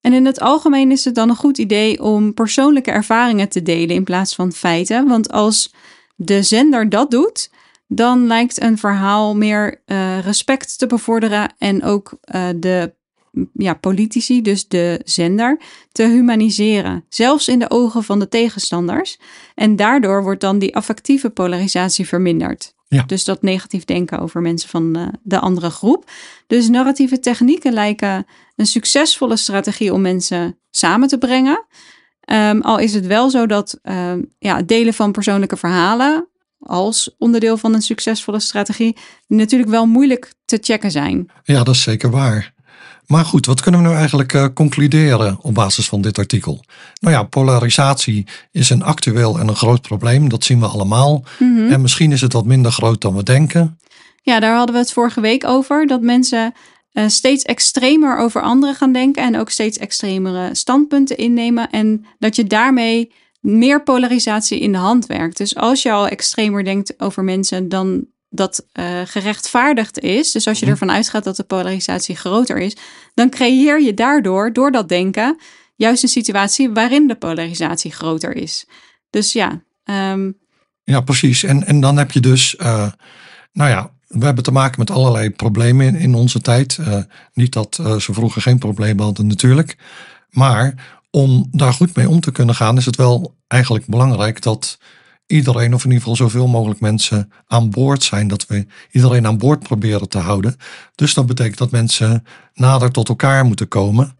En 0.06 0.12
in 0.12 0.26
het 0.26 0.40
algemeen 0.40 0.90
is 0.90 1.04
het 1.04 1.14
dan 1.14 1.28
een 1.28 1.36
goed 1.36 1.58
idee 1.58 2.02
om 2.02 2.34
persoonlijke 2.34 2.90
ervaringen 2.90 3.48
te 3.48 3.62
delen 3.62 3.94
in 3.94 4.04
plaats 4.04 4.34
van 4.34 4.52
feiten. 4.52 5.08
Want 5.08 5.32
als 5.32 5.74
de 6.16 6.42
zender 6.42 6.88
dat 6.88 7.10
doet, 7.10 7.50
dan 7.86 8.26
lijkt 8.26 8.62
een 8.62 8.78
verhaal 8.78 9.36
meer 9.36 9.82
uh, 9.86 10.18
respect 10.18 10.78
te 10.78 10.86
bevorderen 10.86 11.54
en 11.58 11.82
ook 11.82 12.18
uh, 12.34 12.48
de 12.56 12.94
ja, 13.52 13.74
politici, 13.74 14.42
dus 14.42 14.68
de 14.68 15.00
zender, 15.04 15.60
te 15.92 16.02
humaniseren. 16.02 17.04
Zelfs 17.08 17.48
in 17.48 17.58
de 17.58 17.70
ogen 17.70 18.04
van 18.04 18.18
de 18.18 18.28
tegenstanders. 18.28 19.18
En 19.54 19.76
daardoor 19.76 20.22
wordt 20.22 20.40
dan 20.40 20.58
die 20.58 20.76
affectieve 20.76 21.30
polarisatie 21.30 22.06
verminderd. 22.06 22.74
Ja. 22.88 23.02
Dus 23.02 23.24
dat 23.24 23.42
negatief 23.42 23.84
denken 23.84 24.18
over 24.18 24.40
mensen 24.40 24.68
van 24.68 24.96
uh, 24.96 25.08
de 25.22 25.38
andere 25.38 25.70
groep. 25.70 26.10
Dus 26.46 26.68
narratieve 26.68 27.18
technieken 27.18 27.72
lijken 27.72 28.26
een 28.56 28.66
succesvolle 28.66 29.36
strategie 29.36 29.92
om 29.92 30.00
mensen 30.00 30.58
samen 30.70 31.08
te 31.08 31.18
brengen. 31.18 31.66
Um, 32.32 32.60
al 32.62 32.78
is 32.78 32.94
het 32.94 33.06
wel 33.06 33.30
zo 33.30 33.46
dat 33.46 33.78
um, 33.82 34.34
ja, 34.38 34.56
het 34.56 34.68
delen 34.68 34.94
van 34.94 35.12
persoonlijke 35.12 35.56
verhalen 35.56 36.28
als 36.58 37.14
onderdeel 37.18 37.56
van 37.56 37.74
een 37.74 37.82
succesvolle 37.82 38.40
strategie 38.40 38.96
natuurlijk 39.26 39.70
wel 39.70 39.86
moeilijk 39.86 40.32
te 40.44 40.58
checken 40.60 40.90
zijn. 40.90 41.30
Ja, 41.42 41.64
dat 41.64 41.74
is 41.74 41.82
zeker 41.82 42.10
waar. 42.10 42.54
Maar 43.06 43.24
goed, 43.24 43.46
wat 43.46 43.60
kunnen 43.60 43.80
we 43.80 43.86
nou 43.86 43.98
eigenlijk 43.98 44.32
uh, 44.32 44.46
concluderen 44.54 45.38
op 45.40 45.54
basis 45.54 45.88
van 45.88 46.00
dit 46.00 46.18
artikel? 46.18 46.64
Nou 47.00 47.14
ja, 47.14 47.22
polarisatie 47.22 48.26
is 48.52 48.70
een 48.70 48.82
actueel 48.82 49.38
en 49.38 49.48
een 49.48 49.56
groot 49.56 49.80
probleem. 49.80 50.28
Dat 50.28 50.44
zien 50.44 50.60
we 50.60 50.66
allemaal. 50.66 51.24
Mm 51.38 51.56
-hmm. 51.56 51.72
En 51.72 51.80
misschien 51.80 52.12
is 52.12 52.20
het 52.20 52.32
wat 52.32 52.44
minder 52.44 52.72
groot 52.72 53.00
dan 53.00 53.14
we 53.14 53.22
denken. 53.22 53.78
Ja, 54.22 54.40
daar 54.40 54.56
hadden 54.56 54.74
we 54.74 54.80
het 54.80 54.92
vorige 54.92 55.20
week 55.20 55.44
over. 55.46 55.86
Dat 55.86 56.00
mensen 56.00 56.54
uh, 56.92 57.08
steeds 57.08 57.44
extremer 57.44 58.18
over 58.18 58.42
anderen 58.42 58.74
gaan 58.74 58.92
denken. 58.92 59.22
En 59.22 59.38
ook 59.38 59.50
steeds 59.50 59.78
extremere 59.78 60.54
standpunten 60.54 61.16
innemen. 61.16 61.70
En 61.70 62.06
dat 62.18 62.36
je 62.36 62.44
daarmee 62.44 63.12
meer 63.40 63.82
polarisatie 63.82 64.60
in 64.60 64.72
de 64.72 64.78
hand 64.78 65.06
werkt. 65.06 65.36
Dus 65.36 65.56
als 65.56 65.82
je 65.82 65.92
al 65.92 66.08
extremer 66.08 66.64
denkt 66.64 67.00
over 67.00 67.24
mensen, 67.24 67.68
dan 67.68 68.06
dat 68.36 68.66
uh, 68.72 69.00
gerechtvaardigd 69.04 69.98
is, 69.98 70.32
dus 70.32 70.46
als 70.46 70.58
je 70.58 70.66
ervan 70.66 70.90
uitgaat 70.90 71.24
dat 71.24 71.36
de 71.36 71.44
polarisatie 71.44 72.16
groter 72.16 72.58
is, 72.58 72.76
dan 73.14 73.30
creëer 73.30 73.82
je 73.82 73.94
daardoor, 73.94 74.52
door 74.52 74.70
dat 74.70 74.88
denken, 74.88 75.38
juist 75.76 76.02
een 76.02 76.08
situatie 76.08 76.70
waarin 76.70 77.06
de 77.06 77.14
polarisatie 77.14 77.92
groter 77.92 78.36
is. 78.36 78.66
Dus 79.10 79.32
ja. 79.32 79.62
Um... 79.84 80.38
Ja, 80.84 81.00
precies. 81.00 81.42
En, 81.42 81.66
en 81.66 81.80
dan 81.80 81.96
heb 81.96 82.10
je 82.10 82.20
dus, 82.20 82.54
uh, 82.58 82.92
nou 83.52 83.70
ja, 83.70 83.90
we 84.06 84.24
hebben 84.24 84.44
te 84.44 84.52
maken 84.52 84.78
met 84.78 84.90
allerlei 84.90 85.30
problemen 85.30 85.86
in, 85.86 85.94
in 85.94 86.14
onze 86.14 86.40
tijd. 86.40 86.76
Uh, 86.80 86.98
niet 87.32 87.52
dat 87.52 87.74
ze 87.74 88.12
vroeger 88.12 88.42
geen 88.42 88.58
problemen 88.58 89.04
hadden 89.04 89.26
natuurlijk. 89.26 89.76
Maar 90.30 90.74
om 91.10 91.48
daar 91.50 91.72
goed 91.72 91.96
mee 91.96 92.08
om 92.08 92.20
te 92.20 92.32
kunnen 92.32 92.54
gaan, 92.54 92.76
is 92.76 92.86
het 92.86 92.96
wel 92.96 93.36
eigenlijk 93.46 93.86
belangrijk 93.86 94.42
dat 94.42 94.78
iedereen, 95.26 95.74
of 95.74 95.84
in 95.84 95.90
ieder 95.90 96.08
geval 96.08 96.16
zoveel 96.16 96.46
mogelijk 96.46 96.80
mensen 96.80 97.32
aan 97.46 97.70
boord 97.70 98.02
zijn. 98.02 98.28
Dat 98.28 98.46
we 98.46 98.66
iedereen 98.90 99.26
aan 99.26 99.38
boord 99.38 99.62
proberen 99.62 100.08
te 100.08 100.18
houden. 100.18 100.56
Dus 100.94 101.14
dat 101.14 101.26
betekent 101.26 101.58
dat 101.58 101.70
mensen 101.70 102.24
nader 102.54 102.90
tot 102.90 103.08
elkaar 103.08 103.44
moeten 103.44 103.68
komen. 103.68 104.18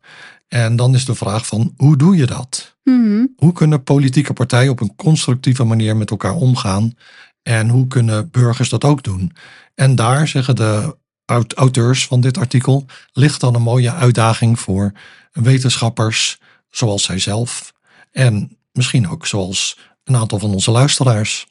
En 0.49 0.77
dan 0.77 0.95
is 0.95 1.05
de 1.05 1.15
vraag 1.15 1.47
van 1.47 1.73
hoe 1.77 1.97
doe 1.97 2.17
je 2.17 2.27
dat? 2.27 2.77
Mm 2.85 3.05
-hmm. 3.05 3.33
Hoe 3.37 3.53
kunnen 3.53 3.83
politieke 3.83 4.33
partijen 4.33 4.71
op 4.71 4.81
een 4.81 4.97
constructieve 4.97 5.65
manier 5.65 5.97
met 5.97 6.11
elkaar 6.11 6.35
omgaan? 6.35 6.95
En 7.43 7.69
hoe 7.69 7.87
kunnen 7.87 8.31
burgers 8.31 8.69
dat 8.69 8.85
ook 8.85 9.03
doen? 9.03 9.33
En 9.75 9.95
daar 9.95 10.29
zeggen 10.29 10.57
de 10.57 10.97
auteurs 11.55 12.07
van 12.07 12.21
dit 12.21 12.39
artikel 12.39 12.87
ligt 13.13 13.41
dan 13.41 13.55
een 13.55 13.63
mooie 13.63 13.93
uitdaging 13.93 14.61
voor 14.61 14.93
wetenschappers 15.33 16.41
zoals 16.71 17.03
zijzelf. 17.03 17.73
En 18.13 18.59
misschien 18.73 19.09
ook 19.09 19.27
zoals 19.27 19.79
een 20.07 20.17
aantal 20.17 20.39
van 20.39 20.53
onze 20.53 20.71
luisteraars. 20.71 21.47